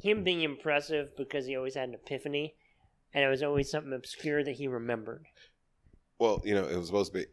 him 0.03 0.25
being 0.25 0.43
impressive 0.43 1.17
because 1.17 1.47
he 1.47 1.57
always 1.57 1.75
had 1.77 1.89
an 1.91 1.95
epiphany, 1.95 2.55
and 3.15 3.23
it 3.25 3.29
was 3.29 3.43
always 3.43 3.71
something 3.71 3.93
obscure 3.93 4.43
that 4.43 4.57
he 4.57 4.67
remembered. 4.67 5.27
well, 6.19 6.43
you 6.45 6.55
know, 6.55 6.67
it 6.67 6.77
was 6.77 6.87
supposed 6.87 7.13
to 7.13 7.19
be. 7.21 7.27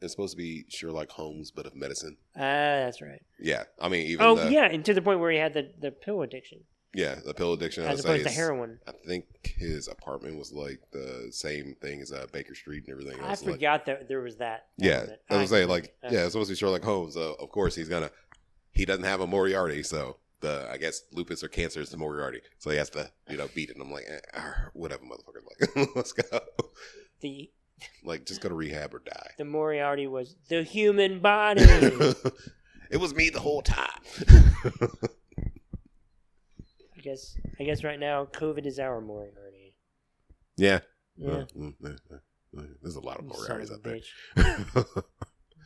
It's 0.00 0.12
supposed 0.12 0.32
to 0.32 0.36
be 0.36 0.64
Sherlock 0.68 1.10
Holmes, 1.10 1.50
but 1.50 1.66
of 1.66 1.74
medicine. 1.74 2.16
Ah, 2.36 2.40
that's 2.40 3.00
right. 3.02 3.22
Yeah, 3.40 3.64
I 3.80 3.88
mean, 3.88 4.06
even 4.06 4.24
Oh 4.26 4.36
the, 4.36 4.50
yeah, 4.52 4.66
and 4.66 4.84
to 4.84 4.94
the 4.94 5.02
point 5.02 5.20
where 5.20 5.30
he 5.30 5.38
had 5.38 5.54
the, 5.54 5.70
the 5.80 5.90
pill 5.90 6.22
addiction 6.22 6.60
yeah, 6.94 7.16
the 7.24 7.34
pill 7.34 7.52
addiction. 7.52 7.84
I 7.84 7.88
as 7.88 7.98
would 7.98 8.06
opposed 8.06 8.22
to 8.24 8.30
is- 8.30 8.36
heroin. 8.36 8.78
I 8.88 8.92
think 9.06 9.26
his 9.58 9.88
apartment 9.88 10.38
was 10.38 10.52
like 10.52 10.80
the 10.90 11.28
same 11.30 11.76
thing 11.82 12.00
as 12.00 12.12
uh, 12.12 12.26
Baker 12.32 12.54
Street 12.54 12.84
and 12.86 12.92
everything 12.92 13.20
I 13.22 13.28
else. 13.30 13.44
like- 13.44 13.56
forgot 13.56 13.86
that 13.86 14.08
there 14.08 14.20
was 14.22 14.36
that. 14.38 14.68
yeah, 14.78 14.92
element. 15.00 15.20
I 15.28 15.36
was 15.36 15.50
saying 15.50 15.68
like, 15.68 15.94
yeah, 16.02 16.24
it's 16.24 16.32
supposed 16.32 16.48
to 16.48 16.52
be 16.52 16.56
Sherlock 16.56 16.82
Holmes. 16.82 17.14
So 17.14 17.36
of 17.38 17.50
course 17.50 17.74
he's 17.74 17.88
gonna. 17.90 18.10
He 18.72 18.84
doesn't 18.86 19.04
have 19.04 19.20
a 19.20 19.26
Moriarty, 19.26 19.82
so 19.82 20.16
the 20.40 20.66
I 20.72 20.78
guess 20.78 21.02
lupus 21.12 21.44
or 21.44 21.48
cancer 21.48 21.80
is 21.80 21.90
the 21.90 21.98
Moriarty. 21.98 22.40
So 22.58 22.70
he 22.70 22.78
has 22.78 22.88
to 22.90 23.10
you 23.28 23.36
know 23.36 23.48
beat 23.54 23.68
it. 23.68 23.76
And 23.76 23.82
I'm 23.84 23.92
like, 23.92 24.06
eh, 24.08 24.18
ah, 24.34 24.54
whatever, 24.72 25.02
motherfucker. 25.04 25.76
Like, 25.76 25.88
let's 25.94 26.12
go. 26.12 26.40
the 27.20 27.50
Like, 28.04 28.24
just 28.26 28.40
go 28.40 28.48
to 28.48 28.54
rehab 28.54 28.94
or 28.94 29.00
die. 29.00 29.30
the 29.38 29.44
Moriarty 29.44 30.06
was 30.06 30.34
the 30.48 30.62
human 30.62 31.20
body. 31.20 31.62
it 32.90 32.98
was 32.98 33.14
me 33.14 33.30
the 33.30 33.40
whole 33.40 33.62
time. 33.62 33.88
I 36.96 37.00
guess 37.02 37.36
I 37.60 37.64
guess 37.64 37.84
right 37.84 37.98
now 38.00 38.24
COVID 38.26 38.66
is 38.66 38.78
our 38.78 39.00
Moriarty. 39.00 39.74
yeah. 40.56 40.80
Yeah. 41.16 41.30
Uh, 41.30 41.46
mm, 41.56 41.74
There's 42.82 42.96
a 42.96 43.00
lot 43.00 43.18
of 43.18 43.24
Moriarties 43.24 43.72
out 43.72 43.82
there. 43.82 43.98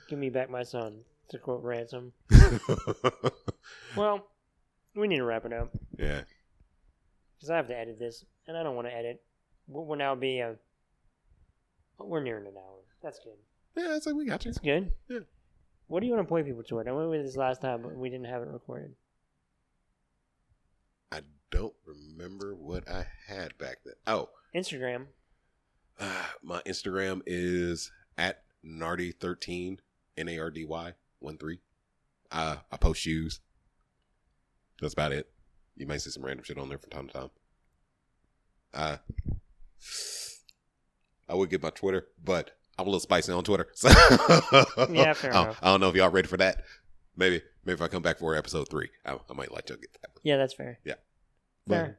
Give 0.09 0.19
me 0.19 0.31
back 0.31 0.51
my 0.51 0.63
son. 0.63 1.01
To 1.31 1.39
quote 1.39 1.63
Ransom. 1.63 2.13
Well, 3.97 4.27
we 4.95 5.09
need 5.09 5.17
to 5.19 5.25
wrap 5.25 5.45
it 5.45 5.53
up 5.53 5.71
yeah. 5.99 6.23
because 7.37 7.51
I 7.51 7.57
have 7.57 7.69
to 7.69 7.79
edit 7.79 7.99
this, 7.99 8.25
and 8.47 8.57
I 8.57 8.63
don't 8.63 8.75
want 8.75 8.89
to 8.89 8.95
edit. 8.95 9.23
What 9.67 9.87
will 9.87 9.97
now 9.97 10.15
be 10.15 10.41
a. 10.41 10.57
We're 12.07 12.23
nearing 12.23 12.47
an 12.47 12.55
hour. 12.57 12.81
That's 13.03 13.19
good. 13.19 13.37
Yeah, 13.77 13.97
it's 13.97 14.07
like 14.07 14.15
we 14.15 14.27
got 14.27 14.45
you. 14.45 14.51
That's 14.51 14.59
good. 14.59 14.93
Yeah. 15.09 15.21
What 15.87 16.01
do 16.01 16.07
you 16.07 16.13
want 16.13 16.25
to 16.27 16.29
point 16.29 16.47
people 16.47 16.63
toward? 16.63 16.89
I 16.89 16.93
went 16.93 17.11
with 17.11 17.23
this 17.25 17.37
last 17.37 17.61
time, 17.61 17.83
but 17.83 17.97
we 17.97 18.09
didn't 18.09 18.27
have 18.27 18.43
it 18.43 18.49
recorded. 18.49 18.95
I 21.11 21.21
don't 21.51 21.75
remember 21.85 22.55
what 22.55 22.89
I 22.89 23.07
had 23.27 23.57
back 23.59 23.79
then. 23.85 23.95
Oh, 24.07 24.31
Instagram. 24.55 25.07
my 26.43 26.61
Instagram 26.63 27.21
is 27.27 27.91
at 28.17 28.43
nardy13, 28.65 29.79
N 30.17 30.29
A 30.29 30.39
R 30.39 30.51
D 30.51 30.65
Y 30.65 30.93
1 31.19 31.39
3. 31.39 31.59
Uh, 32.31 32.57
I 32.71 32.77
post 32.79 33.01
shoes. 33.01 33.41
That's 34.81 34.95
about 34.95 35.13
it. 35.13 35.31
You 35.77 35.87
might 35.87 36.01
see 36.01 36.11
some 36.11 36.25
random 36.25 36.45
shit 36.45 36.59
on 36.59 36.69
there 36.69 36.79
from 36.79 36.91
time 36.91 37.07
to 37.09 37.13
time. 37.13 37.31
Uh, 38.75 38.97
I 41.33 41.35
would 41.35 41.49
get 41.49 41.63
my 41.63 41.71
Twitter, 41.71 42.09
but 42.23 42.51
I'm 42.79 42.87
a 42.87 42.91
little 42.91 43.01
spicy 43.01 43.33
on 43.33 43.43
Twitter. 43.43 43.67
So 43.75 43.89
Yeah, 44.91 45.15
fair 45.15 45.35
I, 45.35 45.43
enough. 45.43 45.59
I 45.63 45.71
don't 45.71 45.81
know 45.81 45.89
if 45.89 45.97
y'all 45.97 46.11
ready 46.11 46.29
for 46.29 46.37
that. 46.37 46.63
Maybe, 47.17 47.41
maybe 47.65 47.75
if 47.75 47.81
I 47.81 47.89
come 47.89 48.03
back 48.03 48.19
for 48.19 48.37
episode 48.37 48.69
three, 48.69 48.91
I, 49.07 49.15
I 49.15 49.35
might 49.35 49.51
let 49.51 49.71
y'all 49.71 49.79
get 49.79 49.95
that. 50.03 50.11
Yeah, 50.23 50.37
that's 50.37 50.53
fair. 50.53 50.79
Yeah. 50.85 50.95
Fair. 51.67 51.99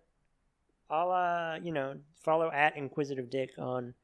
I'll 0.88 1.12
uh, 1.12 1.58
you 1.64 1.72
know, 1.72 1.96
follow 2.24 2.52
at 2.52 2.78
Inquisitive 2.78 3.32
Dick 3.32 3.50
on 3.58 3.96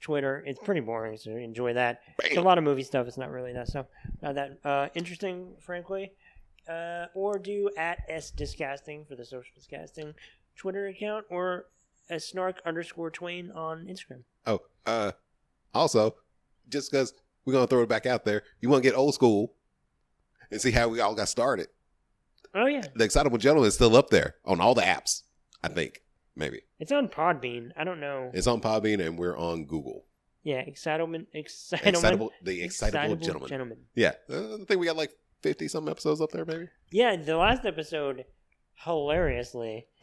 Twitter. 0.00 0.44
It's 0.46 0.60
pretty 0.62 0.82
boring, 0.82 1.16
so 1.16 1.32
enjoy 1.32 1.72
that. 1.72 2.02
It's 2.22 2.36
a 2.36 2.40
lot 2.40 2.56
of 2.56 2.62
movie 2.62 2.84
stuff. 2.84 3.08
It's 3.08 3.18
not 3.18 3.30
really 3.30 3.52
that 3.54 3.66
stuff. 3.66 3.86
Not 4.22 4.36
that 4.36 4.58
uh, 4.64 4.88
interesting, 4.94 5.54
frankly. 5.58 6.12
Uh, 6.68 7.06
or 7.14 7.40
do 7.40 7.70
at 7.76 7.98
s 8.08 8.30
discasting 8.30 9.04
for 9.04 9.16
the 9.16 9.24
social 9.24 9.50
discasting 9.56 10.14
Twitter 10.54 10.86
account, 10.86 11.24
or 11.28 11.66
a 12.10 12.20
snark 12.20 12.60
underscore 12.66 13.10
twain 13.10 13.50
on 13.52 13.86
Instagram. 13.86 14.22
Oh, 14.46 14.60
uh, 14.86 15.12
also, 15.74 16.16
just 16.68 16.90
because 16.90 17.14
we're 17.44 17.52
gonna 17.52 17.66
throw 17.66 17.82
it 17.82 17.88
back 17.88 18.06
out 18.06 18.24
there, 18.24 18.42
you 18.60 18.68
want 18.68 18.82
to 18.82 18.88
get 18.88 18.96
old 18.96 19.14
school 19.14 19.54
and 20.50 20.60
see 20.60 20.70
how 20.72 20.88
we 20.88 21.00
all 21.00 21.14
got 21.14 21.28
started. 21.28 21.68
Oh 22.54 22.66
yeah, 22.66 22.82
The 22.96 23.04
Excitable 23.04 23.38
Gentleman 23.38 23.68
is 23.68 23.74
still 23.74 23.96
up 23.96 24.10
there 24.10 24.34
on 24.44 24.60
all 24.60 24.74
the 24.74 24.82
apps. 24.82 25.22
I 25.62 25.68
think 25.68 26.02
maybe 26.34 26.62
it's 26.78 26.90
on 26.92 27.08
Podbean. 27.08 27.70
I 27.76 27.84
don't 27.84 28.00
know. 28.00 28.30
it's 28.34 28.46
on 28.46 28.60
Podbean 28.60 29.04
and 29.06 29.18
we're 29.18 29.36
on 29.38 29.64
Google. 29.66 30.04
Yeah, 30.42 30.60
excitable, 30.60 31.20
excitable, 31.34 31.88
Excitable, 31.90 32.32
the 32.42 32.62
Excitable, 32.62 33.16
Gentleman. 33.46 33.78
Yeah, 33.94 34.12
uh, 34.28 34.54
I 34.54 34.64
think 34.66 34.80
we 34.80 34.86
got 34.86 34.96
like 34.96 35.12
fifty 35.42 35.68
some 35.68 35.88
episodes 35.88 36.20
up 36.20 36.30
there, 36.32 36.44
maybe. 36.44 36.68
Yeah, 36.90 37.14
the 37.16 37.36
last 37.36 37.64
episode, 37.66 38.24
hilariously, 38.74 39.86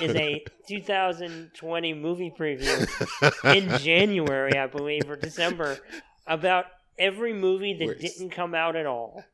is 0.00 0.14
a 0.14 0.44
2020 0.68 1.94
movie 1.94 2.32
preview 2.36 3.54
in 3.54 3.78
January, 3.78 4.58
I 4.58 4.66
believe, 4.66 5.08
or 5.08 5.16
December, 5.16 5.78
about 6.26 6.66
every 6.98 7.32
movie 7.32 7.74
that 7.74 8.00
didn't 8.00 8.30
come 8.30 8.54
out 8.54 8.76
at 8.76 8.86
all. 8.86 9.24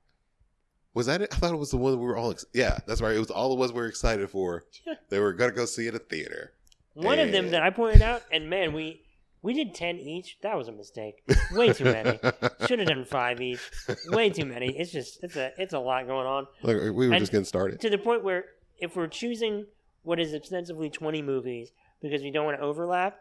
Was 0.95 1.07
that 1.07 1.23
it? 1.23 1.33
I 1.33 1.37
thought 1.37 1.53
it 1.55 1.59
was 1.59 1.71
the 1.71 1.77
one 1.77 1.93
that 1.93 1.99
we 1.99 2.07
were 2.07 2.17
all. 2.17 2.31
Ex- 2.33 2.47
yeah, 2.53 2.79
that's 2.87 3.01
right. 3.01 3.15
It 3.15 3.19
was 3.19 3.31
all 3.31 3.53
of 3.53 3.61
us 3.61 3.73
were 3.73 3.87
excited 3.87 4.29
for. 4.31 4.65
They 5.11 5.19
were 5.21 5.33
gonna 5.33 5.53
go 5.53 5.65
see 5.65 5.87
it 5.87 5.95
at 5.95 6.09
the 6.09 6.17
theater. 6.17 6.53
One 6.95 7.19
of 7.19 7.31
them 7.33 7.51
that 7.53 7.63
I 7.63 7.71
pointed 7.71 8.03
out, 8.03 8.23
and 8.33 8.51
man, 8.51 8.73
we 8.75 9.03
we 9.41 9.55
did 9.55 9.75
10 9.75 9.97
each. 10.01 10.37
That 10.43 10.57
was 10.59 10.67
a 10.69 10.73
mistake. 10.73 11.23
Way 11.53 11.73
too 11.73 11.85
many. 11.85 12.19
Should 12.67 12.81
have 12.81 12.89
done 12.89 13.05
five 13.05 13.41
each. 13.41 13.61
Way 14.09 14.29
too 14.31 14.45
many. 14.45 14.77
It's 14.77 14.91
just 14.91 15.23
it's 15.23 15.37
a 15.37 15.53
it's 15.57 15.73
a 15.73 15.79
lot 15.79 16.07
going 16.07 16.27
on. 16.27 16.47
Like, 16.63 16.77
we 16.77 16.91
were 16.91 17.13
And- 17.15 17.21
just 17.21 17.31
getting 17.33 17.45
started. 17.45 17.81
to 17.81 17.89
the 17.91 17.99
point 17.99 18.25
where 18.25 18.47
if 18.81 18.97
we're 18.97 19.07
choosing 19.07 19.67
what 20.03 20.19
is 20.21 20.35
ostensibly 20.35 20.91
20 20.91 21.23
movies 21.23 21.71
because 22.01 22.23
we 22.23 22.31
don't 22.31 22.45
want 22.45 22.57
to 22.59 22.63
overlap, 22.65 23.19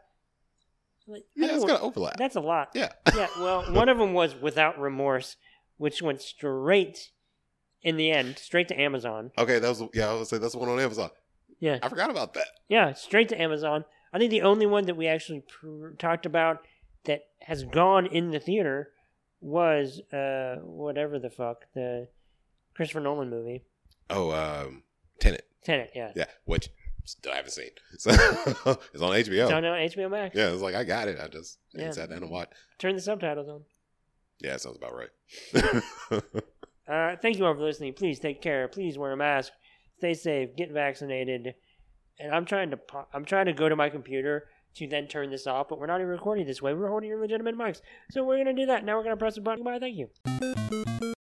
like, 1.07 1.23
Yeah, 1.35 1.55
it's 1.55 1.63
gonna 1.65 1.79
overlap. 1.81 2.17
that's 2.17 2.35
a 2.35 2.41
lot. 2.41 2.69
Yeah. 2.73 2.91
Yeah, 3.15 3.27
well, 3.39 3.63
one 3.73 3.89
of 3.89 3.97
them 3.97 4.13
was 4.13 4.35
Without 4.35 4.79
Remorse, 4.79 5.35
which 5.77 6.01
went 6.01 6.21
straight 6.21 7.11
in 7.81 7.95
the 7.97 8.11
end, 8.11 8.37
straight 8.37 8.67
to 8.69 8.79
Amazon. 8.79 9.31
Okay, 9.37 9.59
that 9.59 9.69
was 9.69 9.83
yeah. 9.93 10.09
I 10.09 10.13
was 10.13 10.29
say 10.29 10.37
that's 10.37 10.53
the 10.53 10.59
one 10.59 10.69
on 10.69 10.79
Amazon. 10.79 11.09
Yeah, 11.59 11.79
I 11.81 11.89
forgot 11.89 12.09
about 12.11 12.33
that. 12.35 12.47
yeah, 12.67 12.93
straight 12.93 13.29
to 13.29 13.41
Amazon. 13.41 13.85
I 14.13 14.19
think 14.19 14.31
the 14.31 14.41
only 14.43 14.65
one 14.65 14.85
that 14.85 14.95
we 14.97 15.07
actually 15.07 15.41
pr- 15.41 15.89
talked 15.97 16.25
about 16.25 16.65
that 17.05 17.21
has 17.41 17.63
gone 17.63 18.05
in 18.05 18.31
the 18.31 18.39
theater 18.39 18.91
was 19.41 20.01
uh 20.11 20.55
whatever 20.61 21.19
the 21.19 21.29
fuck 21.29 21.65
the 21.73 22.07
Christopher 22.75 22.99
Nolan 22.99 23.29
movie 23.29 23.63
Oh, 24.09 24.31
um, 24.31 24.83
Tenet. 25.19 25.46
Tenet. 25.63 25.91
Yeah, 25.95 26.11
Yeah, 26.15 26.25
which 26.45 26.69
still 27.05 27.33
haven't 27.33 27.51
seen. 27.51 27.69
So 27.97 28.11
it's 28.11 29.01
on 29.01 29.11
HBO. 29.13 29.43
it's 29.43 29.51
on 29.51 29.65
uh, 29.65 29.71
HBO 29.73 30.09
Max. 30.11 30.35
Yeah, 30.35 30.51
it's 30.51 30.61
like 30.61 30.75
I 30.75 30.83
got 30.83 31.07
it. 31.07 31.19
I 31.19 31.27
just 31.27 31.57
Yeah. 31.73 31.91
sat 31.91 32.09
down 32.09 32.21
and 32.23 32.29
watched. 32.31 32.53
Turn 32.79 32.95
the 32.95 33.01
subtitles 33.01 33.47
on. 33.49 33.63
Yeah, 34.39 34.51
that 34.53 34.61
sounds 34.61 34.77
about 34.77 34.93
right. 34.95 36.23
Uh, 36.89 37.17
thank 37.21 37.37
you 37.37 37.45
all 37.45 37.53
for 37.53 37.59
listening. 37.63 37.93
Please 37.93 38.17
take 38.17 38.41
care. 38.41 38.65
Please 38.69 38.97
wear 38.97 39.11
a 39.11 39.17
mask. 39.17 39.51
Stay 39.97 40.13
safe. 40.13 40.55
Get 40.55 40.71
vaccinated. 40.71 41.53
And 42.17 42.33
I'm 42.33 42.45
trying 42.45 42.71
to 42.71 42.79
I'm 43.13 43.25
trying 43.25 43.47
to 43.47 43.51
go 43.53 43.67
to 43.67 43.75
my 43.75 43.89
computer 43.89 44.45
to 44.75 44.87
then 44.87 45.07
turn 45.09 45.29
this 45.29 45.47
off, 45.47 45.67
but 45.67 45.79
we're 45.79 45.87
not 45.87 45.97
even 45.99 46.07
recording 46.11 46.47
this 46.47 46.61
way. 46.61 46.73
We're 46.73 46.87
holding 46.87 47.09
your 47.09 47.19
legitimate 47.19 47.57
mics, 47.57 47.81
so 48.11 48.23
we're 48.23 48.37
gonna 48.37 48.53
do 48.55 48.67
that. 48.67 48.85
Now 48.85 48.95
we're 48.95 49.03
gonna 49.03 49.17
press 49.17 49.35
the 49.35 49.41
button. 49.41 49.65
Bye. 49.65 49.79
Thank 49.79 49.97
you. 49.97 51.13